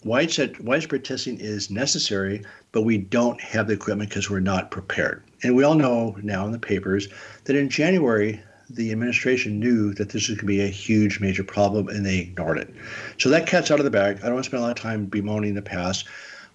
widespread, 0.03 0.59
widespread 0.59 1.03
testing 1.03 1.39
is 1.39 1.69
necessary, 1.69 2.43
but 2.71 2.83
we 2.83 2.97
don't 2.97 3.39
have 3.41 3.67
the 3.67 3.73
equipment 3.73 4.09
because 4.09 4.29
we're 4.29 4.39
not 4.39 4.71
prepared. 4.71 5.23
And 5.43 5.55
we 5.55 5.63
all 5.63 5.75
know 5.75 6.15
now 6.21 6.45
in 6.45 6.51
the 6.51 6.59
papers 6.59 7.07
that 7.45 7.55
in 7.55 7.69
January, 7.69 8.41
the 8.69 8.91
administration 8.91 9.59
knew 9.59 9.93
that 9.93 10.09
this 10.09 10.29
was 10.29 10.37
going 10.37 10.39
to 10.39 10.45
be 10.45 10.61
a 10.61 10.67
huge, 10.67 11.19
major 11.19 11.43
problem, 11.43 11.89
and 11.89 12.05
they 12.05 12.19
ignored 12.19 12.57
it. 12.57 12.73
So 13.17 13.29
that 13.29 13.45
cat's 13.45 13.71
out 13.71 13.79
of 13.79 13.85
the 13.85 13.91
bag. 13.91 14.17
I 14.17 14.25
don't 14.25 14.33
want 14.33 14.45
to 14.45 14.49
spend 14.49 14.63
a 14.63 14.65
lot 14.65 14.77
of 14.77 14.81
time 14.81 15.05
bemoaning 15.05 15.53
the 15.53 15.61
past. 15.61 16.07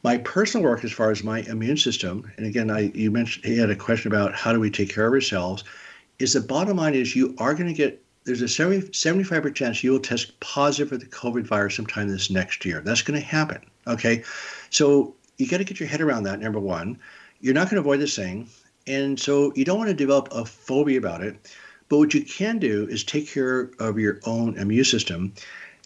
My 0.03 0.19
personal 0.19 0.65
work, 0.65 0.85
as 0.85 0.93
far 0.93 1.11
as 1.11 1.25
my 1.25 1.41
immune 1.43 1.77
system, 1.77 2.31
and 2.37 2.47
again, 2.47 2.71
I 2.71 2.93
you 2.95 3.11
mentioned 3.11 3.45
he 3.45 3.59
had 3.59 3.71
a 3.71 3.77
question 3.77 4.11
about 4.11 4.35
how 4.35 4.53
do 4.53 4.61
we 4.61 4.71
take 4.71 4.95
care 4.95 5.07
of 5.07 5.13
ourselves, 5.13 5.65
is 6.19 6.33
the 6.33 6.41
bottom 6.41 6.77
line 6.77 6.95
is 6.95 7.15
you 7.15 7.35
are 7.39 7.55
going 7.55 7.69
to 7.69 7.75
get 7.75 8.03
there's 8.25 8.43
a 8.43 8.49
70, 8.49 8.89
75% 8.89 9.55
chance 9.55 9.83
you 9.83 9.93
will 9.93 10.01
test 10.01 10.39
positive 10.41 10.91
for 10.91 10.99
the 10.99 11.07
COVID 11.07 11.45
virus 11.45 11.75
sometime 11.75 12.09
this 12.09 12.31
next 12.31 12.63
year. 12.65 12.83
That's 12.83 13.01
going 13.01 13.19
to 13.19 13.27
happen. 13.27 13.63
Okay. 13.87 14.23
So 14.69 15.15
you 15.39 15.49
got 15.49 15.59
to 15.59 15.65
get 15.65 15.81
your 15.81 15.89
head 15.89 16.03
around 16.03 16.25
that, 16.25 16.39
number 16.39 16.61
one. 16.61 16.99
You're 17.41 17.55
not 17.55 17.71
going 17.71 17.77
to 17.77 17.81
avoid 17.81 18.01
this 18.01 18.15
thing. 18.15 18.49
And 18.87 19.19
so 19.19 19.53
you 19.55 19.65
don't 19.65 19.79
want 19.79 19.89
to 19.89 19.95
develop 19.95 20.29
a 20.31 20.45
phobia 20.45 20.99
about 20.99 21.23
it. 21.23 21.37
But 21.89 21.99
what 21.99 22.13
you 22.13 22.23
can 22.23 22.59
do 22.59 22.87
is 22.91 23.03
take 23.03 23.29
care 23.29 23.71
of 23.79 23.99
your 23.99 24.21
own 24.25 24.59
immune 24.59 24.85
system. 24.85 25.33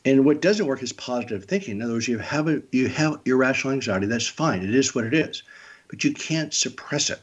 And 0.05 0.25
what 0.25 0.43
doesn't 0.43 0.67
work 0.67 0.83
is 0.83 0.93
positive 0.93 1.45
thinking. 1.45 1.77
In 1.77 1.83
other 1.83 1.93
words, 1.93 2.09
you 2.09 2.19
have 2.19 2.49
a, 2.49 2.61
you 2.73 2.89
have 2.89 3.21
irrational 3.25 3.73
anxiety. 3.73 4.07
That's 4.07 4.27
fine. 4.27 4.65
It 4.65 4.75
is 4.75 4.97
what 4.97 5.05
it 5.05 5.15
is. 5.15 5.45
But 5.89 6.03
you 6.03 6.13
can't 6.13 6.53
suppress 6.53 7.09
it. 7.09 7.21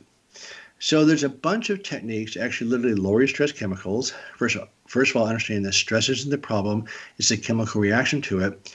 So 0.80 1.04
there's 1.04 1.24
a 1.24 1.30
bunch 1.30 1.70
of 1.70 1.84
techniques 1.84 2.34
to 2.34 2.42
actually 2.42 2.70
literally 2.70 2.96
lower 2.96 3.20
your 3.20 3.28
stress 3.28 3.52
chemicals. 3.52 4.14
First 4.38 4.56
of 4.56 4.62
all, 4.62 4.68
first 4.88 5.12
of 5.12 5.18
all, 5.18 5.28
understanding 5.28 5.64
that 5.64 5.74
stress 5.74 6.08
isn't 6.08 6.32
the 6.32 6.38
problem; 6.38 6.86
it's 7.18 7.30
the 7.30 7.38
chemical 7.38 7.82
reaction 7.82 8.22
to 8.24 8.40
it. 8.40 8.74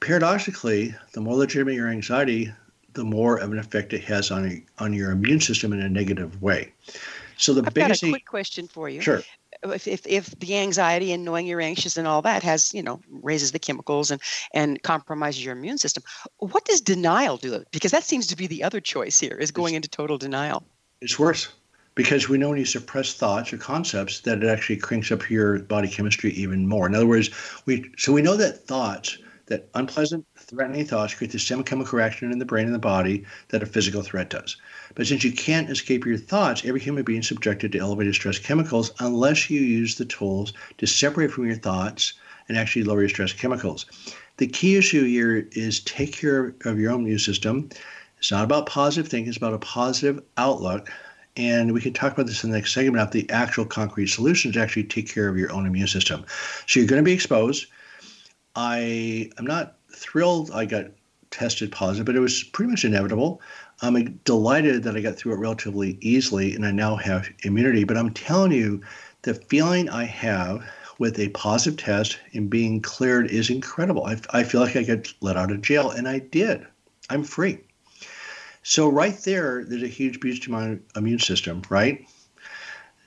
Paradoxically, 0.00 0.94
the 1.12 1.20
more 1.20 1.36
legitimate 1.36 1.74
your 1.74 1.88
anxiety, 1.88 2.50
the 2.94 3.04
more 3.04 3.36
of 3.36 3.52
an 3.52 3.58
effect 3.58 3.92
it 3.92 4.02
has 4.04 4.30
on 4.30 4.62
on 4.78 4.94
your 4.94 5.10
immune 5.10 5.40
system 5.40 5.74
in 5.74 5.80
a 5.80 5.90
negative 5.90 6.40
way. 6.40 6.72
So 7.36 7.52
the 7.52 7.62
I've 7.66 7.74
biggest 7.74 8.02
got 8.02 8.08
a 8.08 8.10
quick 8.12 8.26
question 8.26 8.66
for 8.66 8.88
you. 8.88 9.02
Sure. 9.02 9.22
If, 9.62 9.86
if, 9.86 10.06
if 10.06 10.30
the 10.38 10.56
anxiety 10.56 11.12
and 11.12 11.22
knowing 11.22 11.46
you're 11.46 11.60
anxious 11.60 11.98
and 11.98 12.06
all 12.06 12.22
that 12.22 12.42
has 12.42 12.72
you 12.72 12.82
know 12.82 12.98
raises 13.10 13.52
the 13.52 13.58
chemicals 13.58 14.10
and 14.10 14.22
and 14.54 14.82
compromises 14.82 15.44
your 15.44 15.52
immune 15.54 15.76
system 15.76 16.02
what 16.38 16.64
does 16.64 16.80
denial 16.80 17.36
do 17.36 17.62
because 17.70 17.90
that 17.90 18.04
seems 18.04 18.28
to 18.28 18.36
be 18.36 18.46
the 18.46 18.62
other 18.62 18.80
choice 18.80 19.20
here 19.20 19.36
is 19.36 19.50
going 19.50 19.74
into 19.74 19.88
total 19.88 20.16
denial 20.16 20.64
It's 21.00 21.18
worse 21.18 21.48
because 21.94 22.28
we 22.28 22.36
know 22.36 22.50
when 22.50 22.58
you 22.58 22.66
suppress 22.66 23.14
thoughts 23.14 23.54
or 23.54 23.56
concepts 23.56 24.20
that 24.20 24.42
it 24.42 24.46
actually 24.46 24.76
cranks 24.76 25.10
up 25.10 25.30
your 25.30 25.60
body 25.60 25.88
chemistry 25.88 26.30
even 26.32 26.68
more. 26.68 26.86
In 26.86 26.94
other 26.94 27.06
words, 27.06 27.30
we 27.64 27.90
so 27.96 28.12
we 28.12 28.20
know 28.20 28.36
that 28.36 28.66
thoughts, 28.66 29.16
that 29.46 29.70
unpleasant, 29.72 30.26
threatening 30.36 30.84
thoughts 30.84 31.14
create 31.14 31.32
the 31.32 31.38
same 31.38 31.64
chemical 31.64 31.96
reaction 31.96 32.30
in 32.30 32.38
the 32.38 32.44
brain 32.44 32.66
and 32.66 32.74
the 32.74 32.78
body 32.78 33.24
that 33.48 33.62
a 33.62 33.66
physical 33.66 34.02
threat 34.02 34.28
does. 34.28 34.58
But 34.94 35.06
since 35.06 35.24
you 35.24 35.32
can't 35.32 35.70
escape 35.70 36.04
your 36.04 36.18
thoughts, 36.18 36.66
every 36.66 36.80
human 36.80 37.02
being 37.02 37.20
is 37.20 37.28
subjected 37.28 37.72
to 37.72 37.78
elevated 37.78 38.14
stress 38.14 38.38
chemicals 38.38 38.92
unless 38.98 39.48
you 39.48 39.62
use 39.62 39.94
the 39.94 40.04
tools 40.04 40.52
to 40.76 40.86
separate 40.86 41.32
from 41.32 41.46
your 41.46 41.56
thoughts 41.56 42.12
and 42.46 42.58
actually 42.58 42.84
lower 42.84 43.00
your 43.00 43.08
stress 43.08 43.32
chemicals. 43.32 43.86
The 44.36 44.48
key 44.48 44.76
issue 44.76 45.04
here 45.04 45.48
is 45.52 45.80
take 45.80 46.12
care 46.12 46.54
of 46.64 46.78
your 46.78 46.92
own 46.92 47.00
immune 47.00 47.18
system. 47.18 47.70
It's 48.20 48.30
not 48.30 48.44
about 48.44 48.66
positive 48.66 49.10
thinking, 49.10 49.28
it's 49.28 49.38
about 49.38 49.54
a 49.54 49.58
positive 49.58 50.22
outlook. 50.36 50.88
And 51.36 51.72
we 51.72 51.80
can 51.80 51.92
talk 51.92 52.12
about 52.12 52.26
this 52.26 52.44
in 52.44 52.50
the 52.50 52.56
next 52.58 52.72
segment 52.72 52.96
about 52.96 53.12
the 53.12 53.28
actual 53.30 53.64
concrete 53.64 54.08
solutions 54.08 54.54
to 54.54 54.60
actually 54.60 54.84
take 54.84 55.08
care 55.12 55.28
of 55.28 55.38
your 55.38 55.50
own 55.52 55.66
immune 55.66 55.86
system. 55.86 56.24
So 56.66 56.80
you're 56.80 56.88
going 56.88 57.02
to 57.02 57.04
be 57.04 57.12
exposed. 57.12 57.66
I 58.54 59.30
am 59.38 59.46
not 59.46 59.76
thrilled 59.92 60.50
I 60.52 60.66
got 60.66 60.86
tested 61.30 61.72
positive, 61.72 62.04
but 62.04 62.16
it 62.16 62.20
was 62.20 62.42
pretty 62.42 62.70
much 62.70 62.84
inevitable. 62.84 63.40
I'm 63.80 64.20
delighted 64.24 64.82
that 64.82 64.96
I 64.96 65.00
got 65.00 65.16
through 65.16 65.32
it 65.32 65.38
relatively 65.38 65.96
easily 66.00 66.54
and 66.54 66.66
I 66.66 66.72
now 66.72 66.96
have 66.96 67.28
immunity. 67.44 67.84
But 67.84 67.96
I'm 67.96 68.12
telling 68.12 68.52
you, 68.52 68.82
the 69.22 69.34
feeling 69.34 69.88
I 69.88 70.04
have 70.04 70.62
with 70.98 71.18
a 71.18 71.28
positive 71.30 71.78
test 71.78 72.18
and 72.34 72.50
being 72.50 72.82
cleared 72.82 73.30
is 73.30 73.48
incredible. 73.48 74.04
I, 74.04 74.20
I 74.30 74.44
feel 74.44 74.60
like 74.60 74.76
I 74.76 74.82
got 74.82 75.12
let 75.22 75.36
out 75.36 75.50
of 75.50 75.62
jail, 75.62 75.90
and 75.90 76.06
I 76.06 76.18
did. 76.18 76.66
I'm 77.08 77.24
free. 77.24 77.58
So, 78.62 78.88
right 78.88 79.16
there, 79.24 79.64
there's 79.64 79.82
a 79.82 79.88
huge 79.88 80.20
boost 80.20 80.42
to 80.44 80.50
my 80.50 80.78
immune 80.94 81.18
system, 81.18 81.62
right? 81.70 82.06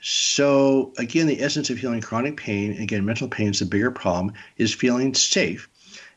So, 0.01 0.91
again, 0.97 1.27
the 1.27 1.41
essence 1.41 1.69
of 1.69 1.77
healing 1.77 2.01
chronic 2.01 2.37
pain, 2.37 2.73
again, 2.81 3.05
mental 3.05 3.27
pain 3.27 3.49
is 3.49 3.59
the 3.59 3.65
bigger 3.65 3.91
problem, 3.91 4.33
is 4.57 4.73
feeling 4.73 5.13
safe. 5.13 5.69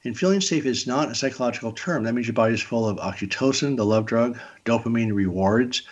And 0.04 0.18
feeling 0.18 0.40
safe 0.40 0.66
is 0.66 0.86
not 0.86 1.10
a 1.10 1.14
psychological 1.14 1.72
term. 1.72 2.04
That 2.04 2.14
means 2.14 2.26
your 2.26 2.34
body 2.34 2.54
is 2.54 2.62
full 2.62 2.88
of 2.88 2.96
oxytocin, 2.98 3.76
the 3.76 3.84
love 3.84 4.06
drug, 4.06 4.38
dopamine 4.64 5.12
rewards, 5.12 5.82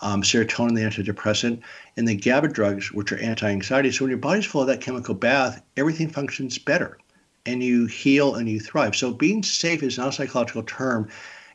um, 0.00 0.22
serotonin, 0.22 0.74
the 0.74 0.82
antidepressant, 0.82 1.60
and 1.96 2.08
the 2.08 2.14
GABA 2.14 2.48
drugs, 2.48 2.92
which 2.92 3.12
are 3.12 3.18
anti 3.18 3.50
anxiety. 3.50 3.90
So 3.90 4.04
when 4.04 4.10
your 4.10 4.18
body's 4.18 4.46
full 4.46 4.62
of 4.62 4.66
that 4.68 4.80
chemical 4.80 5.14
bath, 5.14 5.62
everything 5.76 6.08
functions 6.08 6.58
better 6.58 6.98
and 7.46 7.62
you 7.62 7.86
heal 7.86 8.36
and 8.36 8.48
you 8.48 8.60
thrive. 8.60 8.96
So 8.96 9.12
being 9.12 9.42
safe 9.42 9.82
is 9.82 9.98
not 9.98 10.08
a 10.08 10.12
psychological 10.12 10.62
term. 10.62 11.08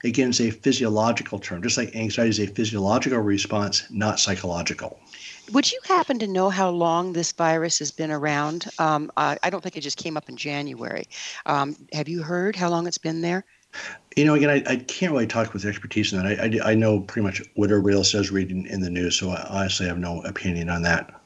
Again, 0.04 0.30
it's 0.30 0.39
a 0.39 0.52
physiological 0.52 1.39
term, 1.39 1.62
just 1.62 1.78
like 1.78 1.95
anxiety 1.95 2.30
is 2.30 2.39
a 2.39 2.47
physiological 2.47 3.20
response, 3.20 3.84
not 3.89 4.20
psychological. 4.20 5.00
Would 5.52 5.72
you 5.72 5.80
happen 5.86 6.20
to 6.20 6.28
know 6.28 6.50
how 6.50 6.70
long 6.70 7.12
this 7.12 7.32
virus 7.32 7.80
has 7.80 7.91
been 7.91 8.12
around? 8.12 8.70
Um, 8.78 9.12
I, 9.18 9.38
I 9.43 9.50
don't 9.50 9.62
think 9.62 9.76
it 9.76 9.82
just 9.82 9.97
came 9.97 10.16
up 10.16 10.30
in 10.30 10.38
January. 10.38 11.06
Um, 11.45 11.76
have 11.91 12.08
you 12.08 12.22
heard 12.22 12.56
how 12.56 12.70
long 12.70 12.88
it's 12.88 12.97
been 12.97 13.22
there? 13.22 13.43
You 14.16 14.26
know, 14.26 14.36
again, 14.36 14.50
I, 14.50 14.64
I 14.72 14.76
can't 14.78 15.12
really 15.12 15.28
talk 15.28 15.54
with 15.54 15.66
expertise 15.66 16.14
in 16.14 16.22
that. 16.22 16.39
I, 16.39 16.70
I, 16.70 16.72
I 16.72 16.76
know 16.76 17.02
pretty 17.02 17.26
much 17.26 17.41
what 17.56 17.70
everybody 17.70 17.95
else 17.95 18.12
says 18.12 18.32
reading 18.32 18.66
in 18.68 18.82
the 18.82 18.89
news, 18.89 19.18
so 19.18 19.32
I 19.32 19.45
honestly 19.50 19.88
have 19.88 20.00
no 20.00 20.22
opinion 20.22 20.70
on 20.70 20.82
that. 20.84 21.20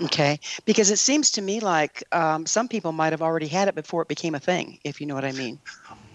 Okay, 0.00 0.38
because 0.64 0.90
it 0.90 0.98
seems 0.98 1.32
to 1.32 1.42
me 1.42 1.58
like 1.58 2.04
um, 2.12 2.46
some 2.46 2.68
people 2.68 2.92
might 2.92 3.12
have 3.12 3.22
already 3.22 3.48
had 3.48 3.66
it 3.66 3.74
before 3.74 4.02
it 4.02 4.08
became 4.08 4.36
a 4.36 4.40
thing, 4.40 4.78
if 4.84 5.00
you 5.00 5.06
know 5.08 5.14
what 5.14 5.24
I 5.24 5.32
mean. 5.32 5.58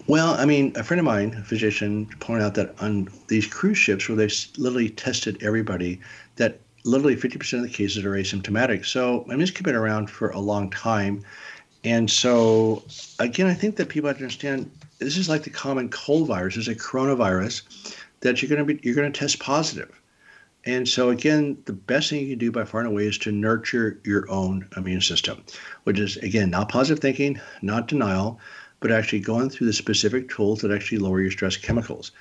Well, 0.06 0.34
I 0.34 0.44
mean, 0.44 0.72
a 0.76 0.84
friend 0.84 0.98
of 0.98 1.06
mine, 1.06 1.34
a 1.34 1.42
physician, 1.42 2.06
pointed 2.20 2.44
out 2.44 2.54
that 2.54 2.74
on 2.82 3.08
these 3.28 3.46
cruise 3.46 3.78
ships 3.78 4.08
where 4.08 4.16
they've 4.16 4.46
literally 4.58 4.90
tested 4.90 5.42
everybody, 5.42 6.00
that 6.36 6.60
literally 6.84 7.16
50% 7.16 7.54
of 7.54 7.62
the 7.62 7.70
cases 7.70 8.04
are 8.04 8.10
asymptomatic. 8.10 8.84
So, 8.84 9.24
I 9.26 9.30
mean, 9.30 9.40
it's 9.40 9.50
been 9.50 9.74
around 9.74 10.10
for 10.10 10.28
a 10.30 10.38
long 10.38 10.68
time. 10.70 11.24
And 11.84 12.10
so, 12.10 12.82
again, 13.18 13.46
I 13.46 13.54
think 13.54 13.76
that 13.76 13.88
people 13.88 14.08
have 14.08 14.18
to 14.18 14.24
understand 14.24 14.70
this 14.98 15.16
is 15.16 15.28
like 15.28 15.42
the 15.42 15.50
common 15.50 15.88
cold 15.88 16.28
virus, 16.28 16.56
it's 16.56 16.68
a 16.68 16.74
coronavirus 16.74 17.62
that 18.20 18.40
you're 18.40 18.48
going 18.48 18.66
to 18.66 18.74
be 18.74 18.80
you're 18.82 18.94
going 18.94 19.10
to 19.10 19.18
test 19.18 19.38
positive. 19.38 20.00
And 20.66 20.88
so 20.88 21.10
again, 21.10 21.58
the 21.66 21.74
best 21.74 22.08
thing 22.08 22.20
you 22.20 22.30
can 22.30 22.38
do 22.38 22.50
by 22.50 22.64
far 22.64 22.80
and 22.80 22.88
away 22.88 23.06
is 23.06 23.18
to 23.18 23.32
nurture 23.32 24.00
your 24.02 24.30
own 24.30 24.66
immune 24.76 25.02
system, 25.02 25.44
which 25.84 25.98
is 25.98 26.16
again 26.18 26.48
not 26.48 26.70
positive 26.70 27.00
thinking, 27.00 27.38
not 27.60 27.86
denial, 27.86 28.40
but 28.84 28.92
actually 28.92 29.18
going 29.18 29.48
through 29.48 29.66
the 29.66 29.72
specific 29.72 30.28
tools 30.28 30.60
that 30.60 30.70
actually 30.70 30.98
lower 30.98 31.18
your 31.18 31.30
stress 31.30 31.56
chemicals. 31.56 32.12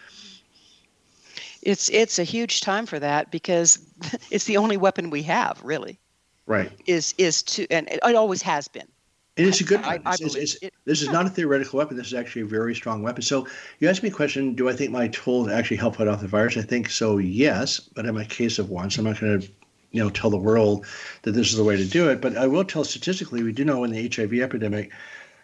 It's 1.61 1.89
it's 1.89 2.19
a 2.19 2.23
huge 2.23 2.61
time 2.61 2.85
for 2.85 2.99
that 2.99 3.31
because 3.31 3.79
it's 4.31 4.45
the 4.45 4.55
only 4.55 4.77
weapon 4.77 5.09
we 5.09 5.23
have, 5.23 5.59
really. 5.61 5.99
Right. 6.45 6.71
Is 6.85 7.15
is 7.17 7.43
to 7.43 7.67
and 7.69 7.89
it 7.89 7.99
always 8.01 8.41
has 8.43 8.69
been. 8.69 8.87
And 9.35 9.45
It 9.45 9.49
is 9.49 9.59
a 9.59 9.65
good 9.65 9.81
one. 9.81 9.89
I, 10.05 10.11
I 10.11 10.13
It's- 10.13 10.35
it's- 10.35 10.55
it- 10.61 10.73
this 10.85 11.01
is 11.01 11.09
not 11.09 11.25
a 11.25 11.29
theoretical 11.29 11.79
weapon. 11.79 11.97
This 11.97 12.07
is 12.07 12.13
actually 12.13 12.43
a 12.43 12.45
very 12.45 12.73
strong 12.73 13.03
weapon. 13.03 13.23
So 13.23 13.45
you 13.79 13.89
asked 13.89 14.01
me 14.01 14.07
a 14.07 14.13
question, 14.13 14.55
do 14.55 14.69
I 14.69 14.73
think 14.73 14.89
my 14.91 15.09
tools 15.09 15.49
actually 15.49 15.77
help 15.77 15.97
fight 15.97 16.07
off 16.07 16.21
the 16.21 16.29
virus? 16.29 16.55
I 16.55 16.61
think 16.61 16.89
so, 16.89 17.17
yes, 17.17 17.77
but 17.81 18.05
I'm 18.05 18.15
a 18.15 18.23
case 18.23 18.57
of 18.57 18.69
one, 18.69 18.89
so 18.89 19.01
I'm 19.01 19.05
not 19.09 19.19
going 19.19 19.41
to 19.41 19.47
you 19.91 20.03
know, 20.03 20.09
tell 20.09 20.29
the 20.29 20.37
world 20.37 20.85
that 21.21 21.31
this 21.33 21.51
is 21.51 21.57
the 21.57 21.63
way 21.63 21.77
to 21.77 21.85
do 21.85 22.09
it. 22.09 22.19
But 22.19 22.35
I 22.35 22.47
will 22.47 22.63
tell 22.63 22.83
statistically, 22.83 23.43
we 23.43 23.51
do 23.51 23.63
know 23.63 23.83
in 23.83 23.91
the 23.91 24.09
HIV 24.09 24.33
epidemic, 24.41 24.91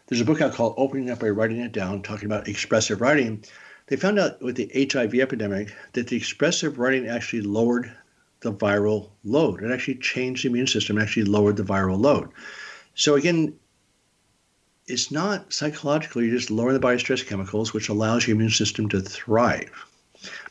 there's 0.10 0.22
a 0.22 0.26
book 0.26 0.42
out 0.42 0.54
called 0.54 0.74
Opening 0.76 1.12
Up 1.12 1.20
by 1.20 1.30
Writing 1.30 1.60
It 1.60 1.72
Down, 1.72 2.02
talking 2.02 2.26
about 2.26 2.48
expressive 2.48 3.00
writing. 3.00 3.44
They 3.88 3.96
found 3.96 4.18
out 4.18 4.42
with 4.42 4.56
the 4.56 4.90
HIV 4.92 5.14
epidemic 5.14 5.72
that 5.94 6.08
the 6.08 6.18
expressive 6.18 6.80
writing 6.80 7.08
actually 7.08 7.44
lowered 7.44 7.96
the 8.40 8.52
viral 8.52 9.12
load. 9.24 9.62
It 9.62 9.72
actually 9.72 9.96
changed 9.96 10.44
the 10.44 10.50
immune 10.50 10.66
system, 10.66 10.98
actually 10.98 11.26
lowered 11.26 11.58
the 11.58 11.64
viral 11.64 12.00
load. 12.00 12.30
So 12.96 13.16
again, 13.16 13.54
it's 14.88 15.12
not 15.12 15.54
psychological. 15.54 16.24
You're 16.24 16.36
just 16.36 16.50
lower 16.50 16.74
the 16.74 16.80
body's 16.80 17.02
stress 17.02 17.22
chemicals, 17.22 17.72
which 17.72 17.90
allows 17.90 18.28
your 18.28 18.36
immune 18.36 18.50
system 18.50 18.90
to 18.90 19.02
thrive. 19.02 19.86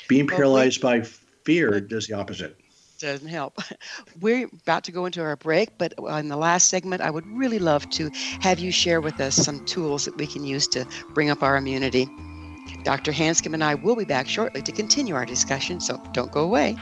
Being 0.06 0.28
paralyzed 0.28 0.80
by 0.80 1.02
fear 1.02 1.80
does 1.80 2.06
the 2.06 2.14
opposite. 2.14 2.56
Doesn't 2.98 3.28
help. 3.28 3.58
We're 4.20 4.48
about 4.62 4.84
to 4.84 4.92
go 4.92 5.06
into 5.06 5.22
our 5.22 5.36
break, 5.36 5.70
but 5.78 5.94
in 6.18 6.28
the 6.28 6.36
last 6.36 6.68
segment, 6.68 7.00
I 7.02 7.10
would 7.10 7.26
really 7.26 7.58
love 7.58 7.88
to 7.90 8.10
have 8.40 8.58
you 8.58 8.70
share 8.70 9.00
with 9.00 9.20
us 9.20 9.36
some 9.36 9.64
tools 9.64 10.04
that 10.04 10.16
we 10.16 10.26
can 10.26 10.44
use 10.44 10.68
to 10.68 10.86
bring 11.14 11.30
up 11.30 11.42
our 11.42 11.56
immunity. 11.56 12.08
Dr. 12.84 13.12
Hanscom 13.12 13.54
and 13.54 13.64
I 13.64 13.74
will 13.74 13.96
be 13.96 14.04
back 14.04 14.28
shortly 14.28 14.60
to 14.62 14.72
continue 14.72 15.14
our 15.14 15.24
discussion, 15.24 15.80
so 15.80 15.98
don't 16.12 16.30
go 16.30 16.42
away. 16.42 16.76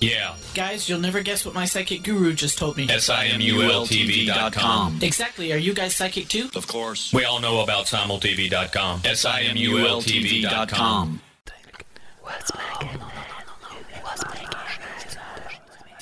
Yeah. 0.00 0.34
Guys, 0.54 0.88
you'll 0.88 1.00
never 1.00 1.22
guess 1.22 1.44
what 1.44 1.54
my 1.54 1.64
psychic 1.64 2.02
guru 2.02 2.32
just 2.32 2.58
told 2.58 2.76
me. 2.76 2.88
S-I-M-U-L-T-V.com. 2.88 4.98
Exactly. 5.02 5.52
Are 5.52 5.58
you 5.58 5.74
guys 5.74 5.96
psychic 5.96 6.28
too? 6.28 6.48
Of 6.54 6.68
course. 6.68 7.12
We 7.12 7.24
all 7.24 7.40
know 7.40 7.60
about 7.60 7.86
simultv.com. 7.86 9.02
S-I-M-U-L-T-V.com. 9.04 11.20
What's 12.22 12.52
making? 12.54 13.00
What's 14.02 14.24
making? 14.24 14.48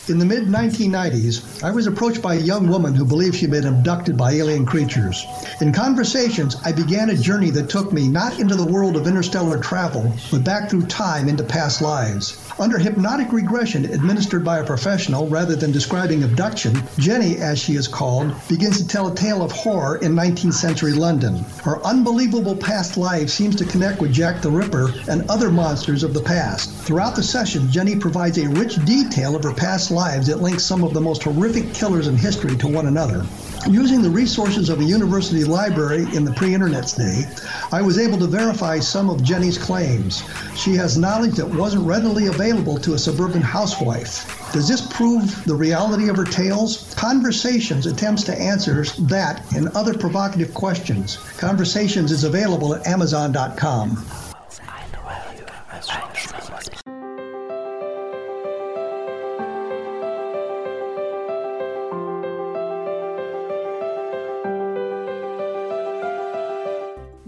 In 0.08 0.20
the 0.20 0.24
mid 0.24 0.44
1990s, 0.44 1.64
I 1.64 1.72
was 1.72 1.88
approached 1.88 2.22
by 2.22 2.34
a 2.34 2.40
young 2.40 2.68
woman 2.68 2.94
who 2.94 3.04
believed 3.04 3.34
she'd 3.34 3.50
been 3.50 3.66
abducted 3.66 4.16
by 4.16 4.34
alien 4.34 4.64
creatures. 4.64 5.26
In 5.60 5.72
conversations, 5.72 6.54
I 6.64 6.70
began 6.70 7.10
a 7.10 7.16
journey 7.16 7.50
that 7.50 7.68
took 7.68 7.92
me 7.92 8.06
not 8.06 8.38
into 8.38 8.54
the 8.54 8.64
world 8.64 8.94
of 8.94 9.08
interstellar 9.08 9.58
travel, 9.58 10.12
but 10.30 10.44
back 10.44 10.70
through 10.70 10.86
time 10.86 11.28
into 11.28 11.42
past 11.42 11.82
lives. 11.82 12.45
Under 12.58 12.78
hypnotic 12.78 13.34
regression 13.34 13.84
administered 13.84 14.42
by 14.42 14.60
a 14.60 14.64
professional 14.64 15.28
rather 15.28 15.54
than 15.54 15.72
describing 15.72 16.22
abduction, 16.22 16.74
Jenny, 16.96 17.36
as 17.36 17.58
she 17.58 17.74
is 17.74 17.86
called, 17.86 18.34
begins 18.48 18.78
to 18.78 18.88
tell 18.88 19.08
a 19.08 19.14
tale 19.14 19.42
of 19.42 19.52
horror 19.52 19.96
in 19.96 20.14
19th 20.14 20.54
century 20.54 20.94
London. 20.94 21.44
Her 21.62 21.84
unbelievable 21.84 22.56
past 22.56 22.96
life 22.96 23.28
seems 23.28 23.56
to 23.56 23.66
connect 23.66 24.00
with 24.00 24.10
Jack 24.10 24.40
the 24.40 24.50
Ripper 24.50 24.90
and 25.06 25.28
other 25.30 25.50
monsters 25.50 26.02
of 26.02 26.14
the 26.14 26.22
past. 26.22 26.70
Throughout 26.70 27.14
the 27.14 27.22
session, 27.22 27.70
Jenny 27.70 27.94
provides 27.94 28.38
a 28.38 28.48
rich 28.48 28.82
detail 28.86 29.36
of 29.36 29.42
her 29.42 29.52
past 29.52 29.90
lives 29.90 30.26
that 30.28 30.40
links 30.40 30.64
some 30.64 30.82
of 30.82 30.94
the 30.94 31.00
most 31.00 31.24
horrific 31.24 31.74
killers 31.74 32.06
in 32.06 32.16
history 32.16 32.56
to 32.56 32.68
one 32.68 32.86
another. 32.86 33.26
Using 33.68 34.00
the 34.00 34.10
resources 34.10 34.68
of 34.68 34.78
a 34.78 34.84
university 34.84 35.42
library 35.42 36.06
in 36.14 36.24
the 36.24 36.32
pre 36.32 36.54
internet's 36.54 36.92
day, 36.92 37.24
I 37.72 37.82
was 37.82 37.98
able 37.98 38.16
to 38.18 38.26
verify 38.28 38.78
some 38.78 39.10
of 39.10 39.24
Jenny's 39.24 39.58
claims. 39.58 40.22
She 40.54 40.74
has 40.74 40.96
knowledge 40.96 41.34
that 41.34 41.46
wasn't 41.46 41.84
readily 41.84 42.28
available 42.28 42.78
to 42.78 42.94
a 42.94 42.98
suburban 42.98 43.42
housewife. 43.42 44.52
Does 44.52 44.68
this 44.68 44.80
prove 44.80 45.44
the 45.46 45.54
reality 45.54 46.08
of 46.08 46.16
her 46.16 46.24
tales? 46.24 46.94
Conversations 46.94 47.86
attempts 47.86 48.22
to 48.24 48.40
answer 48.40 48.84
that 48.84 49.42
and 49.54 49.68
other 49.70 49.94
provocative 49.94 50.54
questions. 50.54 51.16
Conversations 51.36 52.12
is 52.12 52.22
available 52.22 52.72
at 52.72 52.86
Amazon.com. 52.86 53.96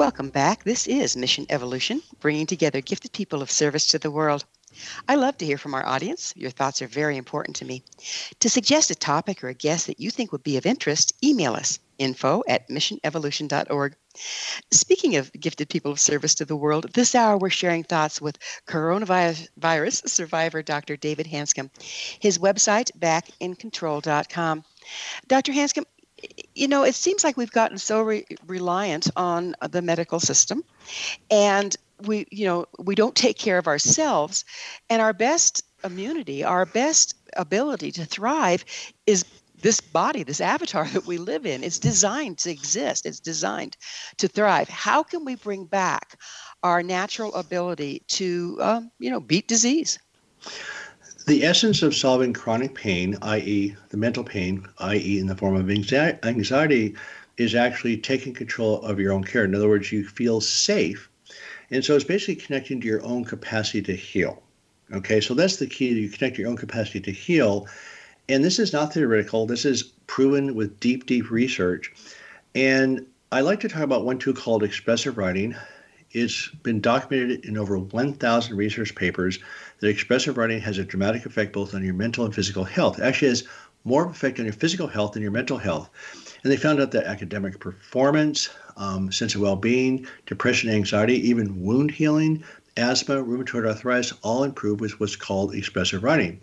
Welcome 0.00 0.30
back. 0.30 0.64
This 0.64 0.86
is 0.86 1.14
Mission 1.14 1.44
Evolution, 1.50 2.00
bringing 2.20 2.46
together 2.46 2.80
gifted 2.80 3.12
people 3.12 3.42
of 3.42 3.50
service 3.50 3.86
to 3.88 3.98
the 3.98 4.10
world. 4.10 4.46
I 5.06 5.16
love 5.16 5.36
to 5.36 5.44
hear 5.44 5.58
from 5.58 5.74
our 5.74 5.84
audience. 5.84 6.32
Your 6.34 6.48
thoughts 6.48 6.80
are 6.80 6.86
very 6.86 7.18
important 7.18 7.56
to 7.56 7.66
me. 7.66 7.82
To 8.38 8.48
suggest 8.48 8.90
a 8.90 8.94
topic 8.94 9.44
or 9.44 9.48
a 9.48 9.54
guest 9.54 9.88
that 9.88 10.00
you 10.00 10.08
think 10.08 10.32
would 10.32 10.42
be 10.42 10.56
of 10.56 10.64
interest, 10.64 11.12
email 11.22 11.52
us 11.52 11.80
info 11.98 12.42
at 12.48 12.66
missionevolution.org. 12.70 13.94
Speaking 14.70 15.16
of 15.16 15.30
gifted 15.34 15.68
people 15.68 15.92
of 15.92 16.00
service 16.00 16.34
to 16.36 16.46
the 16.46 16.56
world, 16.56 16.90
this 16.94 17.14
hour 17.14 17.36
we're 17.36 17.50
sharing 17.50 17.84
thoughts 17.84 18.22
with 18.22 18.38
coronavirus 18.66 20.08
survivor 20.08 20.62
Dr. 20.62 20.96
David 20.96 21.26
Hanscom. 21.26 21.68
His 22.18 22.38
website, 22.38 22.90
backincontrol.com. 22.98 24.64
Dr. 25.28 25.52
Hanscom, 25.52 25.84
you 26.54 26.68
know, 26.68 26.84
it 26.84 26.94
seems 26.94 27.24
like 27.24 27.36
we've 27.36 27.50
gotten 27.50 27.78
so 27.78 28.02
re- 28.02 28.26
reliant 28.46 29.10
on 29.16 29.54
the 29.70 29.82
medical 29.82 30.20
system, 30.20 30.62
and 31.30 31.76
we, 32.06 32.26
you 32.30 32.46
know, 32.46 32.66
we 32.78 32.94
don't 32.94 33.14
take 33.14 33.38
care 33.38 33.58
of 33.58 33.66
ourselves, 33.66 34.44
and 34.88 35.02
our 35.02 35.12
best 35.12 35.62
immunity, 35.84 36.44
our 36.44 36.66
best 36.66 37.14
ability 37.36 37.92
to 37.92 38.04
thrive, 38.04 38.64
is 39.06 39.24
this 39.62 39.80
body, 39.80 40.22
this 40.22 40.40
avatar 40.40 40.86
that 40.88 41.06
we 41.06 41.18
live 41.18 41.46
in. 41.46 41.62
It's 41.62 41.78
designed 41.78 42.38
to 42.38 42.50
exist. 42.50 43.06
It's 43.06 43.20
designed 43.20 43.76
to 44.18 44.28
thrive. 44.28 44.68
How 44.68 45.02
can 45.02 45.24
we 45.24 45.34
bring 45.36 45.64
back 45.64 46.18
our 46.62 46.82
natural 46.82 47.34
ability 47.34 48.02
to, 48.08 48.58
um, 48.60 48.90
you 48.98 49.10
know, 49.10 49.20
beat 49.20 49.48
disease? 49.48 49.98
The 51.30 51.44
essence 51.44 51.84
of 51.84 51.94
solving 51.94 52.32
chronic 52.32 52.74
pain, 52.74 53.16
i.e., 53.22 53.76
the 53.90 53.96
mental 53.96 54.24
pain, 54.24 54.66
i.e., 54.78 55.20
in 55.20 55.28
the 55.28 55.36
form 55.36 55.54
of 55.54 55.70
anxiety, 55.70 56.96
is 57.36 57.54
actually 57.54 57.98
taking 57.98 58.34
control 58.34 58.82
of 58.82 58.98
your 58.98 59.12
own 59.12 59.22
care. 59.22 59.44
In 59.44 59.54
other 59.54 59.68
words, 59.68 59.92
you 59.92 60.04
feel 60.04 60.40
safe. 60.40 61.08
And 61.70 61.84
so 61.84 61.94
it's 61.94 62.04
basically 62.04 62.34
connecting 62.34 62.80
to 62.80 62.86
your 62.88 63.04
own 63.04 63.24
capacity 63.24 63.80
to 63.82 63.94
heal. 63.94 64.42
Okay, 64.92 65.20
so 65.20 65.34
that's 65.34 65.58
the 65.58 65.68
key. 65.68 65.90
You 65.90 66.10
connect 66.10 66.36
your 66.36 66.48
own 66.48 66.56
capacity 66.56 66.98
to 66.98 67.12
heal. 67.12 67.68
And 68.28 68.42
this 68.42 68.58
is 68.58 68.72
not 68.72 68.92
theoretical, 68.92 69.46
this 69.46 69.64
is 69.64 69.84
proven 70.08 70.56
with 70.56 70.80
deep, 70.80 71.06
deep 71.06 71.30
research. 71.30 71.92
And 72.56 73.06
I 73.30 73.42
like 73.42 73.60
to 73.60 73.68
talk 73.68 73.82
about 73.82 74.04
one 74.04 74.18
tool 74.18 74.34
called 74.34 74.64
expressive 74.64 75.16
writing. 75.16 75.54
It's 76.10 76.48
been 76.64 76.80
documented 76.80 77.44
in 77.44 77.56
over 77.56 77.78
1,000 77.78 78.56
research 78.56 78.96
papers 78.96 79.38
that 79.80 79.88
expressive 79.88 80.36
writing 80.36 80.60
has 80.60 80.78
a 80.78 80.84
dramatic 80.84 81.26
effect 81.26 81.52
both 81.52 81.74
on 81.74 81.84
your 81.84 81.94
mental 81.94 82.24
and 82.24 82.34
physical 82.34 82.64
health. 82.64 82.98
It 82.98 83.02
actually 83.02 83.28
has 83.28 83.44
more 83.84 84.08
effect 84.08 84.38
on 84.38 84.44
your 84.44 84.54
physical 84.54 84.86
health 84.86 85.12
than 85.12 85.22
your 85.22 85.30
mental 85.30 85.58
health. 85.58 85.90
And 86.42 86.52
they 86.52 86.56
found 86.56 86.80
out 86.80 86.90
that 86.92 87.04
academic 87.04 87.58
performance, 87.58 88.50
um, 88.76 89.10
sense 89.10 89.34
of 89.34 89.40
well 89.40 89.56
being, 89.56 90.06
depression, 90.26 90.70
anxiety, 90.70 91.28
even 91.28 91.64
wound 91.64 91.90
healing, 91.90 92.44
asthma, 92.76 93.16
rheumatoid 93.16 93.66
arthritis 93.66 94.12
all 94.22 94.44
improve 94.44 94.80
with 94.80 95.00
what's 95.00 95.16
called 95.16 95.54
expressive 95.54 96.02
writing. 96.02 96.42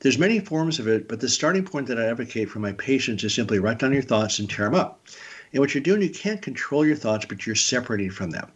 There's 0.00 0.18
many 0.18 0.40
forms 0.40 0.78
of 0.78 0.88
it, 0.88 1.08
but 1.08 1.20
the 1.20 1.28
starting 1.28 1.64
point 1.64 1.86
that 1.86 1.98
I 1.98 2.06
advocate 2.06 2.50
for 2.50 2.58
my 2.58 2.72
patients 2.72 3.24
is 3.24 3.32
simply 3.32 3.58
write 3.58 3.78
down 3.78 3.92
your 3.92 4.02
thoughts 4.02 4.38
and 4.38 4.48
tear 4.48 4.66
them 4.66 4.74
up. 4.74 5.06
And 5.52 5.60
what 5.60 5.74
you're 5.74 5.82
doing, 5.82 6.02
you 6.02 6.10
can't 6.10 6.42
control 6.42 6.84
your 6.84 6.96
thoughts, 6.96 7.24
but 7.24 7.46
you're 7.46 7.54
separating 7.54 8.10
from 8.10 8.30
them. 8.30 8.50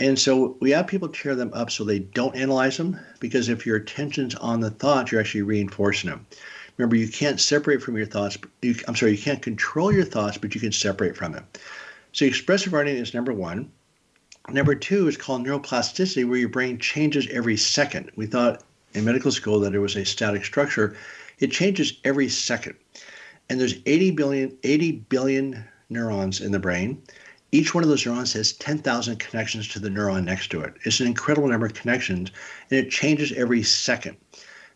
And 0.00 0.18
so 0.18 0.56
we 0.60 0.70
have 0.70 0.86
people 0.86 1.08
tear 1.08 1.34
them 1.34 1.52
up 1.52 1.70
so 1.70 1.84
they 1.84 1.98
don't 1.98 2.34
analyze 2.34 2.78
them 2.78 2.98
because 3.20 3.50
if 3.50 3.66
your 3.66 3.76
attention's 3.76 4.34
on 4.34 4.60
the 4.60 4.70
thoughts, 4.70 5.12
you're 5.12 5.20
actually 5.20 5.42
reinforcing 5.42 6.08
them. 6.08 6.26
Remember, 6.78 6.96
you 6.96 7.06
can't 7.06 7.38
separate 7.38 7.82
from 7.82 7.98
your 7.98 8.06
thoughts. 8.06 8.38
You, 8.62 8.74
I'm 8.88 8.96
sorry, 8.96 9.12
you 9.12 9.22
can't 9.22 9.42
control 9.42 9.92
your 9.92 10.06
thoughts, 10.06 10.38
but 10.38 10.54
you 10.54 10.60
can 10.60 10.72
separate 10.72 11.18
from 11.18 11.32
them. 11.32 11.46
So, 12.12 12.24
expressive 12.24 12.72
writing 12.72 12.96
is 12.96 13.12
number 13.12 13.34
one. 13.34 13.70
Number 14.48 14.74
two 14.74 15.06
is 15.06 15.18
called 15.18 15.46
neuroplasticity, 15.46 16.26
where 16.26 16.38
your 16.38 16.48
brain 16.48 16.78
changes 16.78 17.28
every 17.30 17.58
second. 17.58 18.10
We 18.16 18.24
thought 18.24 18.64
in 18.94 19.04
medical 19.04 19.30
school 19.30 19.60
that 19.60 19.74
it 19.74 19.78
was 19.80 19.96
a 19.96 20.04
static 20.06 20.46
structure. 20.46 20.96
It 21.40 21.52
changes 21.52 22.00
every 22.04 22.30
second. 22.30 22.76
And 23.50 23.60
there's 23.60 23.74
80 23.84 24.12
billion, 24.12 24.56
80 24.62 24.92
billion 24.92 25.64
neurons 25.90 26.40
in 26.40 26.52
the 26.52 26.58
brain. 26.58 27.02
Each 27.52 27.74
one 27.74 27.82
of 27.82 27.90
those 27.90 28.06
neurons 28.06 28.32
has 28.34 28.52
10,000 28.52 29.18
connections 29.18 29.66
to 29.68 29.80
the 29.80 29.88
neuron 29.88 30.24
next 30.24 30.50
to 30.52 30.60
it. 30.60 30.74
It's 30.84 31.00
an 31.00 31.08
incredible 31.08 31.48
number 31.48 31.66
of 31.66 31.74
connections, 31.74 32.30
and 32.70 32.78
it 32.78 32.90
changes 32.90 33.32
every 33.32 33.64
second. 33.64 34.16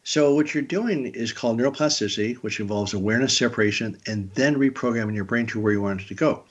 So, 0.03 0.35
what 0.35 0.53
you're 0.53 0.62
doing 0.62 1.07
is 1.07 1.33
called 1.33 1.59
neuroplasticity, 1.59 2.37
which 2.37 2.59
involves 2.59 2.93
awareness, 2.93 3.39
separation, 3.39 3.97
and 4.07 4.31
then 4.35 4.57
reprogramming 4.57 5.14
your 5.14 5.25
brain 5.25 5.47
to 5.47 5.61
where 5.61 5.72
you 5.72 5.81
want 5.81 6.03
it 6.03 6.09
to 6.09 6.14
go. 6.14 6.45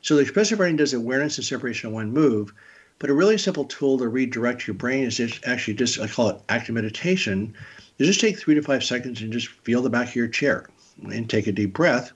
So, 0.00 0.16
the 0.16 0.22
expressive 0.22 0.58
brain 0.58 0.76
does 0.76 0.94
awareness 0.94 1.36
and 1.36 1.44
separation 1.44 1.90
in 1.90 1.94
one 1.94 2.10
move, 2.10 2.54
but 2.98 3.10
a 3.10 3.14
really 3.14 3.36
simple 3.36 3.66
tool 3.66 3.98
to 3.98 4.08
redirect 4.08 4.66
your 4.66 4.74
brain 4.74 5.04
is 5.04 5.18
just 5.18 5.46
actually 5.46 5.74
just, 5.74 6.00
I 6.00 6.08
call 6.08 6.30
it 6.30 6.40
active 6.48 6.74
meditation. 6.74 7.54
You 7.98 8.06
just 8.06 8.20
take 8.20 8.38
three 8.38 8.54
to 8.54 8.62
five 8.62 8.82
seconds 8.82 9.20
and 9.20 9.32
just 9.32 9.48
feel 9.48 9.82
the 9.82 9.90
back 9.90 10.08
of 10.08 10.16
your 10.16 10.28
chair 10.28 10.68
and 11.04 11.28
take 11.28 11.46
a 11.46 11.52
deep 11.52 11.74
breath. 11.74 12.12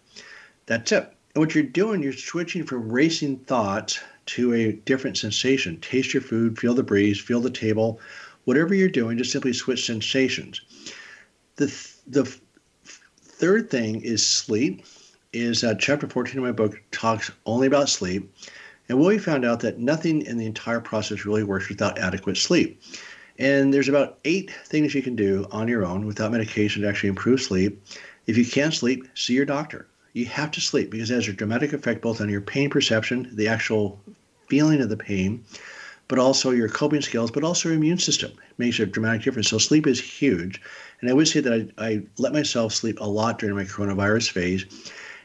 That's 0.66 0.92
it. 0.92 1.12
And 1.34 1.40
what 1.40 1.54
you're 1.54 1.62
doing, 1.62 2.02
you're 2.02 2.12
switching 2.12 2.64
from 2.64 2.90
racing 2.90 3.38
thoughts 3.38 4.00
to 4.26 4.52
a 4.52 4.72
different 4.72 5.16
sensation. 5.16 5.80
Taste 5.80 6.12
your 6.12 6.22
food, 6.22 6.58
feel 6.58 6.74
the 6.74 6.82
breeze, 6.82 7.20
feel 7.20 7.40
the 7.40 7.50
table. 7.50 8.00
Whatever 8.44 8.74
you're 8.74 8.88
doing, 8.88 9.16
just 9.16 9.30
simply 9.30 9.52
switch 9.52 9.86
sensations. 9.86 10.60
The, 11.54 11.66
th- 11.66 11.94
the 12.08 12.22
f- 12.22 12.40
third 13.22 13.70
thing 13.70 14.00
is 14.02 14.26
sleep. 14.26 14.84
Is 15.32 15.62
uh, 15.62 15.76
chapter 15.76 16.08
14 16.08 16.38
of 16.38 16.44
my 16.44 16.50
book 16.50 16.82
talks 16.90 17.30
only 17.46 17.68
about 17.68 17.88
sleep. 17.88 18.34
And 18.88 18.98
we 18.98 19.16
found 19.18 19.44
out 19.44 19.60
that 19.60 19.78
nothing 19.78 20.22
in 20.22 20.36
the 20.36 20.46
entire 20.46 20.80
process 20.80 21.24
really 21.24 21.44
works 21.44 21.68
without 21.68 22.00
adequate 22.00 22.38
sleep. 22.38 22.82
And 23.38 23.72
there's 23.72 23.88
about 23.88 24.18
eight 24.24 24.50
things 24.66 24.96
you 24.96 25.02
can 25.02 25.14
do 25.14 25.46
on 25.52 25.68
your 25.68 25.84
own 25.84 26.06
without 26.06 26.32
medication 26.32 26.82
to 26.82 26.88
actually 26.88 27.10
improve 27.10 27.40
sleep. 27.40 27.80
If 28.26 28.36
you 28.36 28.44
can't 28.44 28.74
sleep, 28.74 29.06
see 29.14 29.34
your 29.34 29.44
doctor 29.44 29.86
you 30.12 30.26
have 30.26 30.50
to 30.52 30.60
sleep 30.60 30.90
because 30.90 31.10
it 31.10 31.14
has 31.14 31.28
a 31.28 31.32
dramatic 31.32 31.72
effect 31.72 32.02
both 32.02 32.20
on 32.20 32.28
your 32.28 32.40
pain 32.40 32.70
perception, 32.70 33.30
the 33.32 33.48
actual 33.48 34.00
feeling 34.48 34.80
of 34.80 34.88
the 34.88 34.96
pain, 34.96 35.44
but 36.08 36.18
also 36.18 36.50
your 36.50 36.68
coping 36.68 37.02
skills, 37.02 37.30
but 37.30 37.44
also 37.44 37.68
your 37.68 37.76
immune 37.76 37.98
system. 37.98 38.32
It 38.32 38.58
makes 38.58 38.80
a 38.80 38.86
dramatic 38.86 39.22
difference. 39.22 39.48
So 39.48 39.58
sleep 39.58 39.86
is 39.86 40.00
huge. 40.00 40.60
And 41.00 41.08
I 41.08 41.12
would 41.12 41.28
say 41.28 41.40
that 41.40 41.72
I, 41.78 41.86
I 41.86 42.02
let 42.18 42.32
myself 42.32 42.72
sleep 42.72 43.00
a 43.00 43.04
lot 43.04 43.38
during 43.38 43.54
my 43.54 43.64
coronavirus 43.64 44.30
phase. 44.30 44.64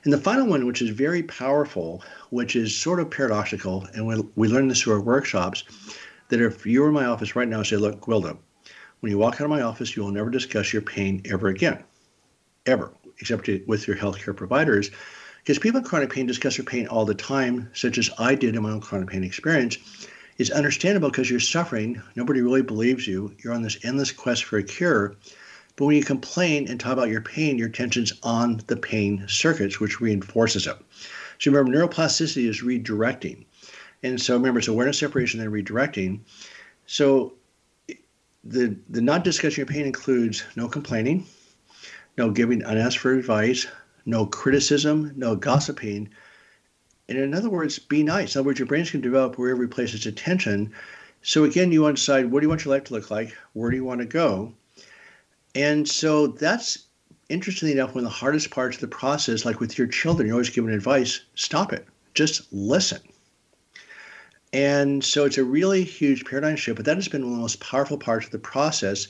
And 0.04 0.14
the 0.14 0.20
final 0.20 0.46
one, 0.46 0.68
which 0.68 0.84
is 0.84 0.92
very 0.92 1.24
powerful, 1.24 2.04
which 2.30 2.56
is 2.56 2.78
sort 2.78 3.00
of 3.00 3.10
paradoxical, 3.10 3.88
and 3.96 4.06
we, 4.06 4.24
we 4.36 4.48
learned 4.48 4.70
this 4.70 4.82
through 4.82 4.94
our 4.94 5.02
workshops, 5.02 5.64
that 6.30 6.40
if 6.40 6.64
you 6.66 6.82
were 6.82 6.90
in 6.90 6.94
my 6.94 7.06
office 7.06 7.36
right 7.36 7.48
now 7.48 7.58
and 7.58 7.68
say, 7.68 7.78
look, 7.78 8.02
Gwilda, 8.02 8.38
when 9.00 9.12
you 9.12 9.18
walk 9.18 9.36
out 9.36 9.46
of 9.46 9.50
my 9.50 9.62
office, 9.62 9.96
you 9.96 10.04
will 10.04 10.12
never 10.12 10.30
discuss 10.30 10.72
your 10.72 10.84
pain 10.84 11.24
ever 11.26 11.48
again. 11.48 11.84
Ever 12.68 12.92
except 13.20 13.50
with 13.68 13.88
your 13.88 13.98
healthcare 13.98 14.36
providers, 14.36 14.92
because 15.40 15.60
people 15.60 15.80
with 15.80 15.90
chronic 15.90 16.12
pain 16.12 16.26
discuss 16.26 16.58
their 16.58 16.66
pain 16.66 16.88
all 16.88 17.06
the 17.06 17.14
time, 17.14 17.70
such 17.74 17.98
as 17.98 18.10
I 18.18 18.36
did 18.36 18.56
in 18.56 18.64
my 18.64 18.72
own 18.72 18.82
chronic 18.82 19.10
pain 19.10 19.24
experience, 19.24 19.78
is 20.38 20.52
understandable 20.52 21.10
because 21.10 21.30
you're 21.30 21.40
suffering. 21.40 22.02
Nobody 22.16 22.42
really 22.42 22.62
believes 22.62 23.08
you. 23.08 23.34
You're 23.40 23.54
on 23.54 23.62
this 23.62 23.78
endless 23.84 24.12
quest 24.12 24.44
for 24.44 24.58
a 24.58 24.64
cure. 24.64 25.16
But 25.76 25.86
when 25.86 25.96
you 25.98 26.04
complain 26.04 26.68
and 26.70 26.80
talk 26.80 26.94
about 26.94 27.10
your 27.10 27.22
pain, 27.22 27.58
your 27.58 27.68
attention's 27.68 28.14
on 28.24 28.62
the 28.68 28.78
pain 28.78 29.26
circuits, 29.28 29.80
which 29.80 30.02
reinforces 30.02 30.68
it. 30.68 30.78
So 31.40 31.52
remember, 31.52 31.78
neuroplasticity 31.78 32.48
is 32.48 32.62
redirecting. 32.62 33.46
And 34.04 34.22
so 34.22 34.36
remember, 34.36 34.60
it's 34.60 34.68
awareness, 34.68 35.00
separation, 35.00 35.40
then 35.40 35.52
redirecting. 35.52 36.22
So 36.86 37.34
the 38.44 38.78
the 38.90 39.02
not 39.02 39.24
discussing 39.24 39.58
your 39.58 39.66
pain 39.66 39.86
includes 39.86 40.44
no 40.56 40.68
complaining, 40.68 41.26
no 42.18 42.32
giving 42.32 42.64
unasked 42.64 43.00
for 43.00 43.14
advice, 43.14 43.68
no 44.06 44.26
criticism, 44.26 45.14
no 45.16 45.36
gossiping. 45.36 46.10
And 47.08 47.18
in 47.18 47.34
other 47.34 47.50
words, 47.50 47.80
be 47.80 48.04
nice. 48.04 48.36
In 48.36 48.40
other 48.40 48.48
words, 48.48 48.60
your 48.60 48.68
brain's 48.68 48.92
can 48.92 49.02
develop 49.02 49.38
wherever 49.38 49.62
you 49.62 49.68
place 49.68 49.94
its 49.94 50.06
attention. 50.06 50.74
So 51.22 51.44
again, 51.44 51.72
you 51.72 51.82
want 51.82 51.98
to 51.98 52.02
decide 52.02 52.32
what 52.32 52.40
do 52.40 52.46
you 52.46 52.50
want 52.50 52.66
your 52.66 52.74
life 52.74 52.86
to 52.86 52.94
look 52.94 53.12
like? 53.12 53.36
Where 53.54 53.70
do 53.70 53.78
you 53.78 53.84
want 53.84 54.02
to 54.02 54.06
go? 54.06 54.54
And 55.54 55.88
so 55.88 56.28
that's 56.28 56.86
interestingly 57.30 57.74
enough, 57.74 57.96
one 57.96 58.04
of 58.04 58.10
the 58.12 58.16
hardest 58.16 58.52
parts 58.52 58.78
of 58.78 58.82
the 58.82 58.88
process, 58.88 59.46
like 59.46 59.60
with 59.60 59.78
your 59.78 59.88
children, 59.88 60.28
you're 60.28 60.36
always 60.36 60.50
giving 60.50 60.72
advice, 60.72 61.22
stop 61.36 61.74
it. 61.74 61.86
Just 62.14 62.52
listen. 62.52 63.02
And 64.54 65.04
so 65.04 65.26
it's 65.26 65.38
a 65.38 65.44
really 65.44 65.84
huge 65.84 66.24
paradigm 66.26 66.56
shift, 66.56 66.78
but 66.78 66.86
that 66.86 66.96
has 66.96 67.08
been 67.08 67.24
one 67.24 67.32
of 67.32 67.38
the 67.38 67.42
most 67.42 67.60
powerful 67.60 67.98
parts 67.98 68.26
of 68.26 68.32
the 68.32 68.40
process 68.40 69.08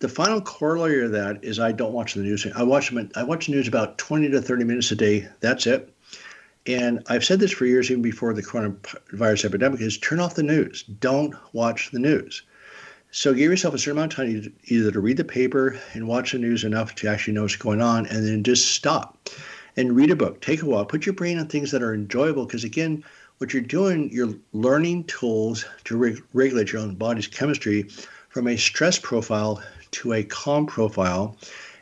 the 0.00 0.08
final 0.08 0.40
corollary 0.40 1.04
of 1.04 1.12
that 1.12 1.42
is 1.42 1.58
I 1.58 1.72
don't 1.72 1.92
watch 1.92 2.14
the 2.14 2.22
news. 2.22 2.46
I 2.54 2.62
watch 2.62 2.90
them. 2.90 3.10
I 3.16 3.24
watch 3.24 3.46
the 3.46 3.52
news 3.52 3.66
about 3.66 3.98
20 3.98 4.28
to 4.30 4.40
30 4.40 4.64
minutes 4.64 4.92
a 4.92 4.96
day. 4.96 5.28
That's 5.40 5.66
it. 5.66 5.92
And 6.66 7.02
I've 7.08 7.24
said 7.24 7.40
this 7.40 7.50
for 7.50 7.66
years, 7.66 7.90
even 7.90 8.02
before 8.02 8.34
the 8.34 8.42
coronavirus 8.42 9.46
epidemic, 9.46 9.80
is 9.80 9.98
turn 9.98 10.20
off 10.20 10.34
the 10.34 10.42
news. 10.42 10.82
Don't 10.82 11.34
watch 11.52 11.90
the 11.90 11.98
news. 11.98 12.42
So 13.10 13.32
give 13.32 13.50
yourself 13.50 13.74
a 13.74 13.78
certain 13.78 13.98
amount 13.98 14.12
of 14.12 14.16
time 14.16 14.52
either 14.66 14.92
to 14.92 15.00
read 15.00 15.16
the 15.16 15.24
paper 15.24 15.78
and 15.94 16.06
watch 16.06 16.32
the 16.32 16.38
news 16.38 16.62
enough 16.62 16.94
to 16.96 17.08
actually 17.08 17.32
know 17.32 17.42
what's 17.42 17.56
going 17.56 17.80
on, 17.80 18.06
and 18.06 18.26
then 18.26 18.44
just 18.44 18.72
stop 18.72 19.30
and 19.76 19.96
read 19.96 20.10
a 20.10 20.16
book. 20.16 20.42
Take 20.42 20.62
a 20.62 20.66
walk. 20.66 20.88
Put 20.90 21.06
your 21.06 21.14
brain 21.14 21.38
on 21.38 21.46
things 21.46 21.70
that 21.70 21.82
are 21.82 21.94
enjoyable, 21.94 22.44
because 22.44 22.64
again, 22.64 23.02
what 23.38 23.54
you're 23.54 23.62
doing, 23.62 24.10
you're 24.12 24.34
learning 24.52 25.04
tools 25.04 25.64
to 25.84 25.96
re- 25.96 26.20
regulate 26.34 26.72
your 26.72 26.82
own 26.82 26.96
body's 26.96 27.26
chemistry 27.26 27.88
from 28.28 28.46
a 28.46 28.56
stress 28.56 28.98
profile 28.98 29.62
to 29.92 30.12
a 30.12 30.22
calm 30.22 30.66
profile. 30.66 31.36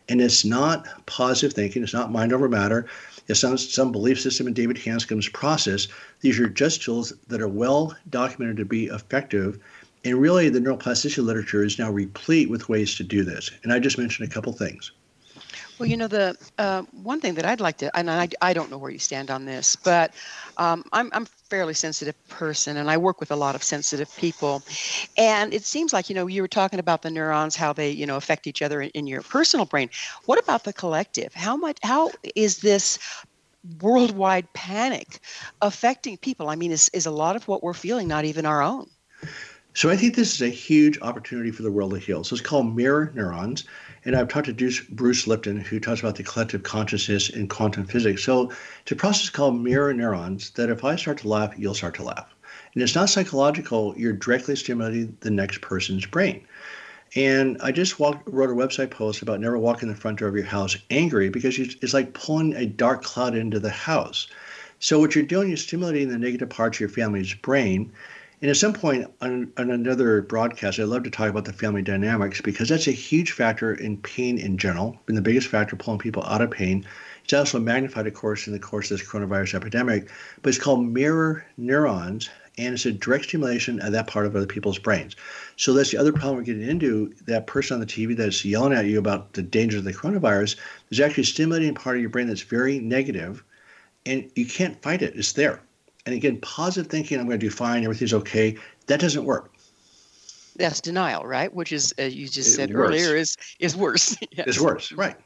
And 0.08 0.20
it's 0.20 0.44
not 0.44 0.86
positive 1.06 1.52
thinking, 1.52 1.82
it's 1.82 1.92
not 1.92 2.12
mind 2.12 2.32
over 2.32 2.48
matter, 2.48 2.86
it's 3.28 3.42
not 3.42 3.58
some 3.58 3.90
belief 3.90 4.20
system 4.20 4.46
in 4.46 4.54
David 4.54 4.76
Hanscom's 4.76 5.28
process. 5.28 5.88
These 6.20 6.38
are 6.38 6.48
just 6.48 6.82
tools 6.82 7.12
that 7.26 7.40
are 7.40 7.48
well 7.48 7.96
documented 8.08 8.56
to 8.58 8.64
be 8.64 8.86
effective. 8.86 9.58
And 10.04 10.20
really, 10.20 10.48
the 10.48 10.60
neuroplasticity 10.60 11.24
literature 11.24 11.64
is 11.64 11.78
now 11.78 11.90
replete 11.90 12.48
with 12.48 12.68
ways 12.68 12.94
to 12.96 13.02
do 13.02 13.24
this. 13.24 13.50
And 13.64 13.72
I 13.72 13.80
just 13.80 13.98
mentioned 13.98 14.28
a 14.28 14.32
couple 14.32 14.52
things. 14.52 14.92
Well, 15.78 15.88
you 15.88 15.96
know, 15.96 16.06
the 16.06 16.36
uh, 16.58 16.82
one 17.02 17.20
thing 17.20 17.34
that 17.34 17.44
I'd 17.44 17.60
like 17.60 17.78
to, 17.78 17.94
and 17.96 18.10
I, 18.10 18.28
I 18.40 18.54
don't 18.54 18.70
know 18.70 18.78
where 18.78 18.90
you 18.90 18.98
stand 18.98 19.30
on 19.30 19.44
this, 19.44 19.76
but 19.76 20.14
um, 20.56 20.84
I'm, 20.92 21.10
I'm 21.12 21.26
fairly 21.48 21.74
sensitive 21.74 22.14
person 22.28 22.76
and 22.76 22.90
I 22.90 22.96
work 22.96 23.20
with 23.20 23.30
a 23.30 23.36
lot 23.36 23.54
of 23.54 23.62
sensitive 23.62 24.14
people. 24.16 24.62
And 25.16 25.54
it 25.54 25.64
seems 25.64 25.92
like, 25.92 26.08
you 26.08 26.14
know, 26.14 26.26
you 26.26 26.42
were 26.42 26.48
talking 26.48 26.78
about 26.78 27.02
the 27.02 27.10
neurons, 27.10 27.54
how 27.54 27.72
they, 27.72 27.90
you 27.90 28.06
know, 28.06 28.16
affect 28.16 28.46
each 28.46 28.62
other 28.62 28.80
in, 28.80 28.90
in 28.90 29.06
your 29.06 29.22
personal 29.22 29.66
brain. 29.66 29.90
What 30.24 30.42
about 30.42 30.64
the 30.64 30.72
collective? 30.72 31.34
How 31.34 31.56
much, 31.56 31.78
how 31.82 32.10
is 32.34 32.58
this 32.58 32.98
worldwide 33.80 34.52
panic 34.54 35.20
affecting 35.62 36.16
people? 36.16 36.48
I 36.48 36.56
mean, 36.56 36.72
is, 36.72 36.88
is 36.92 37.06
a 37.06 37.10
lot 37.10 37.36
of 37.36 37.46
what 37.46 37.62
we're 37.62 37.74
feeling 37.74 38.08
not 38.08 38.24
even 38.24 38.46
our 38.46 38.62
own? 38.62 38.88
So 39.74 39.90
I 39.90 39.96
think 39.96 40.14
this 40.14 40.34
is 40.34 40.40
a 40.40 40.48
huge 40.48 40.98
opportunity 41.02 41.50
for 41.50 41.62
the 41.62 41.70
world 41.70 41.92
to 41.92 41.98
heal. 41.98 42.24
So 42.24 42.34
it's 42.34 42.42
called 42.42 42.74
mirror 42.74 43.12
neurons. 43.14 43.64
And 44.06 44.14
I've 44.14 44.28
talked 44.28 44.56
to 44.56 44.82
Bruce 44.90 45.26
Lipton, 45.26 45.58
who 45.58 45.80
talks 45.80 45.98
about 45.98 46.14
the 46.14 46.22
collective 46.22 46.62
consciousness 46.62 47.28
in 47.28 47.48
quantum 47.48 47.84
physics. 47.84 48.22
So 48.22 48.52
it's 48.82 48.92
a 48.92 48.96
process 48.96 49.30
called 49.30 49.60
mirror 49.60 49.92
neurons 49.92 50.50
that 50.50 50.70
if 50.70 50.84
I 50.84 50.94
start 50.94 51.18
to 51.18 51.28
laugh, 51.28 51.52
you'll 51.58 51.74
start 51.74 51.96
to 51.96 52.04
laugh. 52.04 52.32
And 52.72 52.84
it's 52.84 52.94
not 52.94 53.10
psychological, 53.10 53.94
you're 53.96 54.12
directly 54.12 54.54
stimulating 54.54 55.16
the 55.20 55.32
next 55.32 55.60
person's 55.60 56.06
brain. 56.06 56.46
And 57.16 57.56
I 57.60 57.72
just 57.72 57.98
walked, 57.98 58.28
wrote 58.28 58.50
a 58.50 58.54
website 58.54 58.92
post 58.92 59.22
about 59.22 59.40
never 59.40 59.58
walking 59.58 59.88
the 59.88 59.96
front 59.96 60.20
door 60.20 60.28
of 60.28 60.36
your 60.36 60.44
house 60.44 60.76
angry 60.88 61.28
because 61.28 61.58
it's 61.58 61.92
like 61.92 62.14
pulling 62.14 62.54
a 62.54 62.64
dark 62.64 63.02
cloud 63.02 63.34
into 63.34 63.58
the 63.58 63.70
house. 63.70 64.28
So 64.78 65.00
what 65.00 65.16
you're 65.16 65.24
doing, 65.24 65.48
you're 65.48 65.56
stimulating 65.56 66.10
the 66.10 66.18
negative 66.18 66.50
parts 66.50 66.76
of 66.76 66.80
your 66.80 66.90
family's 66.90 67.34
brain 67.34 67.90
and 68.42 68.50
at 68.50 68.56
some 68.56 68.74
point 68.74 69.10
on, 69.22 69.50
on, 69.56 69.70
another 69.70 70.20
broadcast, 70.20 70.78
I'd 70.78 70.84
love 70.84 71.04
to 71.04 71.10
talk 71.10 71.30
about 71.30 71.46
the 71.46 71.52
family 71.52 71.80
dynamics 71.80 72.40
because 72.40 72.68
that's 72.68 72.86
a 72.86 72.92
huge 72.92 73.32
factor 73.32 73.72
in 73.72 73.96
pain 73.96 74.38
in 74.38 74.58
general, 74.58 74.98
been 75.06 75.16
the 75.16 75.22
biggest 75.22 75.48
factor 75.48 75.74
pulling 75.74 76.00
people 76.00 76.22
out 76.24 76.42
of 76.42 76.50
pain. 76.50 76.86
It's 77.24 77.32
also 77.32 77.58
magnified, 77.58 78.06
of 78.06 78.14
course, 78.14 78.46
in 78.46 78.52
the 78.52 78.58
course 78.58 78.90
of 78.90 78.98
this 78.98 79.08
coronavirus 79.08 79.54
epidemic, 79.54 80.10
but 80.42 80.50
it's 80.50 80.62
called 80.62 80.86
mirror 80.86 81.46
neurons, 81.56 82.28
and 82.58 82.74
it's 82.74 82.86
a 82.86 82.92
direct 82.92 83.24
stimulation 83.24 83.80
of 83.80 83.92
that 83.92 84.06
part 84.06 84.26
of 84.26 84.36
other 84.36 84.46
people's 84.46 84.78
brains. 84.78 85.16
So 85.56 85.72
that's 85.72 85.90
the 85.90 85.98
other 85.98 86.12
problem 86.12 86.36
we're 86.36 86.42
getting 86.42 86.68
into. 86.68 87.14
That 87.26 87.46
person 87.46 87.74
on 87.74 87.80
the 87.80 87.86
TV 87.86 88.16
that's 88.16 88.44
yelling 88.44 88.74
at 88.74 88.84
you 88.84 88.98
about 88.98 89.32
the 89.32 89.42
dangers 89.42 89.78
of 89.78 89.84
the 89.84 89.94
coronavirus 89.94 90.56
is 90.90 91.00
actually 91.00 91.24
stimulating 91.24 91.74
part 91.74 91.96
of 91.96 92.00
your 92.02 92.10
brain 92.10 92.26
that's 92.26 92.42
very 92.42 92.80
negative, 92.80 93.42
and 94.04 94.30
you 94.34 94.46
can't 94.46 94.80
fight 94.82 95.02
it. 95.02 95.16
It's 95.16 95.32
there. 95.32 95.60
And 96.06 96.14
again, 96.14 96.38
positive 96.40 96.90
thinking, 96.90 97.18
I'm 97.18 97.26
going 97.26 97.38
to 97.38 97.46
do 97.46 97.50
fine, 97.50 97.82
everything's 97.82 98.14
okay, 98.14 98.56
that 98.86 99.00
doesn't 99.00 99.24
work. 99.24 99.52
That's 100.54 100.80
denial, 100.80 101.26
right? 101.26 101.52
Which 101.52 101.72
is, 101.72 101.92
as 101.98 102.14
you 102.14 102.28
just 102.28 102.54
said 102.54 102.74
earlier, 102.74 103.14
is 103.14 103.36
is 103.58 103.76
worse. 103.76 104.16
yes. 104.30 104.46
It's 104.46 104.60
worse, 104.60 104.90
right? 104.92 105.16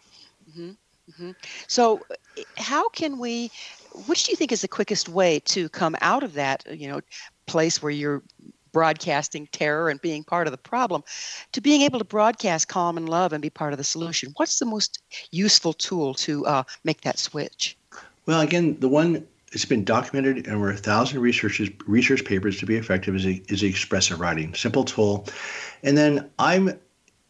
Mm-hmm. 0.50 0.70
Mm-hmm. 0.70 1.30
So, 1.68 2.00
how 2.56 2.88
can 2.88 3.18
we? 3.18 3.50
Which 4.06 4.24
do 4.24 4.32
you 4.32 4.36
think 4.36 4.50
is 4.50 4.62
the 4.62 4.68
quickest 4.68 5.08
way 5.08 5.38
to 5.46 5.68
come 5.68 5.96
out 6.00 6.24
of 6.24 6.32
that? 6.34 6.64
You 6.68 6.88
know, 6.88 7.00
place 7.46 7.80
where 7.80 7.92
you're 7.92 8.22
broadcasting 8.72 9.48
terror 9.52 9.88
and 9.88 10.00
being 10.00 10.24
part 10.24 10.46
of 10.46 10.52
the 10.52 10.58
problem 10.58 11.02
to 11.52 11.60
being 11.60 11.82
able 11.82 11.98
to 11.98 12.04
broadcast 12.04 12.68
calm 12.68 12.96
and 12.96 13.08
love 13.08 13.32
and 13.32 13.42
be 13.42 13.50
part 13.50 13.72
of 13.72 13.78
the 13.78 13.84
solution 13.84 14.32
what's 14.36 14.60
the 14.60 14.64
most 14.64 15.02
useful 15.32 15.72
tool 15.72 16.14
to 16.14 16.46
uh, 16.46 16.62
make 16.84 17.00
that 17.00 17.18
switch 17.18 17.76
well 18.26 18.40
again 18.40 18.78
the 18.78 18.88
one 18.88 19.26
it's 19.52 19.64
been 19.64 19.84
documented 19.84 20.46
in 20.46 20.54
over 20.54 20.70
a 20.70 20.76
thousand 20.76 21.20
researches, 21.20 21.70
research 21.86 22.24
papers 22.24 22.58
to 22.58 22.66
be 22.66 22.76
effective 22.76 23.16
is, 23.16 23.24
is 23.24 23.62
expressive 23.62 24.20
writing, 24.20 24.54
simple 24.54 24.84
tool. 24.84 25.26
And 25.82 25.98
then 25.98 26.30
I'm, 26.38 26.78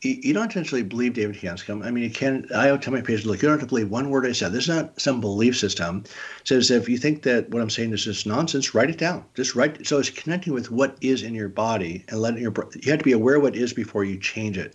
you 0.02 0.32
don't 0.32 0.50
essentially 0.50 0.82
believe 0.82 1.14
David 1.14 1.36
Hanscom. 1.36 1.84
I 1.84 1.90
mean, 1.90 2.04
you 2.04 2.10
can. 2.10 2.46
I 2.54 2.74
tell 2.78 2.92
my 2.92 3.02
patients, 3.02 3.26
look, 3.26 3.42
you 3.42 3.48
don't 3.48 3.58
have 3.58 3.68
to 3.68 3.72
believe 3.72 3.90
one 3.90 4.08
word 4.08 4.26
I 4.26 4.32
said. 4.32 4.52
This 4.52 4.64
is 4.64 4.68
not 4.70 4.98
some 4.98 5.20
belief 5.20 5.58
system. 5.58 6.04
It 6.06 6.48
says 6.48 6.70
if 6.70 6.88
you 6.88 6.96
think 6.96 7.22
that 7.24 7.50
what 7.50 7.60
I'm 7.60 7.68
saying 7.68 7.92
is 7.92 8.04
just 8.04 8.26
nonsense, 8.26 8.74
write 8.74 8.88
it 8.88 8.96
down. 8.96 9.26
Just 9.34 9.54
write. 9.54 9.86
So 9.86 9.98
it's 9.98 10.08
connecting 10.08 10.54
with 10.54 10.70
what 10.70 10.96
is 11.02 11.22
in 11.22 11.34
your 11.34 11.50
body 11.50 12.04
and 12.08 12.18
letting 12.18 12.40
your. 12.40 12.54
You 12.82 12.90
have 12.92 13.00
to 13.00 13.04
be 13.04 13.12
aware 13.12 13.40
what 13.40 13.56
is 13.56 13.74
before 13.74 14.04
you 14.04 14.18
change 14.18 14.56
it. 14.56 14.74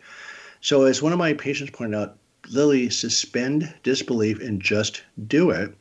So 0.61 0.83
as 0.83 1.01
one 1.01 1.11
of 1.11 1.17
my 1.17 1.33
patients 1.33 1.71
pointed 1.71 1.97
out, 1.97 2.17
Lily, 2.49 2.91
suspend 2.91 3.73
disbelief 3.81 4.39
and 4.39 4.61
just 4.61 5.01
do 5.27 5.49
it. 5.49 5.75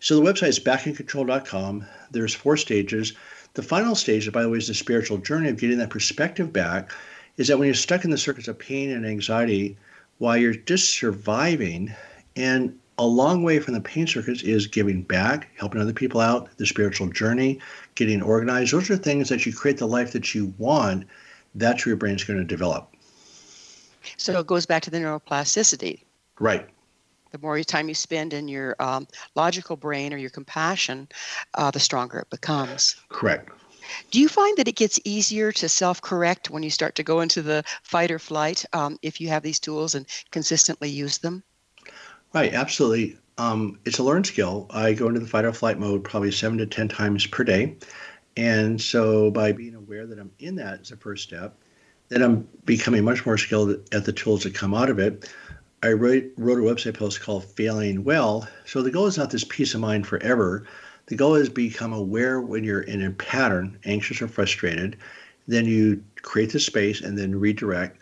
So 0.00 0.16
the 0.16 0.22
website 0.22 0.48
is 0.48 0.60
backincontrol.com. 0.60 1.86
There's 2.10 2.34
four 2.34 2.56
stages. 2.56 3.14
The 3.54 3.62
final 3.62 3.94
stage, 3.94 4.30
by 4.30 4.42
the 4.42 4.48
way, 4.48 4.58
is 4.58 4.68
the 4.68 4.74
spiritual 4.74 5.18
journey 5.18 5.48
of 5.48 5.58
getting 5.58 5.78
that 5.78 5.90
perspective 5.90 6.52
back. 6.52 6.92
Is 7.36 7.48
that 7.48 7.58
when 7.58 7.66
you're 7.66 7.74
stuck 7.74 8.04
in 8.04 8.10
the 8.10 8.18
circuits 8.18 8.48
of 8.48 8.58
pain 8.58 8.90
and 8.90 9.06
anxiety, 9.06 9.76
while 10.18 10.36
you're 10.36 10.54
just 10.54 10.90
surviving, 10.90 11.94
and 12.36 12.78
a 12.98 13.06
long 13.06 13.42
way 13.42 13.60
from 13.60 13.74
the 13.74 13.80
pain 13.80 14.06
circuits 14.06 14.42
is 14.42 14.66
giving 14.66 15.02
back, 15.02 15.48
helping 15.56 15.80
other 15.80 15.92
people 15.92 16.20
out, 16.20 16.48
the 16.56 16.66
spiritual 16.66 17.08
journey, 17.08 17.60
getting 17.94 18.22
organized. 18.22 18.72
Those 18.72 18.90
are 18.90 18.96
things 18.96 19.28
that 19.28 19.46
you 19.46 19.52
create 19.52 19.78
the 19.78 19.86
life 19.86 20.12
that 20.12 20.34
you 20.34 20.52
want. 20.58 21.06
That's 21.54 21.84
where 21.84 21.90
your 21.90 21.96
brain's 21.96 22.24
going 22.24 22.40
to 22.40 22.44
develop. 22.44 22.92
So 24.16 24.38
it 24.38 24.46
goes 24.46 24.66
back 24.66 24.82
to 24.82 24.90
the 24.90 24.98
neuroplasticity. 24.98 26.02
Right 26.40 26.68
the 27.30 27.38
more 27.38 27.62
time 27.62 27.88
you 27.88 27.94
spend 27.94 28.32
in 28.32 28.48
your 28.48 28.76
um, 28.78 29.06
logical 29.34 29.76
brain 29.76 30.12
or 30.12 30.16
your 30.16 30.30
compassion, 30.30 31.08
uh, 31.54 31.70
the 31.70 31.80
stronger 31.80 32.20
it 32.20 32.30
becomes. 32.30 32.96
Correct. 33.08 33.50
Do 34.10 34.20
you 34.20 34.28
find 34.28 34.56
that 34.58 34.68
it 34.68 34.76
gets 34.76 35.00
easier 35.04 35.52
to 35.52 35.68
self 35.68 36.00
correct 36.02 36.50
when 36.50 36.62
you 36.62 36.70
start 36.70 36.94
to 36.96 37.02
go 37.02 37.20
into 37.20 37.42
the 37.42 37.64
fight 37.82 38.10
or 38.10 38.18
flight 38.18 38.64
um, 38.72 38.98
if 39.02 39.20
you 39.20 39.28
have 39.28 39.42
these 39.42 39.60
tools 39.60 39.94
and 39.94 40.06
consistently 40.30 40.90
use 40.90 41.18
them? 41.18 41.42
Right, 42.34 42.52
absolutely. 42.52 43.16
Um, 43.38 43.78
it's 43.84 43.98
a 43.98 44.02
learned 44.02 44.26
skill. 44.26 44.66
I 44.70 44.92
go 44.92 45.08
into 45.08 45.20
the 45.20 45.26
fight 45.26 45.44
or 45.44 45.52
flight 45.52 45.78
mode 45.78 46.04
probably 46.04 46.32
seven 46.32 46.58
to 46.58 46.66
10 46.66 46.88
times 46.88 47.26
per 47.26 47.44
day. 47.44 47.76
And 48.36 48.80
so 48.80 49.30
by 49.30 49.52
being 49.52 49.74
aware 49.74 50.06
that 50.06 50.18
I'm 50.18 50.30
in 50.38 50.56
that 50.56 50.80
as 50.80 50.90
a 50.90 50.96
first 50.96 51.22
step, 51.22 51.56
then 52.08 52.22
I'm 52.22 52.48
becoming 52.64 53.04
much 53.04 53.24
more 53.24 53.38
skilled 53.38 53.70
at 53.92 54.04
the 54.04 54.12
tools 54.12 54.42
that 54.42 54.54
come 54.54 54.74
out 54.74 54.90
of 54.90 54.98
it. 54.98 55.32
I 55.82 55.92
wrote, 55.92 56.24
wrote 56.36 56.58
a 56.58 56.62
website 56.62 56.94
post 56.94 57.20
called 57.20 57.44
Failing 57.44 58.02
Well. 58.02 58.48
So 58.64 58.82
the 58.82 58.90
goal 58.90 59.06
is 59.06 59.16
not 59.16 59.30
this 59.30 59.44
peace 59.44 59.74
of 59.74 59.80
mind 59.80 60.06
forever. 60.06 60.64
The 61.06 61.14
goal 61.14 61.36
is 61.36 61.48
become 61.48 61.92
aware 61.92 62.40
when 62.40 62.64
you're 62.64 62.80
in 62.80 63.02
a 63.04 63.10
pattern, 63.12 63.78
anxious 63.84 64.20
or 64.20 64.26
frustrated. 64.26 64.96
Then 65.46 65.66
you 65.66 66.02
create 66.22 66.50
the 66.50 66.58
space 66.58 67.00
and 67.00 67.16
then 67.16 67.38
redirect. 67.38 68.00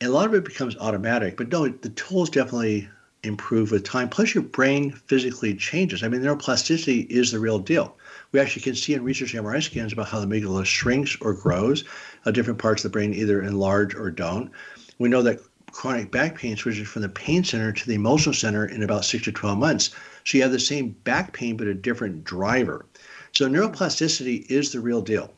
And 0.00 0.10
a 0.10 0.12
lot 0.12 0.26
of 0.26 0.34
it 0.34 0.44
becomes 0.44 0.76
automatic. 0.78 1.36
But 1.36 1.52
no, 1.52 1.68
the 1.68 1.90
tools 1.90 2.30
definitely 2.30 2.88
improve 3.24 3.72
with 3.72 3.84
time. 3.84 4.08
Plus, 4.08 4.34
your 4.34 4.44
brain 4.44 4.92
physically 4.92 5.54
changes. 5.54 6.02
I 6.02 6.08
mean, 6.08 6.22
neuroplasticity 6.22 7.06
is 7.10 7.30
the 7.30 7.40
real 7.40 7.58
deal. 7.58 7.94
We 8.32 8.40
actually 8.40 8.62
can 8.62 8.74
see 8.74 8.94
in 8.94 9.04
research 9.04 9.34
MRI 9.34 9.62
scans 9.62 9.92
about 9.92 10.08
how 10.08 10.20
the 10.20 10.26
amygdala 10.26 10.64
shrinks 10.64 11.16
or 11.20 11.34
grows. 11.34 11.84
Uh, 12.24 12.30
different 12.30 12.58
parts 12.58 12.84
of 12.84 12.90
the 12.90 12.96
brain 12.96 13.12
either 13.12 13.42
enlarge 13.42 13.94
or 13.94 14.10
don't. 14.10 14.50
We 14.98 15.08
know 15.08 15.22
that 15.22 15.40
chronic 15.72 16.10
back 16.10 16.36
pain 16.36 16.56
switches 16.56 16.88
from 16.88 17.02
the 17.02 17.08
pain 17.08 17.44
center 17.44 17.72
to 17.72 17.86
the 17.86 17.94
emotional 17.94 18.34
center 18.34 18.66
in 18.66 18.82
about 18.82 19.04
six 19.04 19.24
to 19.24 19.32
12 19.32 19.58
months. 19.58 19.90
So 20.24 20.36
you 20.36 20.42
have 20.42 20.52
the 20.52 20.60
same 20.60 20.90
back 21.04 21.32
pain, 21.32 21.56
but 21.56 21.66
a 21.66 21.74
different 21.74 22.24
driver. 22.24 22.86
So 23.32 23.48
neuroplasticity 23.48 24.46
is 24.50 24.72
the 24.72 24.80
real 24.80 25.00
deal. 25.00 25.32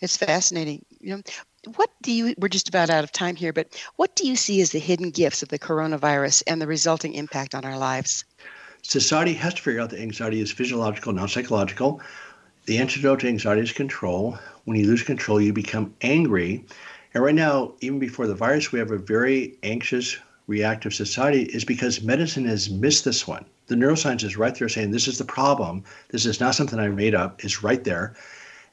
It's 0.00 0.16
fascinating. 0.16 0.84
You 1.00 1.16
know, 1.16 1.22
what 1.76 1.90
do 2.02 2.12
you, 2.12 2.34
we're 2.38 2.48
just 2.48 2.68
about 2.68 2.90
out 2.90 3.04
of 3.04 3.12
time 3.12 3.36
here, 3.36 3.52
but 3.52 3.68
what 3.96 4.14
do 4.16 4.26
you 4.26 4.36
see 4.36 4.60
as 4.60 4.72
the 4.72 4.78
hidden 4.78 5.10
gifts 5.10 5.42
of 5.42 5.48
the 5.48 5.58
coronavirus 5.58 6.42
and 6.46 6.60
the 6.60 6.66
resulting 6.66 7.14
impact 7.14 7.54
on 7.54 7.64
our 7.64 7.78
lives? 7.78 8.24
Society 8.82 9.32
has 9.34 9.54
to 9.54 9.62
figure 9.62 9.80
out 9.80 9.90
that 9.90 10.00
anxiety 10.00 10.40
is 10.40 10.50
physiological, 10.50 11.12
not 11.12 11.30
psychological. 11.30 12.00
The 12.66 12.78
antidote 12.78 13.20
to 13.20 13.28
anxiety 13.28 13.62
is 13.62 13.72
control. 13.72 14.38
When 14.64 14.76
you 14.76 14.86
lose 14.86 15.02
control, 15.02 15.40
you 15.40 15.52
become 15.52 15.94
angry 16.02 16.64
and 17.14 17.22
right 17.22 17.34
now, 17.34 17.74
even 17.80 17.98
before 17.98 18.26
the 18.26 18.34
virus, 18.34 18.72
we 18.72 18.78
have 18.78 18.90
a 18.90 18.98
very 18.98 19.58
anxious, 19.62 20.16
reactive 20.46 20.94
society, 20.94 21.42
is 21.42 21.64
because 21.64 22.02
medicine 22.02 22.46
has 22.46 22.70
missed 22.70 23.04
this 23.04 23.26
one. 23.26 23.44
The 23.66 23.74
neuroscience 23.74 24.24
is 24.24 24.36
right 24.36 24.54
there 24.54 24.68
saying 24.68 24.90
this 24.90 25.08
is 25.08 25.18
the 25.18 25.24
problem. 25.24 25.84
This 26.08 26.26
is 26.26 26.40
not 26.40 26.54
something 26.54 26.78
I 26.78 26.88
made 26.88 27.14
up. 27.14 27.44
It's 27.44 27.62
right 27.62 27.82
there. 27.84 28.14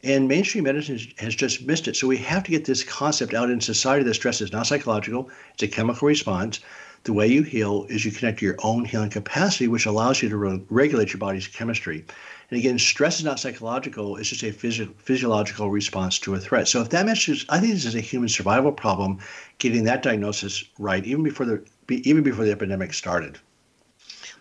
And 0.03 0.27
mainstream 0.27 0.63
medicine 0.63 0.99
has 1.17 1.35
just 1.35 1.67
missed 1.67 1.87
it. 1.87 1.95
So 1.95 2.07
we 2.07 2.17
have 2.17 2.43
to 2.45 2.51
get 2.51 2.65
this 2.65 2.83
concept 2.83 3.33
out 3.33 3.49
in 3.49 3.59
society 3.59 4.03
that 4.05 4.13
stress 4.13 4.39
is 4.39 4.53
not 4.53 4.67
psychological, 4.67 5.29
it's 5.53 5.63
a 5.63 5.67
chemical 5.67 6.07
response. 6.07 6.61
The 7.03 7.13
way 7.13 7.27
you 7.27 7.43
heal 7.43 7.85
is 7.89 8.03
you 8.03 8.11
connect 8.11 8.39
to 8.39 8.45
your 8.45 8.57
own 8.61 8.83
healing 8.83 9.09
capacity, 9.09 9.67
which 9.69 9.85
allows 9.85 10.21
you 10.21 10.29
to 10.29 10.37
re- 10.37 10.61
regulate 10.69 11.13
your 11.13 11.19
body's 11.19 11.47
chemistry. 11.47 12.05
And 12.49 12.59
again, 12.59 12.79
stress 12.79 13.19
is 13.19 13.25
not 13.25 13.39
psychological, 13.39 14.17
it's 14.17 14.29
just 14.29 14.43
a 14.43 14.51
physio- 14.51 14.93
physiological 14.97 15.69
response 15.69 16.17
to 16.19 16.33
a 16.33 16.39
threat. 16.39 16.67
So 16.67 16.81
if 16.81 16.89
that 16.89 17.05
message, 17.05 17.45
I 17.49 17.59
think 17.59 17.73
this 17.73 17.85
is 17.85 17.95
a 17.95 18.01
human 18.01 18.29
survival 18.29 18.71
problem, 18.71 19.19
getting 19.59 19.83
that 19.83 20.01
diagnosis 20.01 20.63
right, 20.79 21.05
even 21.05 21.23
before 21.23 21.45
the 21.45 21.63
even 21.89 22.23
before 22.23 22.45
the 22.45 22.51
epidemic 22.51 22.93
started. 22.93 23.39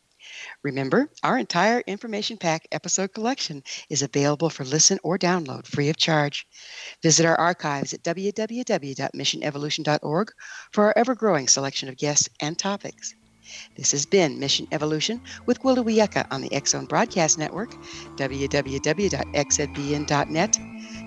Remember, 0.64 1.10
our 1.24 1.38
entire 1.38 1.84
information 1.88 2.38
pack 2.38 2.68
episode 2.72 3.14
collection 3.14 3.64
is 3.90 4.02
available 4.02 4.50
for 4.50 4.64
listen 4.64 4.98
or 5.04 5.18
download 5.18 5.68
free 5.68 5.90
of 5.90 5.98
charge. 5.98 6.48
Visit 7.04 7.26
our 7.26 7.38
archives 7.40 7.94
at 7.94 8.04
www.missionevolution.org 8.04 10.32
for 10.72 10.86
our 10.86 10.94
ever 10.96 11.16
growing 11.16 11.48
selection 11.48 11.90
of 11.90 11.98
guests 11.98 12.30
and 12.40 12.58
topics. 12.58 13.14
This 13.76 13.92
has 13.92 14.06
been 14.06 14.40
Mission 14.40 14.68
Evolution 14.72 15.22
with 15.46 15.60
Gwilda 15.62 16.26
on 16.32 16.42
the 16.42 16.62
Zone 16.66 16.86
Broadcast 16.86 17.38
Network, 17.38 17.72
www.xzbn.net. 18.18 20.60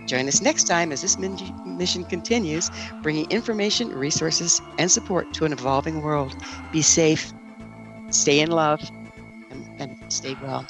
Join 0.07 0.28
us 0.28 0.41
next 0.41 0.64
time 0.64 0.93
as 0.93 1.03
this 1.03 1.18
mission 1.18 2.05
continues, 2.05 2.70
bringing 3.03 3.31
information, 3.31 3.91
resources, 3.91 4.62
and 4.78 4.91
support 4.91 5.35
to 5.35 5.45
an 5.45 5.53
evolving 5.53 6.01
world. 6.01 6.35
Be 6.72 6.81
safe, 6.83 7.33
stay 8.11 8.41
in 8.41 8.51
love, 8.51 8.81
and 9.81 9.97
stay 10.12 10.37
well. 10.43 10.66